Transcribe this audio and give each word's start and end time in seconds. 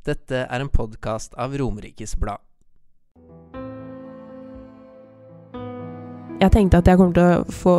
Dette 0.00 0.46
er 0.48 0.62
en 0.62 0.70
podkast 0.72 1.34
av 1.36 1.52
Romerikes 1.60 2.14
Blad. 2.16 2.40
Jeg 6.40 6.52
tenkte 6.54 6.78
at 6.80 6.86
jeg 6.88 6.96
kommer 6.96 7.12
til 7.18 7.26
å 7.26 7.52
få, 7.52 7.74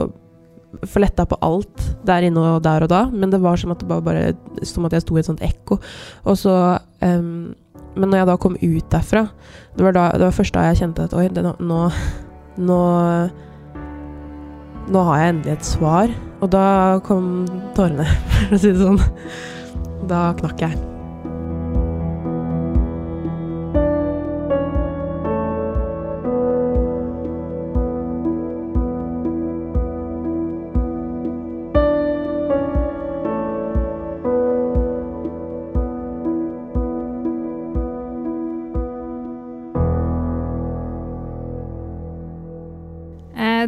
få 0.86 1.02
letta 1.02 1.26
på 1.26 1.40
alt 1.42 1.82
der 2.06 2.28
inne 2.28 2.44
og 2.46 2.60
der 2.68 2.86
og 2.86 2.92
da, 2.94 3.00
men 3.10 3.34
det 3.34 3.40
var 3.42 3.58
som 3.58 3.74
at 3.74 3.82
var 3.90 4.04
bare 4.06 4.36
som 4.62 4.86
at 4.86 4.94
jeg 4.94 5.02
sto 5.02 5.18
i 5.18 5.24
et 5.24 5.32
sånt 5.32 5.42
ekko. 5.46 5.80
Og 6.30 6.38
så 6.38 6.54
um, 7.02 7.56
Men 7.92 8.08
når 8.08 8.22
jeg 8.22 8.28
da 8.30 8.36
kom 8.40 8.54
ut 8.56 8.92
derfra, 8.94 9.26
det 9.76 9.84
var, 9.84 9.98
da, 9.98 10.06
det 10.14 10.24
var 10.24 10.38
først 10.38 10.54
da 10.56 10.68
jeg 10.70 10.78
kjente 10.80 11.10
at 11.10 11.18
oi, 11.18 11.26
det, 11.28 11.44
nå, 11.44 11.82
nå 12.58 12.82
Nå 14.92 15.02
har 15.08 15.20
jeg 15.22 15.34
endelig 15.34 15.52
et 15.54 15.68
svar. 15.68 16.14
Og 16.42 16.50
da 16.52 16.64
kom 17.06 17.46
tårene, 17.78 18.08
for 18.46 18.58
å 18.58 18.62
si 18.62 18.74
det 18.74 18.82
sånn. 18.82 19.04
Da 20.10 20.32
knakk 20.40 20.66
jeg. 20.68 20.91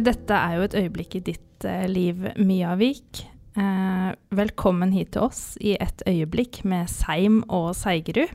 Dette 0.04 0.36
er 0.36 0.58
jo 0.58 0.66
et 0.66 0.76
øyeblikk 0.84 1.18
i 1.18 1.24
ditt 1.32 1.66
eh, 1.68 1.86
liv, 1.90 2.26
Mia 2.36 2.74
Vik. 2.80 3.24
Eh, 3.54 4.10
velkommen 4.34 4.92
hit 4.94 5.14
til 5.14 5.26
oss 5.28 5.42
i 5.62 5.76
et 5.80 6.02
øyeblikk 6.10 6.64
med 6.68 6.90
Seim 6.90 7.42
og 7.48 7.72
Seigerud. 7.78 8.32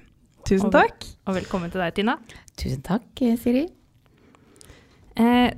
Tusen 0.47 0.71
takk. 0.73 1.05
Og 1.27 1.35
velkommen 1.37 1.71
til 1.71 1.83
deg, 1.83 1.97
Tina. 1.97 2.15
Tusen 2.57 2.81
takk, 2.85 3.09
eh, 3.21 3.35
Siri. 3.39 3.65
Eh, 5.19 5.49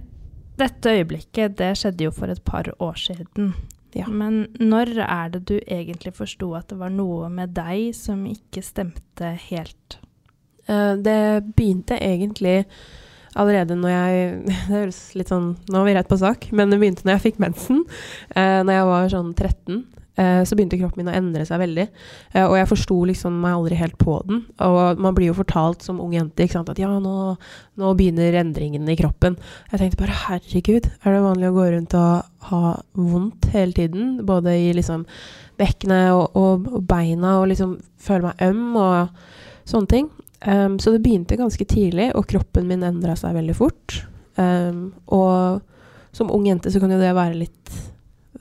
dette 0.60 0.96
øyeblikket 0.98 1.58
det 1.60 1.76
skjedde 1.80 2.10
jo 2.10 2.16
for 2.16 2.34
et 2.34 2.42
par 2.44 2.68
år 2.80 2.98
siden. 3.00 3.54
Ja. 3.96 4.08
Men 4.08 4.48
når 4.60 4.94
er 5.04 5.32
det 5.34 5.46
du 5.50 5.58
egentlig 5.60 6.14
forsto 6.16 6.54
at 6.56 6.70
det 6.72 6.80
var 6.80 6.92
noe 6.94 7.30
med 7.30 7.54
deg 7.56 7.92
som 7.96 8.24
ikke 8.28 8.64
stemte 8.64 9.36
helt? 9.50 10.00
Eh, 10.68 10.96
det 10.96 11.54
begynte 11.56 12.00
egentlig 12.00 12.66
allerede 13.40 13.78
når 13.80 13.94
jeg 13.94 14.28
Det 14.50 14.60
høres 14.68 15.00
litt 15.18 15.32
sånn 15.32 15.54
Nå 15.72 15.82
er 15.82 15.88
vi 15.88 15.96
rett 16.00 16.12
på 16.12 16.20
sak, 16.20 16.50
men 16.56 16.72
det 16.72 16.82
begynte 16.82 17.08
når 17.08 17.18
jeg 17.18 17.28
fikk 17.30 17.42
mensen. 17.44 17.84
Eh, 18.36 18.60
når 18.66 18.78
jeg 18.78 18.88
var 18.90 19.12
sånn 19.14 19.34
13, 19.34 19.82
eh, 20.20 20.42
så 20.48 20.58
begynte 20.58 20.80
kroppen 20.82 21.02
min 21.02 21.12
å 21.12 21.16
endre 21.18 21.46
seg 21.48 21.62
veldig. 21.62 21.86
Eh, 22.34 22.46
og 22.46 22.56
jeg 22.60 22.70
forsto 22.72 22.98
liksom 23.10 23.38
meg 23.44 23.58
aldri 23.58 23.80
helt 23.80 23.98
på 24.02 24.18
den. 24.28 24.44
Og 24.68 25.02
man 25.02 25.18
blir 25.18 25.32
jo 25.32 25.38
fortalt 25.38 25.86
som 25.86 26.02
ung 26.04 26.16
jente 26.16 26.46
ikke 26.46 26.60
sant, 26.60 26.72
at 26.74 26.82
ja, 26.82 26.92
nå, 26.92 27.36
nå 27.82 27.94
begynner 28.00 28.40
endringene 28.42 28.94
i 28.94 29.00
kroppen. 29.00 29.38
Jeg 29.72 29.84
tenkte 29.84 30.02
bare 30.04 30.20
herregud, 30.26 30.90
er 30.92 31.16
det 31.16 31.26
vanlig 31.28 31.52
å 31.52 31.56
gå 31.58 31.70
rundt 31.76 31.98
og 32.00 32.50
ha 32.52 32.74
vondt 32.98 33.52
hele 33.56 33.78
tiden? 33.78 34.18
Både 34.28 34.58
i 34.60 34.72
liksom 34.78 35.06
bekkenet 35.62 36.16
og, 36.16 36.36
og, 36.38 36.68
og 36.72 36.90
beina, 36.90 37.38
og 37.40 37.52
liksom 37.52 37.78
føle 38.02 38.32
meg 38.32 38.50
øm 38.50 38.76
og 38.82 39.24
sånne 39.70 39.92
ting. 39.92 40.12
Um, 40.46 40.80
så 40.80 40.92
det 40.92 41.04
begynte 41.04 41.38
ganske 41.38 41.66
tidlig, 41.70 42.10
og 42.18 42.26
kroppen 42.30 42.66
min 42.70 42.84
endra 42.86 43.14
seg 43.20 43.36
veldig 43.38 43.56
fort. 43.58 44.00
Um, 44.40 44.90
og 45.14 45.62
som 46.16 46.32
ung 46.34 46.48
jente 46.50 46.72
så 46.74 46.82
kan 46.82 46.92
jo 46.92 47.02
det 47.02 47.12
være 47.14 47.38
litt 47.44 47.76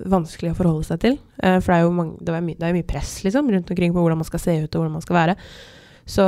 vanskelig 0.01 0.55
å 0.55 0.57
forholde 0.57 0.87
seg 0.89 1.03
til. 1.03 1.19
Uh, 1.43 1.59
for 1.59 1.69
det 1.73 1.77
er 1.77 1.85
jo 1.85 1.93
mange, 1.99 2.17
det 2.25 2.41
my, 2.41 2.57
det 2.57 2.71
er 2.71 2.79
mye 2.79 2.89
press 2.89 3.19
liksom, 3.27 3.53
rundt 3.53 3.75
omkring 3.75 3.93
på 3.93 4.01
hvordan 4.01 4.23
man 4.23 4.31
skal 4.31 4.45
se 4.47 4.57
ut 4.63 4.73
og 4.73 4.81
hvordan 4.81 4.97
man 4.97 5.05
skal 5.05 5.19
være. 5.19 5.37
Så 6.09 6.25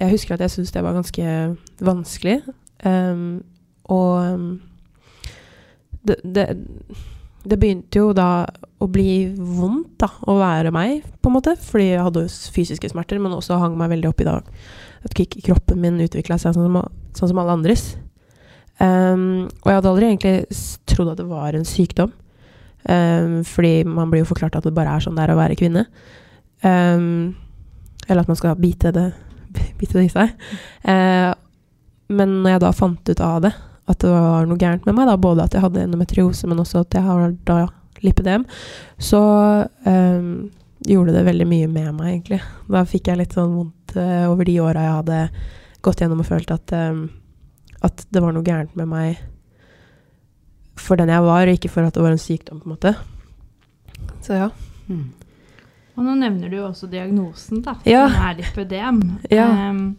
jeg 0.00 0.14
husker 0.14 0.36
at 0.36 0.46
jeg 0.46 0.54
syntes 0.54 0.72
det 0.72 0.86
var 0.86 0.94
ganske 0.96 1.34
vanskelig. 1.84 2.38
Um, 2.86 3.42
og 3.90 4.46
det, 6.06 6.20
det, 6.22 6.46
det 7.42 7.58
begynte 7.58 7.98
jo 7.98 8.14
da 8.16 8.46
å 8.78 8.86
bli 8.90 9.26
vondt 9.34 9.96
da, 10.04 10.08
å 10.30 10.38
være 10.38 10.70
meg, 10.74 11.02
på 11.18 11.32
en 11.32 11.40
måte. 11.40 11.58
Fordi 11.58 11.90
jeg 11.96 12.06
hadde 12.06 12.28
jo 12.28 12.52
fysiske 12.54 12.94
smerter, 12.94 13.18
men 13.18 13.34
også 13.34 13.58
hang 13.58 13.74
meg 13.78 13.90
veldig 13.96 14.14
opp 14.14 14.22
i 14.22 14.30
dag 14.30 14.52
at 15.06 15.14
kroppen 15.46 15.80
min 15.82 16.02
utvikla 16.04 16.38
seg 16.40 16.56
sånn 16.56 16.68
som, 16.68 16.82
sånn 17.16 17.32
som 17.32 17.40
alle 17.42 17.56
andres. 17.56 17.94
Um, 18.76 19.46
og 19.62 19.70
jeg 19.70 19.78
hadde 19.78 19.90
aldri 19.92 20.08
egentlig 20.10 20.60
trodd 20.90 21.14
at 21.14 21.20
det 21.20 21.28
var 21.30 21.56
en 21.56 21.68
sykdom. 21.68 22.12
Um, 22.86 23.40
fordi 23.46 23.80
man 23.88 24.12
blir 24.12 24.22
jo 24.22 24.30
forklart 24.30 24.58
at 24.58 24.66
det 24.66 24.74
bare 24.76 24.94
er 24.94 25.02
sånn 25.02 25.16
det 25.18 25.24
er 25.24 25.34
å 25.34 25.38
være 25.40 25.58
kvinne. 25.58 25.86
Um, 26.62 27.36
eller 28.06 28.22
at 28.22 28.30
man 28.30 28.38
skal 28.38 28.58
bite 28.60 28.92
det, 28.94 29.08
bite 29.80 29.98
det 29.98 30.08
i 30.08 30.12
seg. 30.12 30.34
Uh, 30.86 31.32
men 32.12 32.38
når 32.42 32.56
jeg 32.56 32.64
da 32.66 32.74
fant 32.76 33.10
ut 33.10 33.24
av 33.24 33.40
det, 33.46 33.54
at 33.86 34.02
det 34.02 34.10
var 34.10 34.46
noe 34.50 34.58
gærent 34.58 34.86
med 34.86 34.96
meg, 34.98 35.08
da, 35.08 35.16
både 35.18 35.46
at 35.46 35.54
jeg 35.54 35.62
hadde 35.62 35.82
endometriose, 35.86 36.46
men 36.50 36.60
også 36.62 36.82
at 36.82 36.94
jeg 36.98 37.06
har 37.06 37.34
da 37.46 37.58
lipidem, 38.04 38.44
så 38.98 39.20
um, 39.86 40.48
gjorde 40.86 41.14
det 41.14 41.24
veldig 41.26 41.46
mye 41.48 41.68
med 41.70 41.90
meg, 41.96 42.12
egentlig. 42.12 42.40
Da 42.70 42.82
fikk 42.86 43.10
jeg 43.10 43.22
litt 43.22 43.36
sånn 43.36 43.54
vondt 43.54 43.75
eh, 44.00 44.24
over 44.30 44.48
de 44.48 44.58
åra 44.62 44.84
jeg 44.86 44.96
hadde 45.00 45.20
gått 45.86 46.02
gjennom 46.02 46.22
og 46.22 46.28
følt 46.28 46.50
at, 46.50 46.72
um, 46.72 47.08
at 47.86 48.06
det 48.10 48.22
var 48.22 48.34
noe 48.34 48.46
gærent 48.46 48.74
med 48.78 48.88
meg 48.90 49.20
for 50.76 50.98
den 51.00 51.10
jeg 51.12 51.24
var, 51.24 51.46
og 51.48 51.56
ikke 51.56 51.70
for 51.72 51.86
at 51.86 51.94
det 51.96 52.02
var 52.04 52.14
en 52.14 52.20
sykdom, 52.20 52.60
på 52.60 52.68
en 52.68 52.74
måte. 52.74 52.92
Så 54.24 54.36
ja. 54.36 54.48
Mm. 54.90 55.06
Og 55.96 56.04
nå 56.04 56.16
nevner 56.20 56.52
du 56.52 56.58
jo 56.58 56.66
også 56.68 56.88
diagnosen, 56.92 57.62
da, 57.64 57.78
Ja. 57.88 58.06
som 58.12 58.26
er 58.28 58.36
lipødem. 58.42 59.00
Ja. 59.32 59.46
Um, 59.70 59.96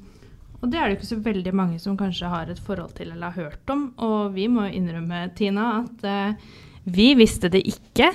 og 0.61 0.71
det 0.71 0.79
er 0.79 0.87
det 0.87 0.95
jo 0.95 0.99
ikke 0.99 1.09
så 1.15 1.19
veldig 1.25 1.53
mange 1.53 1.79
som 1.81 1.97
kanskje 1.97 2.29
har 2.29 2.49
et 2.49 2.61
forhold 2.61 2.93
til 2.97 3.11
eller 3.11 3.31
har 3.31 3.49
hørt 3.49 3.73
om. 3.73 3.91
Og 3.97 4.33
vi 4.33 4.47
må 4.49 4.67
jo 4.67 4.77
innrømme, 4.77 5.27
Tina, 5.37 5.83
at 5.83 6.05
uh, 6.05 6.53
vi 6.85 7.11
visste 7.17 7.49
det 7.53 7.63
ikke. 7.67 8.11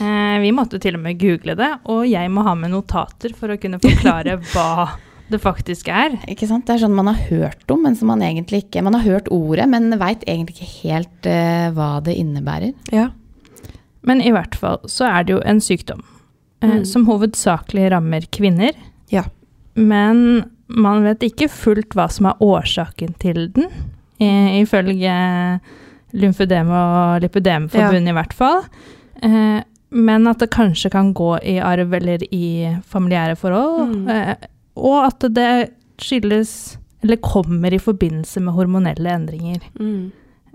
Eh, 0.00 0.36
vi 0.42 0.52
måtte 0.54 0.78
til 0.82 0.94
og 0.98 1.02
med 1.04 1.18
google 1.20 1.54
det, 1.58 1.70
og 1.90 2.04
jeg 2.08 2.30
må 2.30 2.44
ha 2.46 2.54
med 2.58 2.70
notater 2.74 3.34
for 3.36 3.52
å 3.52 3.58
kunne 3.60 3.80
forklare 3.82 4.36
hva 4.52 4.88
det 5.32 5.40
faktisk 5.40 5.88
er. 5.88 6.18
Ikke 6.28 6.46
sant? 6.50 6.66
Det 6.68 6.74
er 6.76 6.82
sånn 6.84 6.94
man 6.96 7.08
har 7.08 7.20
hørt 7.30 7.70
om, 7.72 7.82
men 7.86 7.94
som 7.96 8.10
man 8.12 8.20
egentlig 8.24 8.64
ikke 8.66 8.82
Man 8.84 8.94
har 8.98 9.06
hørt 9.06 9.28
ordet, 9.32 9.64
men 9.72 9.90
veit 10.00 10.24
egentlig 10.28 10.58
ikke 10.58 10.72
helt 10.82 11.26
eh, 11.30 11.68
hva 11.72 11.94
det 12.04 12.16
innebærer. 12.20 12.72
ja. 12.92 13.10
Men 14.04 14.18
i 14.20 14.32
hvert 14.34 14.56
fall 14.58 14.80
så 14.90 15.06
er 15.06 15.22
det 15.22 15.30
jo 15.36 15.42
en 15.46 15.60
sykdom 15.62 16.00
eh, 16.60 16.68
Mm. 16.68 16.84
som 16.90 17.04
hovedsakelig 17.06 17.84
rammer 17.92 18.24
kvinner. 18.34 18.72
Ja. 19.14 19.22
Men 19.78 20.44
man 20.66 21.04
vet 21.06 21.22
ikke 21.22 21.46
fullt 21.50 21.94
hva 21.94 22.08
som 22.10 22.26
er 22.26 22.40
årsaken 22.42 23.14
til 23.22 23.44
den, 23.54 23.68
i, 24.18 24.28
ifølge 24.62 25.14
lymfødem- 26.18 26.70
og 26.74 27.22
lipødemforbundet 27.24 28.10
i 28.12 28.16
hvert 28.18 28.34
fall. 28.36 28.64
Eh, 29.22 29.62
men 29.92 30.26
at 30.30 30.40
det 30.40 30.52
kanskje 30.54 30.90
kan 30.92 31.12
gå 31.16 31.36
i 31.44 31.58
arv 31.60 31.94
eller 31.94 32.24
i 32.34 32.72
familiære 32.88 33.36
forhold. 33.36 33.92
Mm. 33.92 34.08
Eh, 34.08 34.48
og 34.80 34.98
at 35.06 35.26
det 35.36 35.52
skyldes 36.00 36.78
eller 37.02 37.18
kommer 37.22 37.74
i 37.74 37.80
forbindelse 37.82 38.40
med 38.40 38.54
hormonelle 38.56 39.10
endringer. 39.10 39.62
Mm. 39.78 40.12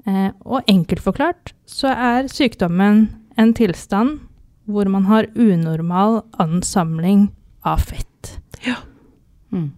Eh, 0.07 0.29
og 0.45 0.67
enkelt 0.71 1.03
forklart 1.03 1.53
så 1.67 1.91
er 1.91 2.29
sykdommen 2.31 3.07
en 3.37 3.53
tilstand 3.53 4.19
hvor 4.67 4.89
man 4.91 5.07
har 5.07 5.29
unormal 5.35 6.21
ansamling 6.39 7.29
av 7.67 7.83
fett. 7.87 8.37
Ja. 8.65 8.79
Mm. 9.51 9.71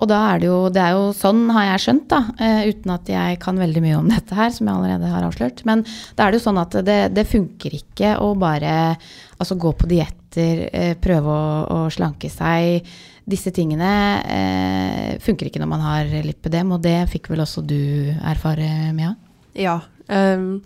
Og 0.00 0.08
da 0.08 0.20
er 0.32 0.40
det 0.40 0.48
jo 0.48 0.58
Det 0.72 0.80
er 0.82 0.96
jo 0.96 1.10
sånn, 1.16 1.44
har 1.52 1.66
jeg 1.72 1.84
skjønt, 1.84 2.06
da, 2.12 2.20
uh, 2.40 2.62
uten 2.70 2.94
at 2.94 3.12
jeg 3.12 3.40
kan 3.42 3.60
veldig 3.60 3.82
mye 3.84 3.98
om 3.98 4.08
dette 4.10 4.36
her, 4.36 4.50
som 4.54 4.68
jeg 4.68 4.76
allerede 4.76 5.12
har 5.12 5.26
avslørt. 5.26 5.62
Men 5.68 5.84
da 6.16 6.26
er 6.26 6.32
det 6.32 6.40
jo 6.40 6.46
sånn 6.48 6.62
at 6.62 6.78
det, 6.86 7.00
det 7.16 7.28
funker 7.28 7.76
ikke 7.76 8.16
å 8.24 8.32
bare 8.40 8.74
altså, 8.94 9.58
gå 9.60 9.74
på 9.76 9.90
dietter, 9.90 10.66
uh, 10.72 10.94
prøve 11.02 11.36
å, 11.36 11.52
å 11.76 11.78
slanke 11.92 12.32
seg. 12.32 12.88
Disse 13.30 13.52
tingene 13.54 13.92
uh, 14.24 15.12
funker 15.22 15.50
ikke 15.50 15.60
når 15.62 15.72
man 15.74 15.84
har 15.84 16.16
lipødem, 16.24 16.72
og 16.76 16.82
det 16.86 16.98
fikk 17.12 17.30
vel 17.34 17.44
også 17.44 17.62
du 17.66 18.10
erfare, 18.16 18.90
Mia? 18.96 19.14
Ja. 19.58 19.80
ehm, 20.08 20.60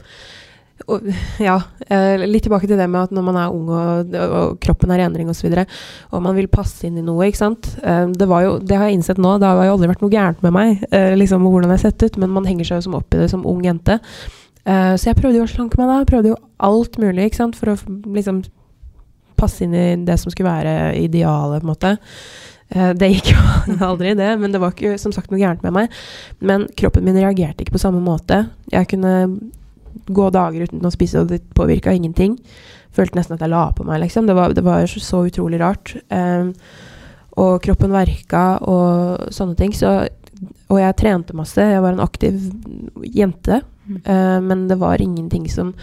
og, 0.90 1.06
ja. 1.40 1.54
eh, 1.86 2.24
litt 2.26 2.44
tilbake 2.44 2.66
til 2.68 2.78
det 2.78 2.86
med 2.90 3.06
at 3.06 3.12
når 3.14 3.24
man 3.24 3.36
er 3.38 3.54
ung 3.54 3.68
og, 3.70 4.14
og 4.24 4.56
kroppen 4.62 4.90
er 4.92 5.00
i 5.00 5.06
endring 5.06 5.30
osv., 5.30 5.34
og, 5.34 5.38
så 5.38 5.46
videre, 5.46 5.64
og 6.10 6.24
man 6.24 6.36
vil 6.36 6.50
passe 6.50 6.86
inn 6.88 6.98
i 6.98 7.04
noe, 7.04 7.28
ikke 7.28 7.40
sant. 7.40 7.70
Eh, 7.80 8.06
det, 8.10 8.28
jo, 8.28 8.56
det 8.60 8.78
har 8.78 8.90
jeg 8.90 8.98
innsett 8.98 9.20
nå, 9.22 9.36
det 9.40 9.48
har 9.48 9.68
jo 9.68 9.76
aldri 9.76 9.90
vært 9.92 10.04
noe 10.04 10.12
gærent 10.12 10.42
med 10.44 10.56
meg, 10.56 10.82
eh, 10.90 11.12
liksom 11.18 11.46
hvordan 11.46 11.70
jeg 11.70 11.78
har 11.78 11.84
sett 11.86 12.06
ut, 12.06 12.18
men 12.20 12.34
man 12.34 12.48
henger 12.48 12.68
seg 12.68 12.82
jo 12.82 12.88
som 12.88 12.98
opp 12.98 13.14
i 13.14 13.22
det 13.22 13.30
som 13.32 13.46
ung 13.48 13.62
jente. 13.64 14.00
Så 14.64 15.10
jeg 15.10 15.18
prøvde 15.18 15.36
jo 15.36 15.44
å 15.44 15.48
slanke 15.50 15.76
meg 15.76 15.90
da. 15.90 15.96
Prøvde 16.08 16.30
jo 16.30 16.36
alt 16.64 16.94
mulig, 16.96 17.26
ikke 17.28 17.36
sant, 17.36 17.56
for 17.60 17.74
å 17.74 17.96
liksom 18.14 18.38
passe 19.36 19.66
inn 19.66 19.74
i 19.76 19.82
det 20.08 20.16
som 20.16 20.32
skulle 20.32 20.48
være 20.48 20.94
idealet, 21.02 21.60
på 21.60 21.66
en 21.66 21.68
måte. 21.68 21.90
Det 22.96 23.10
gikk 23.10 23.34
jo 23.34 23.42
aldri, 23.90 24.14
det, 24.16 24.30
men 24.40 24.54
det 24.54 24.62
var 24.62 24.72
ikke 24.72 24.94
som 25.02 25.12
sagt 25.12 25.28
noe 25.28 25.42
gærent 25.42 25.60
med 25.66 25.76
meg. 25.76 25.98
Men 26.40 26.64
kroppen 26.80 27.04
min 27.04 27.20
reagerte 27.20 27.60
ikke 27.60 27.76
på 27.76 27.82
samme 27.84 28.00
måte. 28.00 28.46
Jeg 28.72 28.88
kunne 28.94 29.12
gå 30.06 30.30
dager 30.34 30.66
uten 30.66 30.84
å 30.84 30.92
spise, 30.92 31.22
og 31.22 31.30
det 31.32 31.42
påvirka 31.56 31.94
ingenting. 31.94 32.38
Følte 32.94 33.18
nesten 33.18 33.36
at 33.36 33.44
jeg 33.44 33.52
la 33.52 33.66
på 33.74 33.86
meg, 33.86 34.02
liksom. 34.04 34.28
Det 34.28 34.36
var, 34.38 34.54
det 34.54 34.64
var 34.66 34.86
så, 34.90 35.02
så 35.02 35.24
utrolig 35.28 35.60
rart. 35.62 35.96
Um, 36.14 36.52
og 37.42 37.58
kroppen 37.64 37.94
verka 37.94 38.44
og 38.62 39.30
sånne 39.34 39.58
ting. 39.58 39.74
Så, 39.74 39.90
og 40.70 40.78
jeg 40.78 40.98
trente 41.00 41.36
masse. 41.36 41.58
Jeg 41.58 41.82
var 41.82 41.96
en 41.96 42.04
aktiv 42.04 42.38
jente. 43.10 43.62
Mm. 43.84 44.00
Uh, 44.06 44.38
men 44.46 44.66
det 44.70 44.78
var 44.80 45.02
ingenting 45.02 45.48
som 45.50 45.74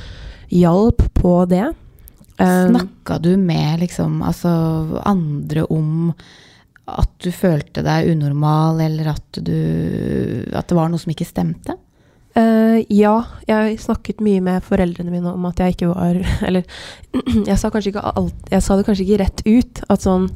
hjalp 0.52 1.04
på 1.20 1.36
det. 1.52 1.68
Um, 2.40 2.72
Snakka 2.72 3.20
du 3.22 3.36
med 3.38 3.84
liksom 3.84 4.22
altså 4.26 4.52
andre 5.06 5.68
om 5.70 6.14
at 6.92 7.12
du 7.22 7.30
følte 7.32 7.84
deg 7.86 8.10
unormal, 8.12 8.82
eller 8.82 9.12
at 9.14 9.38
du 9.38 10.48
At 10.52 10.68
det 10.68 10.76
var 10.76 10.90
noe 10.90 11.00
som 11.00 11.12
ikke 11.14 11.28
stemte? 11.28 11.78
Eh, 12.34 12.86
ja, 12.88 13.16
jeg 13.44 13.80
snakket 13.84 14.22
mye 14.24 14.40
med 14.44 14.64
foreldrene 14.64 15.12
mine 15.12 15.34
om 15.34 15.48
at 15.50 15.60
jeg 15.60 15.74
ikke 15.74 15.90
var 15.90 16.16
Eller 16.48 16.64
jeg 17.50 17.58
sa, 17.60 17.68
ikke 17.68 18.04
alt, 18.08 18.38
jeg 18.48 18.64
sa 18.64 18.78
det 18.80 18.86
kanskje 18.88 19.08
ikke 19.08 19.24
rett 19.24 19.44
ut. 19.48 19.82
At 19.92 20.06
sånn 20.06 20.30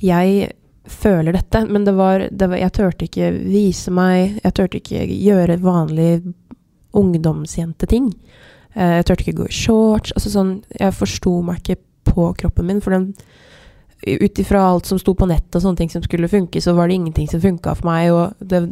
Jeg 0.00 0.50
føler 0.90 1.36
dette, 1.36 1.64
men 1.70 1.86
det 1.86 1.94
var, 1.96 2.26
det 2.30 2.50
var 2.50 2.60
Jeg 2.60 2.74
turte 2.76 3.08
ikke 3.08 3.32
vise 3.38 3.92
meg. 3.94 4.40
Jeg 4.44 4.56
turte 4.58 4.80
ikke 4.80 5.06
gjøre 5.08 5.60
vanlige 5.64 6.34
ungdomsjenteting. 6.96 8.10
Uh, 8.74 8.98
jeg 8.98 9.06
turte 9.06 9.24
ikke 9.24 9.38
gå 9.40 9.46
i 9.48 9.54
shorts. 9.54 10.12
Altså 10.16 10.32
sånn 10.34 10.58
Jeg 10.76 10.96
forsto 10.98 11.38
meg 11.46 11.62
ikke 11.62 11.80
på 12.10 12.32
kroppen 12.42 12.68
min. 12.68 12.82
For 12.84 12.96
den 12.96 13.14
ut 14.00 14.38
ifra 14.40 14.62
alt 14.64 14.88
som 14.88 14.98
sto 14.98 15.12
på 15.14 15.28
nett 15.28 15.54
og 15.54 15.62
sånne 15.62 15.76
ting 15.76 15.90
som 15.92 16.04
skulle 16.04 16.28
funke, 16.32 16.60
så 16.64 16.72
var 16.72 16.88
det 16.88 16.96
ingenting 16.96 17.28
som 17.28 17.42
funka 17.42 17.74
for 17.76 17.88
meg. 17.88 18.12
Og 18.12 18.48
det, 18.48 18.62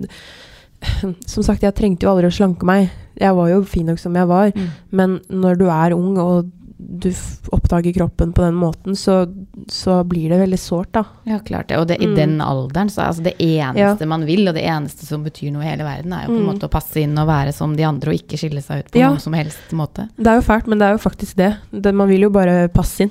som 1.27 1.43
sagt, 1.43 1.63
jeg 1.63 1.75
trengte 1.75 2.07
jo 2.07 2.13
aldri 2.13 2.29
å 2.31 2.35
slanke 2.35 2.65
meg. 2.69 2.91
Jeg 3.19 3.35
var 3.35 3.49
jo 3.51 3.63
fin 3.67 3.87
nok 3.91 3.99
som 3.99 4.15
jeg 4.15 4.27
var. 4.31 4.53
Mm. 4.55 4.69
Men 4.95 5.19
når 5.31 5.59
du 5.59 5.67
er 5.71 5.97
ung 5.97 6.17
og 6.23 6.53
du 6.79 7.09
oppdager 7.51 7.91
kroppen 7.93 8.31
på 8.33 8.45
den 8.45 8.55
måten, 8.55 8.95
så, 8.95 9.25
så 9.67 9.97
blir 10.07 10.31
det 10.31 10.39
veldig 10.39 10.59
sårt, 10.63 10.93
da. 10.95 11.03
Ja, 11.27 11.41
klart 11.43 11.67
det. 11.73 11.77
Og 11.81 11.89
det, 11.91 11.97
i 12.01 12.07
Mm. 12.07 12.15
den 12.15 12.37
alderen, 12.41 12.89
så 12.89 13.03
altså 13.09 13.25
det 13.27 13.35
eneste 13.43 14.07
man 14.07 14.23
vil, 14.25 14.47
og 14.47 14.55
det 14.55 14.63
eneste 14.63 15.05
som 15.05 15.25
betyr 15.27 15.51
noe 15.53 15.65
i 15.67 15.69
hele 15.73 15.83
verden, 15.83 16.13
er 16.15 16.23
jo 16.29 16.37
på 16.37 16.37
en 16.39 16.45
Mm. 16.47 16.53
måte 16.53 16.69
å 16.69 16.71
passe 16.71 17.03
inn 17.03 17.19
og 17.19 17.27
være 17.27 17.53
som 17.53 17.75
de 17.77 17.83
andre, 17.83 18.13
og 18.15 18.21
ikke 18.23 18.39
skille 18.39 18.63
seg 18.63 18.85
ut 18.85 18.93
på 18.93 19.01
Ja. 19.03 19.09
noen 19.11 19.21
som 19.21 19.33
helst 19.35 19.73
måte. 19.75 20.09
Det 20.17 20.27
er 20.31 20.37
jo 20.39 20.47
fælt, 20.47 20.69
men 20.69 20.79
det 20.79 20.87
er 20.87 20.93
jo 20.93 21.03
faktisk 21.11 21.35
det. 21.35 21.57
det 21.75 21.93
man 21.95 22.09
vil 22.09 22.21
jo 22.21 22.31
bare 22.31 22.69
passe 22.69 23.01
inn. 23.01 23.11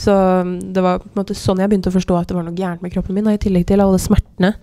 Så 0.00 0.14
um, 0.16 0.54
det 0.72 0.80
var 0.80 1.02
på 1.02 1.10
en 1.10 1.18
måte 1.20 1.34
sånn 1.36 1.58
jeg 1.60 1.68
begynte 1.68 1.90
å 1.92 1.96
forstå 1.98 2.16
at 2.16 2.30
det 2.30 2.36
var 2.38 2.46
noe 2.46 2.56
gærent 2.56 2.80
med 2.80 2.92
kroppen 2.94 3.18
min, 3.18 3.26
i 3.28 3.40
tillegg 3.42 3.66
til 3.68 3.82
alle 3.84 3.98
smertene 4.00 4.54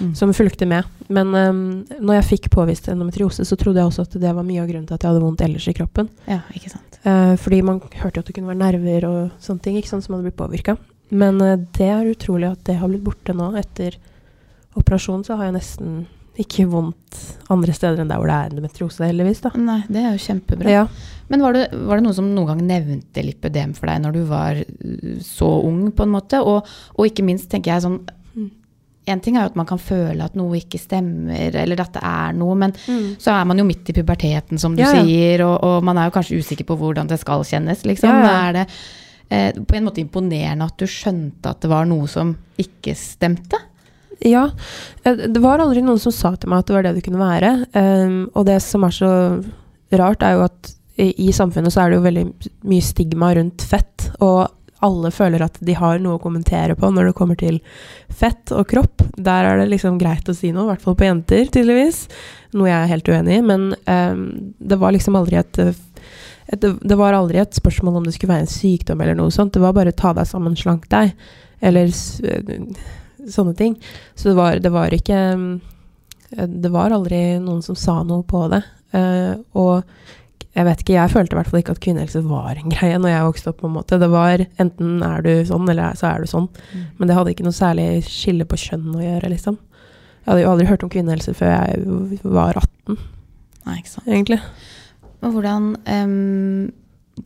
Mm. 0.00 0.14
som 0.16 0.32
fulgte 0.36 0.66
med. 0.68 0.84
Men 1.12 1.34
um, 1.36 1.60
når 2.00 2.18
jeg 2.18 2.26
fikk 2.30 2.48
påvist 2.52 2.88
endometriose, 2.92 3.44
så 3.44 3.56
trodde 3.60 3.80
jeg 3.82 3.90
også 3.90 4.06
at 4.06 4.16
det 4.20 4.32
var 4.36 4.44
mye 4.44 4.62
av 4.62 4.68
grunnen 4.70 4.86
til 4.88 4.96
at 4.96 5.04
jeg 5.04 5.12
hadde 5.12 5.22
vondt 5.24 5.44
ellers 5.44 5.68
i 5.68 5.74
kroppen. 5.76 6.08
Ja, 6.28 6.40
ikke 6.56 6.72
sant. 6.72 6.98
Uh, 7.06 7.36
fordi 7.40 7.60
man 7.64 7.78
hørte 8.00 8.18
jo 8.18 8.24
at 8.24 8.26
det 8.30 8.34
kunne 8.38 8.50
være 8.50 8.62
nerver 8.64 9.06
og 9.08 9.20
sånne 9.44 9.62
ting 9.64 9.76
ikke 9.78 9.92
sant, 9.92 10.04
som 10.04 10.16
hadde 10.16 10.26
blitt 10.30 10.40
påvirka. 10.40 10.76
Men 11.12 11.40
uh, 11.44 11.54
det 11.76 11.88
er 11.92 12.08
utrolig 12.10 12.48
at 12.50 12.64
det 12.66 12.76
har 12.80 12.88
blitt 12.92 13.04
borte 13.06 13.36
nå. 13.36 13.52
Etter 13.60 13.96
operasjonen 14.76 15.24
så 15.24 15.36
har 15.38 15.48
jeg 15.50 15.56
nesten 15.60 16.06
ikke 16.36 16.66
vondt 16.68 17.20
andre 17.52 17.72
steder 17.72 18.02
enn 18.02 18.10
der 18.10 18.18
hvor 18.20 18.28
det 18.28 18.36
er 18.36 18.50
endometriose, 18.50 19.06
heldigvis. 19.08 19.40
da. 19.46 19.52
Nei, 19.56 19.78
det 19.88 20.02
er 20.02 20.10
jo 20.18 20.24
kjempebra. 20.26 20.68
Ja. 20.72 20.82
Men 21.28 21.42
var 21.42 21.52
det, 21.56 21.64
var 21.74 21.96
det 21.98 22.04
noen 22.06 22.14
som 22.14 22.28
noen 22.34 22.46
gang 22.52 22.60
nevnte 22.68 23.22
lipødem 23.26 23.72
for 23.74 23.86
deg 23.90 24.02
når 24.04 24.12
du 24.14 24.20
var 24.28 24.60
uh, 24.62 25.16
så 25.26 25.48
ung, 25.66 25.88
på 25.96 26.04
en 26.06 26.12
måte? 26.14 26.38
Og, 26.42 26.66
og 26.94 27.08
ikke 27.08 27.24
minst 27.26 27.48
tenker 27.50 27.74
jeg 27.74 27.86
sånn 27.86 28.00
Én 29.06 29.12
En 29.14 29.20
ting 29.22 29.36
er 29.38 29.44
jo 29.44 29.50
at 29.52 29.56
man 29.58 29.66
kan 29.70 29.78
føle 29.78 30.24
at 30.24 30.34
noe 30.34 30.56
ikke 30.58 30.80
stemmer, 30.82 31.54
eller 31.54 31.78
at 31.78 31.92
det 31.94 32.00
er 32.02 32.32
noe, 32.34 32.56
men 32.58 32.72
Mm. 32.88 33.12
så 33.22 33.30
er 33.36 33.44
man 33.46 33.58
jo 33.60 33.64
midt 33.68 33.86
i 33.92 33.94
puberteten, 33.94 34.58
som 34.58 34.74
du 34.74 34.82
Ja, 34.82 34.88
ja. 34.96 35.04
sier, 35.04 35.44
og, 35.46 35.60
og 35.62 35.84
man 35.86 35.96
er 36.02 36.08
jo 36.08 36.14
kanskje 36.16 36.40
usikker 36.42 36.66
på 36.66 36.74
hvordan 36.80 37.06
det 37.06 37.20
skal 37.22 37.44
kjennes, 37.46 37.84
liksom. 37.86 38.10
Ja, 38.10 38.24
ja. 38.26 38.48
Er 38.48 38.52
det 38.56 38.64
eh, 39.30 39.52
på 39.62 39.76
en 39.78 39.86
måte 39.86 40.02
imponerende 40.02 40.66
at 40.66 40.74
du 40.82 40.86
skjønte 40.90 41.52
at 41.54 41.60
det 41.62 41.70
var 41.70 41.86
noe 41.86 42.08
som 42.10 42.34
ikke 42.58 42.96
stemte? 42.98 43.62
Ja. 44.26 44.48
eh, 45.04 45.14
Det 45.30 45.38
var 45.44 45.62
aldri 45.62 45.82
noen 45.86 46.02
som 46.02 46.10
sa 46.10 46.34
til 46.34 46.50
meg 46.50 46.64
at 46.64 46.66
det 46.66 46.74
var 46.74 46.82
det 46.88 46.94
det 46.98 47.04
kunne 47.06 47.22
være. 47.22 47.52
Um, 47.78 48.18
og 48.34 48.46
det 48.50 48.58
som 48.66 48.82
er 48.90 48.90
så 48.98 49.12
rart, 49.94 50.22
er 50.26 50.34
jo 50.34 50.48
at 50.50 50.74
i, 50.96 51.32
samfunnet 51.32 51.72
så 51.72 51.82
er 51.82 51.90
det 51.90 51.98
jo 51.98 52.06
veldig 52.06 52.26
mye 52.70 52.84
stigma 52.84 53.34
rundt 53.36 53.64
fett. 53.68 54.08
Og 54.24 54.46
alle 54.84 55.10
føler 55.14 55.44
at 55.44 55.58
de 55.64 55.74
har 55.76 56.00
noe 56.02 56.18
å 56.18 56.22
kommentere 56.22 56.76
på 56.76 56.90
når 56.92 57.10
det 57.10 57.16
kommer 57.18 57.38
til 57.40 57.58
fett 58.08 58.52
og 58.54 58.66
kropp. 58.70 59.04
Der 59.16 59.48
er 59.48 59.60
det 59.60 59.70
liksom 59.72 59.98
greit 60.00 60.28
å 60.28 60.36
si 60.36 60.52
noe, 60.52 60.66
i 60.66 60.72
hvert 60.74 60.84
fall 60.84 60.96
på 60.98 61.08
jenter, 61.08 61.48
tydeligvis. 61.52 62.06
Noe 62.56 62.70
jeg 62.70 62.78
er 62.78 62.92
helt 62.94 63.10
uenig 63.12 63.38
i. 63.38 63.44
Men 63.52 63.68
um, 63.76 64.26
det 64.56 64.80
var 64.80 64.96
liksom 64.96 65.18
aldri 65.20 65.40
et, 65.40 65.62
et 65.64 66.64
det, 66.64 66.96
var 66.96 67.16
aldri 67.16 67.40
et 67.42 67.56
spørsmål 67.56 68.00
om 68.00 68.06
det 68.06 68.14
skulle 68.16 68.34
være 68.34 68.46
en 68.46 68.52
sykdom 68.52 69.00
eller 69.02 69.18
noe 69.18 69.34
sånt. 69.34 69.54
Det 69.56 69.64
var 69.64 69.76
bare 69.76 69.96
ta 69.96 70.12
deg 70.16 70.28
sammen, 70.28 70.56
slank 70.58 70.88
deg. 70.92 71.16
Eller 71.64 71.90
sånne 71.90 73.56
ting. 73.58 73.78
Så 74.14 74.30
det 74.30 74.36
var, 74.38 74.60
det 74.62 74.70
var 74.72 74.92
ikke 74.92 75.16
mm, 75.40 75.48
Det 76.60 76.70
var 76.74 76.92
aldri 76.92 77.38
noen 77.40 77.64
som 77.64 77.78
sa 77.78 78.02
noe 78.04 78.24
på 78.28 78.46
det. 78.52 78.62
Uh, 78.94 79.34
og 79.58 79.82
jeg 80.56 80.64
vet 80.64 80.82
ikke, 80.82 80.94
jeg 80.96 81.12
følte 81.12 81.34
i 81.34 81.38
hvert 81.38 81.50
fall 81.52 81.60
ikke 81.60 81.74
at 81.76 81.82
kvinnehelse 81.84 82.22
var 82.24 82.56
en 82.56 82.72
greie 82.72 82.96
når 82.96 83.12
jeg 83.12 83.26
vokste 83.26 83.50
opp. 83.52 83.58
på 83.60 83.68
en 83.68 83.74
måte. 83.74 83.98
Det 84.00 84.08
var 84.12 84.44
enten 84.62 85.02
er 85.04 85.26
du 85.26 85.32
sånn, 85.48 85.68
eller 85.68 85.98
så 86.00 86.08
er 86.14 86.24
du 86.24 86.30
sånn. 86.30 86.48
Men 86.96 87.10
det 87.10 87.18
hadde 87.18 87.34
ikke 87.34 87.44
noe 87.44 87.56
særlig 87.56 87.88
skille 88.08 88.46
på 88.48 88.58
kjønn 88.62 88.94
å 88.96 89.04
gjøre, 89.04 89.32
liksom. 89.34 89.58
Jeg 90.24 90.30
hadde 90.30 90.42
jo 90.46 90.54
aldri 90.54 90.68
hørt 90.70 90.86
om 90.86 90.90
kvinnehelse 90.90 91.36
før 91.38 91.52
jeg 91.52 92.24
var 92.24 92.56
18, 92.58 92.96
Nei, 93.66 93.76
ikke 93.82 93.92
sant. 93.92 94.08
egentlig. 94.08 94.40
Men 95.20 95.34
hvordan, 95.34 95.68
um, 95.86 96.72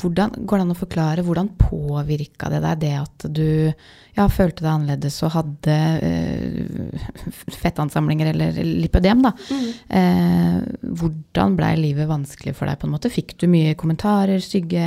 hvordan 0.01 0.35
går 0.43 0.61
det 0.61 0.67
an 0.67 0.75
å 0.75 0.81
forklare 0.81 1.25
hvordan 1.27 1.49
påvirka 1.61 2.51
det 2.53 2.61
deg 2.67 2.83
det 2.83 2.93
at 2.99 3.27
du 3.31 3.73
ja, 4.21 4.27
følte 4.31 4.63
deg 4.67 4.71
annerledes 4.75 5.17
og 5.27 5.33
hadde 5.39 5.77
eh, 6.07 7.01
fettansamlinger 7.63 8.31
eller 8.35 8.61
lipødem, 8.65 9.25
da? 9.25 9.33
Eh, 9.89 10.61
hvordan 11.01 11.57
blei 11.59 11.73
livet 11.81 12.09
vanskelig 12.11 12.55
for 12.59 12.69
deg, 12.71 12.79
på 12.83 12.89
en 12.89 12.95
måte? 12.95 13.11
Fikk 13.13 13.35
du 13.41 13.49
mye 13.51 13.75
kommentarer, 13.81 14.39
stygge 14.45 14.85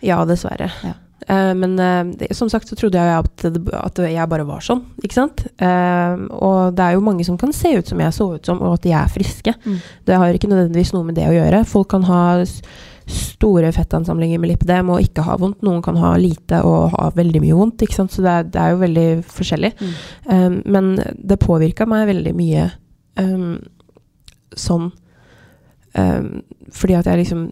Ja, 0.00 0.22
dessverre. 0.24 0.70
Ja. 0.86 0.94
Eh, 1.28 1.50
men 1.54 1.74
eh, 1.78 2.04
det, 2.22 2.30
som 2.36 2.48
sagt 2.48 2.68
så 2.70 2.76
trodde 2.80 2.96
jeg 2.96 3.18
at, 3.20 3.42
det- 3.44 3.74
at 3.76 3.98
jeg 4.08 4.28
bare 4.32 4.46
var 4.48 4.62
sånn, 4.64 4.80
ikke 5.04 5.18
sant? 5.18 5.42
Eh, 5.60 6.22
og 6.40 6.72
det 6.78 6.86
er 6.86 6.96
jo 6.96 7.02
mange 7.04 7.26
som 7.28 7.36
kan 7.40 7.52
se 7.52 7.74
ut 7.76 7.86
som 7.92 8.00
jeg 8.00 8.16
så 8.16 8.30
ut 8.38 8.46
som, 8.48 8.62
og 8.64 8.78
at 8.78 8.86
de 8.86 8.94
er 8.96 9.12
friske. 9.12 9.52
Mm. 9.66 9.76
Det 10.08 10.16
har 10.16 10.32
ikke 10.38 10.48
nødvendigvis 10.48 10.94
noe 10.96 11.04
med 11.10 11.18
det 11.20 11.28
å 11.28 11.36
gjøre. 11.36 11.60
Folk 11.68 11.90
kan 11.92 12.06
ha 12.08 12.22
store 13.10 13.72
fettansamlinger 13.72 14.38
med 14.40 14.52
lipidem 14.52 14.90
og 14.94 15.00
ikke 15.04 15.22
ha 15.26 15.36
vondt. 15.40 15.62
Noen 15.66 15.82
kan 15.82 15.96
ha 16.00 16.14
lite 16.20 16.62
og 16.66 16.90
ha 16.94 17.10
veldig 17.16 17.40
mye 17.44 17.56
vondt, 17.58 17.82
ikke 17.86 17.98
sant? 17.98 18.12
Så 18.14 18.22
det 18.24 18.30
er, 18.30 18.44
det 18.54 18.60
er 18.62 18.70
jo 18.74 18.80
veldig 18.84 19.08
forskjellig. 19.36 19.72
Mm. 19.80 19.92
Um, 20.30 20.62
men 20.76 20.90
det 21.16 21.40
påvirka 21.42 21.86
meg 21.90 22.06
veldig 22.10 22.34
mye 22.38 22.68
um, 23.20 23.58
sånn 24.56 24.90
um, 25.94 26.30
Fordi 26.74 26.96
at 26.98 27.06
jeg 27.10 27.22
liksom 27.24 27.50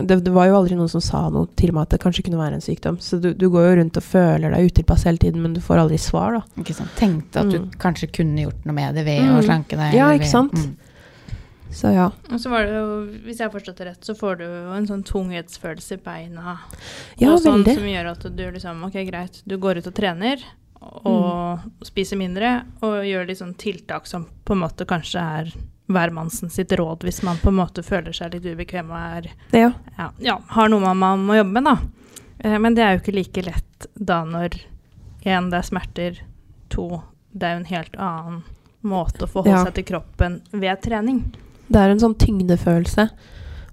det, 0.00 0.16
det 0.24 0.32
var 0.32 0.46
jo 0.48 0.54
aldri 0.56 0.76
noen 0.78 0.88
som 0.88 1.02
sa 1.04 1.26
noe 1.28 1.48
til 1.58 1.74
meg 1.76 1.82
at 1.82 1.90
det 1.96 1.98
kanskje 2.00 2.22
kunne 2.24 2.38
være 2.40 2.56
en 2.56 2.62
sykdom. 2.64 2.96
Så 3.04 3.18
du, 3.20 3.32
du 3.36 3.48
går 3.52 3.66
jo 3.66 3.72
rundt 3.80 3.98
og 3.98 4.04
føler 4.06 4.54
deg 4.54 4.70
utilpass 4.70 5.02
hele 5.04 5.20
tiden, 5.20 5.42
men 5.44 5.52
du 5.52 5.60
får 5.60 5.82
aldri 5.82 5.98
svar, 6.00 6.38
da. 6.38 6.62
Ikke 6.62 6.76
sant? 6.78 6.94
Tenkte 6.96 7.42
at 7.42 7.50
du 7.52 7.58
Mm. 7.58 7.66
kanskje 7.82 8.08
kunne 8.14 8.46
gjort 8.46 8.64
noe 8.64 8.76
med 8.78 8.94
det 8.96 9.04
ved 9.04 9.18
å 9.26 9.34
Mm. 9.40 9.42
slanke 9.44 9.76
deg? 9.76 9.96
Ja, 9.98 10.06
ikke 10.16 10.30
sant? 10.30 10.54
Mm. 10.56 10.76
Så 11.70 11.92
ja. 11.94 12.08
Og 12.30 12.40
så 12.42 12.50
var 12.50 12.66
det 12.66 12.74
jo, 12.74 12.94
hvis 13.26 13.38
jeg 13.38 13.46
har 13.46 13.52
forstått 13.54 13.78
det 13.78 13.88
rett, 13.92 14.04
så 14.04 14.14
får 14.18 14.40
du 14.40 14.46
jo 14.46 14.72
en 14.74 14.88
sånn 14.88 15.04
tunghetsfølelse 15.06 15.98
i 15.98 16.02
beina. 16.02 16.56
Ja, 17.20 17.34
og 17.34 17.42
sånn 17.44 17.60
veldig. 17.60 17.76
som 17.78 17.90
gjør 17.92 18.10
at 18.10 18.26
du 18.26 18.42
liksom 18.50 18.82
Ok, 18.88 18.98
greit, 19.06 19.42
du 19.46 19.56
går 19.60 19.80
ut 19.80 19.90
og 19.90 19.94
trener 19.94 20.42
og 20.80 21.84
spiser 21.84 22.16
mindre 22.16 22.62
og 22.84 23.02
gjør 23.04 23.34
sånn 23.36 23.52
tiltak 23.60 24.08
som 24.08 24.24
på 24.44 24.56
en 24.56 24.62
måte 24.62 24.86
kanskje 24.88 25.20
er 25.20 25.50
hvermannsen 25.90 26.50
sitt 26.52 26.72
råd 26.78 27.04
hvis 27.04 27.20
man 27.26 27.40
på 27.42 27.50
en 27.50 27.58
måte 27.58 27.84
føler 27.84 28.14
seg 28.16 28.34
litt 28.34 28.46
ubekvem 28.46 28.92
og 28.92 29.00
er 29.00 29.28
ja. 29.52 29.72
ja, 29.98 30.06
ja, 30.22 30.38
har 30.54 30.70
noe 30.72 30.94
man, 30.94 31.26
må 31.26 31.36
jobbe 31.36 31.58
med, 31.58 31.68
da. 31.68 31.76
Eh, 32.38 32.56
men 32.62 32.76
det 32.78 32.84
er 32.84 32.94
jo 32.94 33.02
ikke 33.02 33.16
like 33.18 33.44
lett 33.44 33.88
da 33.94 34.22
når 34.24 34.56
én, 35.26 35.50
det 35.52 35.60
er 35.60 35.68
smerter, 35.68 36.22
to, 36.72 37.02
det 37.32 37.46
er 37.46 37.56
jo 37.56 37.60
en 37.60 37.70
helt 37.74 38.00
annen 38.00 38.42
måte 38.80 39.26
å 39.26 39.30
forholde 39.30 39.66
seg 39.66 39.76
til 39.76 39.88
kroppen 39.90 40.40
ved 40.54 40.80
trening. 40.86 41.24
Det 41.70 41.80
er 41.80 41.92
en 41.92 42.02
sånn 42.02 42.18
tyngdefølelse. 42.20 43.08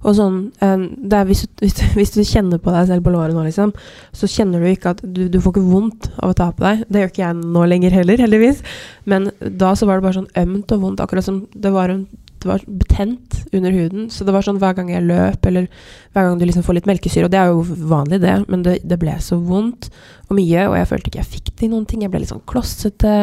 Og 0.05 0.13
sånn 0.17 0.37
eh, 0.61 0.83
det 1.09 1.17
er 1.17 1.25
hvis, 1.29 1.43
hvis, 1.63 1.79
hvis 1.95 2.13
du 2.15 2.21
kjenner 2.27 2.61
på 2.61 2.73
deg 2.73 2.91
selv 2.91 3.07
på 3.07 3.13
låret 3.13 3.35
nå, 3.35 3.45
liksom, 3.47 3.73
så 4.15 4.29
kjenner 4.29 4.61
du 4.61 4.69
ikke 4.69 4.93
at 4.95 5.01
du, 5.03 5.25
du 5.31 5.39
får 5.41 5.55
ikke 5.55 5.71
vondt 5.71 6.11
av 6.17 6.33
å 6.33 6.37
ta 6.37 6.51
på 6.53 6.65
deg. 6.65 6.85
Det 6.87 7.03
gjør 7.03 7.11
ikke 7.13 7.25
jeg 7.25 7.41
nå 7.57 7.65
lenger 7.71 7.97
heller, 7.97 8.23
heldigvis. 8.27 8.63
Men 9.09 9.31
da 9.41 9.73
så 9.77 9.89
var 9.89 9.99
det 9.99 10.07
bare 10.07 10.19
sånn 10.21 10.31
ømt 10.43 10.73
og 10.75 10.83
vondt, 10.85 11.03
akkurat 11.03 11.25
som 11.25 11.41
det 11.55 11.73
var, 11.73 11.93
en, 11.93 12.05
det 12.37 12.51
var 12.51 12.65
betent 12.69 13.39
under 13.51 13.73
huden. 13.73 14.11
Så 14.13 14.27
det 14.27 14.35
var 14.35 14.45
sånn 14.45 14.61
hver 14.61 14.77
gang 14.77 14.91
jeg 14.93 15.07
løp, 15.07 15.49
eller 15.49 15.69
hver 16.13 16.29
gang 16.29 16.37
du 16.37 16.45
liksom 16.45 16.67
får 16.67 16.79
litt 16.79 16.91
melkesyre, 16.91 17.27
og 17.27 17.33
det 17.33 17.41
er 17.41 17.51
jo 17.51 17.65
vanlig 17.89 18.21
det, 18.23 18.37
men 18.51 18.67
det, 18.67 18.77
det 18.87 18.99
ble 19.01 19.17
så 19.23 19.39
vondt 19.41 19.89
og 20.27 20.37
mye, 20.37 20.67
og 20.69 20.77
jeg 20.77 20.91
følte 20.91 21.11
ikke 21.11 21.23
jeg 21.23 21.33
fikk 21.33 21.55
til 21.57 21.73
noen 21.73 21.89
ting. 21.89 22.05
Jeg 22.05 22.13
ble 22.13 22.21
litt 22.21 22.33
sånn 22.33 22.45
klossete. 22.49 23.17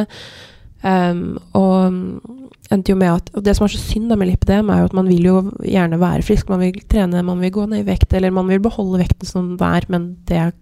Um, 0.84 1.38
og 1.56 1.94
mm, 1.94 2.48
endte 2.74 2.92
jo 2.92 2.98
med 3.00 3.08
at 3.08 3.30
og 3.32 3.44
Det 3.46 3.54
som 3.56 3.64
er 3.64 3.72
så 3.72 3.80
synd 3.80 4.12
med 4.12 4.28
lipidem, 4.28 4.68
er 4.68 4.82
jo 4.82 4.90
at 4.90 4.96
man 4.96 5.08
vil 5.08 5.24
jo 5.30 5.38
gjerne 5.64 6.00
være 6.00 6.26
frisk. 6.26 6.50
Man 6.52 6.60
vil 6.60 6.82
trene, 6.90 7.22
man 7.24 7.40
vil 7.40 7.54
gå 7.54 7.64
ned 7.70 7.84
i 7.84 7.88
vekt, 7.88 8.12
eller 8.12 8.34
man 8.34 8.50
vil 8.52 8.60
beholde 8.60 9.00
vekten 9.00 9.28
som 9.28 9.54
den 9.56 9.64
er, 9.64 9.86
men 9.88 10.10
det 10.28 10.36
er 10.40 10.52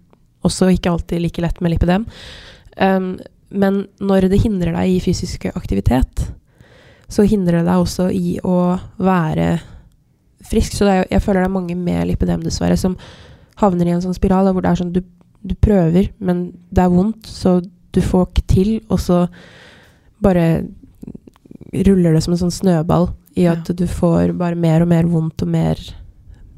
også 0.43 0.71
ikke 0.71 0.91
alltid 0.91 1.23
like 1.23 1.43
lett 1.43 1.59
med 1.61 1.75
lipidem. 1.75 2.07
Um, 2.79 3.17
men 3.53 3.83
når 4.01 4.29
det 4.31 4.41
hindrer 4.41 4.73
deg 4.73 4.95
i 4.95 5.01
fysisk 5.03 5.45
aktivitet, 5.53 6.23
så 7.11 7.25
hindrer 7.27 7.59
det 7.59 7.67
deg 7.67 7.83
også 7.83 8.07
i 8.15 8.37
å 8.41 8.77
være 8.97 9.57
frisk. 10.47 10.79
Så 10.79 10.87
er, 10.89 11.03
jeg 11.11 11.21
føler 11.21 11.43
det 11.43 11.49
er 11.49 11.57
mange 11.57 11.75
med 11.77 12.07
lipidem, 12.09 12.41
dessverre, 12.45 12.79
som 12.79 12.95
havner 13.59 13.89
i 13.89 13.93
en 13.93 14.01
sånn 14.01 14.17
spiral 14.17 14.49
hvor 14.49 14.63
det 14.65 14.71
er 14.71 14.79
sånn 14.81 14.95
du, 14.95 15.03
du 15.43 15.53
prøver, 15.61 16.09
men 16.23 16.47
det 16.73 16.85
er 16.85 16.93
vondt, 16.93 17.27
så 17.29 17.59
du 17.93 18.01
får 18.01 18.31
ikke 18.31 18.47
til, 18.49 18.71
og 18.89 19.03
så 19.03 19.19
bare 20.23 20.47
ruller 21.87 22.13
det 22.13 22.21
som 22.23 22.33
en 22.35 22.41
sånn 22.45 22.53
snøball 22.53 23.09
i 23.39 23.47
at 23.49 23.69
du 23.77 23.85
får 23.89 24.33
bare 24.37 24.55
mer 24.59 24.83
og 24.85 24.89
mer 24.91 25.07
vondt 25.09 25.41
og 25.45 25.49
mer 25.49 25.79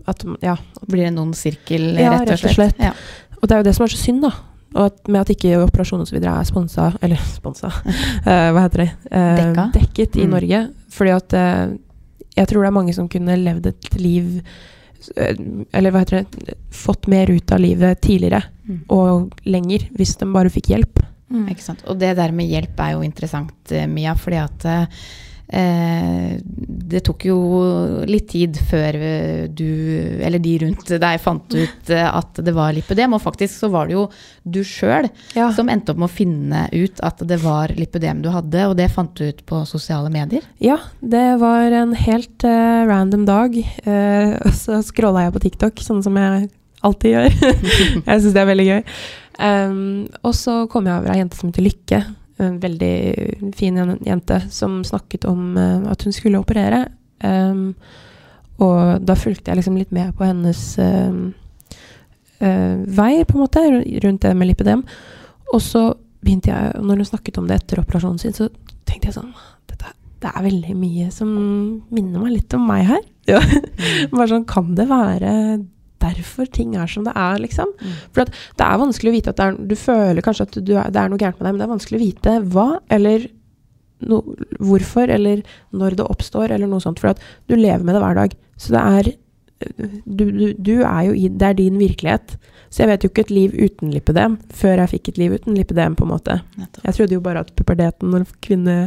at, 0.06 0.22
ja. 0.44 0.54
Blir 0.86 1.08
det 1.08 1.14
noen 1.16 1.32
sirkel, 1.34 1.96
Ja, 1.98 2.12
rett 2.22 2.44
og 2.46 2.52
slett? 2.54 2.76
Ja. 2.78 2.92
Og 3.40 3.48
det 3.48 3.56
er 3.56 3.62
jo 3.64 3.66
det 3.70 3.74
som 3.78 3.86
er 3.88 3.94
så 3.96 3.98
synd, 3.98 4.22
da. 4.28 4.30
Og 4.76 4.84
at, 4.92 5.00
med 5.08 5.22
at 5.24 5.32
ikke 5.34 5.56
operasjon 5.64 6.04
osv. 6.04 6.18
er 6.20 6.44
sponsa 6.46 6.90
Eller 7.02 7.18
sponsa 7.40 7.70
uh, 8.28 8.52
Hva 8.54 8.66
heter 8.68 8.84
det? 8.84 8.90
uh? 9.10 9.64
Dekket 9.74 10.18
i 10.20 10.26
Mm. 10.28 10.34
Norge. 10.36 10.60
Fordi 10.94 11.14
at 11.16 11.34
uh, 11.40 11.74
jeg 12.36 12.48
tror 12.52 12.62
det 12.66 12.68
er 12.70 12.76
mange 12.76 12.94
som 12.94 13.08
kunne 13.10 13.38
levd 13.40 13.70
et 13.72 13.88
liv 13.98 14.42
eh, 15.16 15.38
Eller 15.72 15.94
hva 15.96 16.02
heter 16.04 16.26
det 16.28 16.58
Fått 16.76 17.08
mer 17.08 17.32
ut 17.32 17.52
av 17.56 17.64
livet 17.64 18.02
tidligere 18.04 18.44
Mm. 18.66 18.80
og 18.90 19.36
lenger 19.46 19.84
hvis 19.94 20.16
de 20.18 20.26
bare 20.34 20.50
fikk 20.50 20.72
hjelp. 20.74 21.00
Mm. 21.36 21.78
Og 21.92 22.00
det 22.02 22.16
der 22.18 22.32
med 22.36 22.50
hjelp 22.50 22.80
er 22.88 22.96
jo 22.96 23.06
interessant, 23.06 23.56
eh, 23.72 23.88
Mia, 23.92 24.16
fordi 24.16 24.42
at 24.42 24.68
eh, 25.48 26.36
det 26.86 27.02
tok 27.06 27.26
jo 27.28 27.38
litt 28.10 28.28
tid 28.32 28.58
før 28.70 28.98
eh, 28.98 29.44
du, 29.50 29.68
eller 30.26 30.42
de 30.42 30.56
rundt 30.64 30.90
deg, 31.02 31.22
fant 31.22 31.56
ut 31.56 31.92
eh, 31.94 32.08
at 32.08 32.42
det 32.46 32.54
var 32.56 32.74
lipødem. 32.76 33.16
Og 33.16 33.24
faktisk 33.24 33.60
så 33.60 33.70
var 33.74 33.90
det 33.90 33.98
jo 33.98 34.08
du 34.44 34.62
sjøl 34.66 35.10
Ja. 35.36 35.52
som 35.56 35.70
endte 35.70 35.94
opp 35.94 36.02
med 36.02 36.10
å 36.10 36.16
finne 36.16 36.66
ut 36.74 37.02
at 37.06 37.22
det 37.28 37.40
var 37.44 37.74
lipødem 37.78 38.24
du 38.26 38.32
hadde, 38.34 38.68
og 38.70 38.78
det 38.80 38.92
fant 38.94 39.14
du 39.18 39.28
ut 39.30 39.46
på 39.48 39.64
sosiale 39.70 40.12
medier. 40.14 40.46
Ja, 40.64 40.80
det 41.02 41.28
var 41.42 41.74
en 41.74 41.96
helt 41.98 42.46
uh, 42.46 42.86
random 42.90 43.26
dag. 43.28 43.58
Uh, 43.86 44.38
så 44.62 44.82
scrolla 44.86 45.28
jeg 45.28 45.36
på 45.36 45.46
TikTok, 45.48 45.84
sånn 45.86 46.04
som 46.06 46.18
jeg 46.20 46.50
alltid 46.86 47.16
gjør. 47.16 47.38
jeg 48.10 48.24
syns 48.24 48.34
det 48.34 48.42
er 48.42 48.52
veldig 48.52 48.68
gøy. 48.70 48.82
Um, 49.40 50.06
og 50.24 50.36
så 50.38 50.64
kom 50.72 50.88
jeg 50.88 50.96
over 50.96 51.12
ei 51.12 51.20
jente 51.20 51.40
som 51.40 51.52
heter 51.52 51.66
Lykke. 51.66 52.02
En 52.44 52.60
veldig 52.60 52.96
fin 53.56 53.80
jente 54.04 54.40
som 54.52 54.82
snakket 54.88 55.28
om 55.30 55.56
uh, 55.58 55.88
at 55.92 56.06
hun 56.06 56.16
skulle 56.16 56.40
operere. 56.40 56.86
Um, 57.24 57.74
og 58.64 59.04
da 59.04 59.18
fulgte 59.20 59.52
jeg 59.52 59.60
liksom 59.60 59.80
litt 59.80 59.92
med 59.96 60.14
på 60.16 60.28
hennes 60.28 60.62
uh, 60.80 61.18
uh, 62.40 62.76
vei, 63.00 63.12
på 63.28 63.36
en 63.36 63.44
måte, 63.44 63.66
rundt 64.06 64.24
det 64.24 64.34
med 64.36 64.52
lipidem. 64.52 64.86
Og 65.54 65.62
så 65.64 65.90
begynte 66.26 66.52
jeg, 66.52 66.80
når 66.82 67.04
hun 67.04 67.12
snakket 67.12 67.40
om 67.40 67.50
det 67.50 67.60
etter 67.60 67.84
operasjonen 67.84 68.22
sin, 68.22 68.36
så 68.36 68.50
tenkte 68.88 69.12
jeg 69.12 69.20
sånn 69.20 69.34
dette, 69.70 69.92
Det 70.24 70.32
er 70.32 70.48
veldig 70.48 70.76
mye 70.80 71.12
som 71.14 71.30
minner 71.94 72.24
meg 72.24 72.38
litt 72.40 72.56
om 72.58 72.64
meg 72.68 72.88
her. 72.90 73.04
Ja. 73.30 73.42
Bare 74.16 74.32
sånn, 74.32 74.48
kan 74.50 74.74
det 74.78 74.88
være 74.90 75.32
derfor 76.04 76.50
ting 76.52 76.76
er 76.80 76.90
som 76.92 77.06
det 77.08 77.14
er, 77.16 77.40
liksom? 77.44 77.72
Mm. 77.80 77.96
For 78.16 78.26
at 78.26 78.34
det 78.34 78.68
er 78.68 78.82
vanskelig 78.82 79.12
å 79.12 79.16
vite 79.16 79.34
at 79.34 79.40
det 79.40 79.48
er, 79.48 79.58
du 79.72 79.76
føler 79.80 80.26
kanskje 80.26 80.48
at 80.50 80.60
du 80.60 80.74
er, 80.76 80.92
det 80.94 81.02
er 81.02 81.12
noe 81.12 81.22
gærent 81.22 81.40
med 81.40 81.48
deg, 81.48 81.54
men 81.54 81.62
det 81.62 81.68
er 81.68 81.76
vanskelig 81.76 82.00
å 82.00 82.06
vite 82.06 82.38
hva, 82.56 82.68
eller 82.98 83.28
no, 84.06 84.22
hvorfor, 84.60 85.12
eller 85.12 85.44
når 85.76 86.00
det 86.00 86.10
oppstår, 86.16 86.56
eller 86.56 86.72
noe 86.72 86.84
sånt. 86.84 87.02
For 87.04 87.14
at 87.14 87.24
du 87.50 87.56
lever 87.58 87.86
med 87.86 87.98
det 87.98 88.04
hver 88.04 88.20
dag. 88.20 88.36
Så 88.60 88.76
det 88.76 88.84
er 89.00 89.14
du, 90.06 90.26
du, 90.32 90.48
du 90.60 90.74
er 90.84 91.06
jo 91.08 91.14
i 91.16 91.30
Det 91.32 91.48
er 91.48 91.58
din 91.58 91.80
virkelighet. 91.80 92.36
Så 92.70 92.84
jeg 92.84 92.92
vet 92.92 93.06
jo 93.06 93.10
ikke 93.12 93.24
et 93.24 93.32
liv 93.32 93.54
uten 93.56 93.94
lipidem 93.94 94.36
før 94.54 94.82
jeg 94.82 94.92
fikk 94.98 95.14
et 95.14 95.20
liv 95.22 95.38
uten 95.38 95.56
lipidem, 95.56 95.96
på 95.96 96.04
en 96.04 96.12
måte. 96.12 96.40
Nettopp. 96.60 96.84
Jeg 96.84 96.98
trodde 96.98 97.16
jo 97.16 97.24
bare 97.24 97.46
at 97.46 97.54
puberteten 97.56 98.18
og 98.18 98.34
kvinne, 98.44 98.78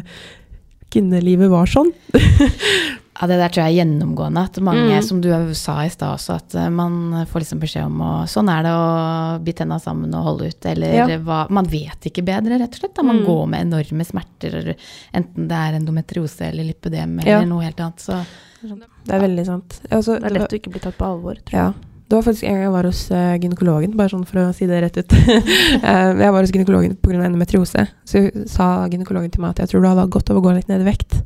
kvinnelivet 0.93 1.51
var 1.53 1.71
sånn. 1.73 1.93
Ja, 3.21 3.27
det 3.27 3.39
der 3.41 3.49
tror 3.51 3.65
jeg 3.67 3.75
er 3.75 3.85
gjennomgående. 3.85 4.45
At 4.47 4.61
mange, 4.63 4.95
Mm. 4.95 5.03
som 5.03 5.21
du 5.21 5.29
sa 5.55 5.81
i 5.83 5.89
stad 5.91 6.15
også, 6.15 6.37
at 6.37 6.55
eh, 6.55 6.69
man 6.71 7.27
får 7.27 7.41
liksom 7.43 7.59
beskjed 7.61 7.87
om 7.87 7.99
å 7.99 8.11
Sånn 8.31 8.49
er 8.49 8.63
det 8.63 8.71
å 8.71 9.43
bite 9.43 9.59
tenna 9.65 9.81
sammen 9.81 10.15
og 10.15 10.23
holde 10.25 10.47
ut, 10.53 10.67
eller 10.67 10.93
Ja. 10.95 11.07
hva 11.19 11.51
Man 11.51 11.65
vet 11.67 12.01
ikke 12.07 12.23
bedre, 12.25 12.59
rett 12.61 12.75
og 12.75 12.81
slett. 12.81 12.95
Da. 12.95 13.03
Man 13.03 13.21
Mm. 13.25 13.27
går 13.27 13.49
med 13.49 13.67
enorme 13.67 14.05
smerter, 14.07 14.77
enten 15.13 15.49
det 15.49 15.53
er 15.57 15.79
endometriose 15.81 16.43
eller 16.43 16.63
lipødem 16.65 17.19
eller 17.21 17.41
Ja. 17.41 17.45
noe 17.45 17.63
helt 17.65 17.77
annet. 17.81 17.99
Så 17.99 18.25
Det 18.63 19.15
er 19.15 19.21
veldig 19.21 19.47
sant. 19.47 19.81
Altså, 19.91 20.21
Det 20.21 20.25
er 20.31 20.39
lett 20.39 20.53
å 20.53 20.59
ikke 20.61 20.71
bli 20.71 20.81
tatt 20.81 20.97
på 20.99 21.05
alvor, 21.07 21.35
tror 21.45 21.51
jeg. 21.51 21.61
Ja. 21.61 21.73
Det 22.09 22.17
var 22.17 22.23
faktisk 22.33 22.45
en 22.49 22.55
gang 22.55 22.63
jeg 22.63 22.71
var 22.73 22.83
hos 22.85 23.11
eh, 23.11 23.39
gynekologen, 23.39 23.97
bare 23.97 24.09
sånn 24.09 24.27
for 24.27 24.39
å 24.41 24.55
si 24.55 24.65
det 24.67 24.81
rett 24.83 24.97
ut. 24.97 25.09
Eh, 25.85 26.15
jeg 26.19 26.33
var 26.33 26.41
hos 26.41 26.51
gynekologen 26.51 26.97
pga. 26.97 27.25
endometriose. 27.25 27.89
Så 28.07 28.49
sa 28.49 28.87
gynekologen 28.89 29.31
til 29.31 29.43
meg 29.43 29.51
at 29.51 29.57
jeg 29.59 29.69
tror 29.69 29.83
du 29.83 29.89
hadde 29.89 30.09
godt 30.11 30.31
av 30.31 30.37
å 30.37 30.43
gå 30.43 30.55
litt 30.55 30.69
ned 30.69 30.81
i 30.81 30.85
vekt. 30.91 31.23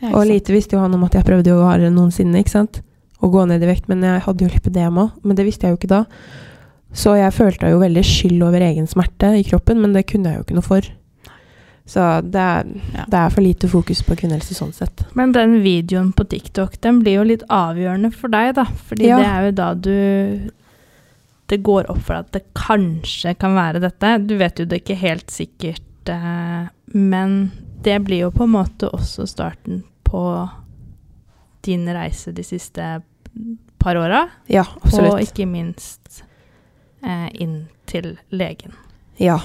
Ja, 0.00 0.12
Og 0.16 0.26
lite 0.26 0.52
visste 0.52 0.76
jo 0.76 0.80
han 0.80 0.94
om 0.94 1.04
at 1.04 1.12
jeg 1.18 1.24
prøvde 1.24 1.50
jo 1.52 1.62
hardere 1.66 1.92
noensinne, 1.92 2.40
ikke 2.40 2.56
sant. 2.56 2.80
Å 3.20 3.28
gå 3.30 3.42
ned 3.46 3.62
i 3.62 3.66
vekt, 3.68 3.88
men 3.88 4.00
jeg 4.02 4.22
hadde 4.24 4.46
jo 4.46 4.48
lipidem 4.48 4.96
òg. 5.02 5.10
Men 5.22 5.36
det 5.36 5.44
visste 5.44 5.66
jeg 5.66 5.74
jo 5.74 5.80
ikke 5.80 5.92
da. 5.92 6.04
Så 6.92 7.12
jeg 7.18 7.34
følte 7.36 7.68
jo 7.70 7.78
veldig 7.82 8.02
skyld 8.02 8.42
over 8.42 8.64
egen 8.64 8.88
smerte 8.90 9.34
i 9.38 9.44
kroppen, 9.46 9.78
men 9.80 9.92
det 9.92 10.06
kunne 10.10 10.32
jeg 10.32 10.40
jo 10.40 10.46
ikke 10.46 10.56
noe 10.56 10.66
for. 10.66 10.88
Så 11.90 12.06
det 12.22 12.38
er, 12.40 12.64
Ja. 12.94 13.04
det 13.08 13.18
er 13.18 13.30
for 13.30 13.42
lite 13.42 13.68
fokus 13.68 14.00
på 14.02 14.14
kvinnehelse 14.16 14.54
sånn 14.54 14.72
sett. 14.72 15.04
Men 15.14 15.32
den 15.32 15.60
videoen 15.62 16.12
på 16.14 16.24
TikTok, 16.28 16.80
den 16.80 17.00
blir 17.02 17.18
jo 17.18 17.24
litt 17.24 17.42
avgjørende 17.50 18.12
for 18.14 18.28
deg, 18.28 18.54
da. 18.54 18.64
Fordi 18.64 19.06
Ja. 19.08 19.16
det 19.18 19.26
er 19.26 19.44
jo 19.46 19.50
da 19.52 19.74
du 19.74 20.50
Det 21.50 21.64
går 21.64 21.90
opp 21.90 21.98
for 21.98 22.14
deg 22.14 22.26
at 22.26 22.32
det 22.32 22.54
kanskje 22.54 23.36
kan 23.36 23.56
være 23.56 23.80
dette. 23.80 24.24
Du 24.24 24.36
vet 24.38 24.54
jo 24.60 24.64
det 24.66 24.84
ikke 24.84 24.96
helt 24.96 25.26
sikkert, 25.26 25.82
eh, 26.06 26.68
men 26.94 27.50
det 27.84 27.98
blir 28.04 28.26
jo 28.26 28.32
på 28.34 28.44
en 28.44 28.54
måte 28.54 28.90
også 28.92 29.26
starten 29.28 29.84
på 30.04 30.24
din 31.64 31.88
reise 31.94 32.32
de 32.32 32.44
siste 32.44 33.00
par 33.80 33.96
åra. 33.96 34.26
Ja, 34.46 34.64
Og 34.92 35.20
ikke 35.22 35.46
minst 35.48 36.22
eh, 37.04 37.28
inn 37.40 37.64
til 37.88 38.16
legen. 38.30 38.76
Ja. 39.20 39.38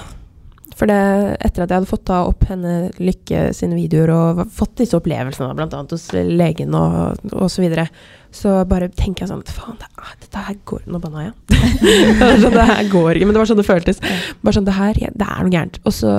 For 0.76 0.88
det, 0.90 0.96
etter 1.40 1.64
at 1.64 1.70
jeg 1.70 1.78
hadde 1.78 1.88
fått 1.88 2.10
opp 2.12 2.42
henne 2.50 2.90
Lykke 3.00 3.46
sine 3.56 3.78
videoer 3.78 4.10
og 4.12 4.40
fått 4.52 4.82
disse 4.82 4.98
opplevelsene, 4.98 5.54
bl.a. 5.56 5.82
hos 5.88 6.04
legen 6.12 6.74
og, 6.76 7.22
og 7.32 7.48
så 7.52 7.62
videre, 7.64 7.86
så 8.34 8.58
bare 8.68 8.90
tenker 8.92 9.24
jeg 9.24 9.30
sånn 9.30 9.44
Faen, 9.48 9.78
det, 9.80 9.88
dette 10.26 10.42
her 10.48 10.58
går 10.68 10.84
Nå 10.90 11.00
banna 11.00 11.28
jeg. 11.30 11.34
sånn, 12.42 12.52
det 12.52 12.66
her 12.68 12.90
går 12.92 13.16
ikke, 13.16 13.30
men 13.30 13.38
det 13.38 13.40
var 13.40 13.48
sånn 13.48 13.62
det 13.62 13.68
føltes. 13.70 14.02
Bare 14.42 14.58
sånn, 14.58 14.68
det 14.68 14.76
her, 14.76 15.00
det 15.00 15.30
er 15.30 15.46
noe 15.46 15.54
gærent. 15.54 15.80
Og 15.88 15.96
så 15.96 16.18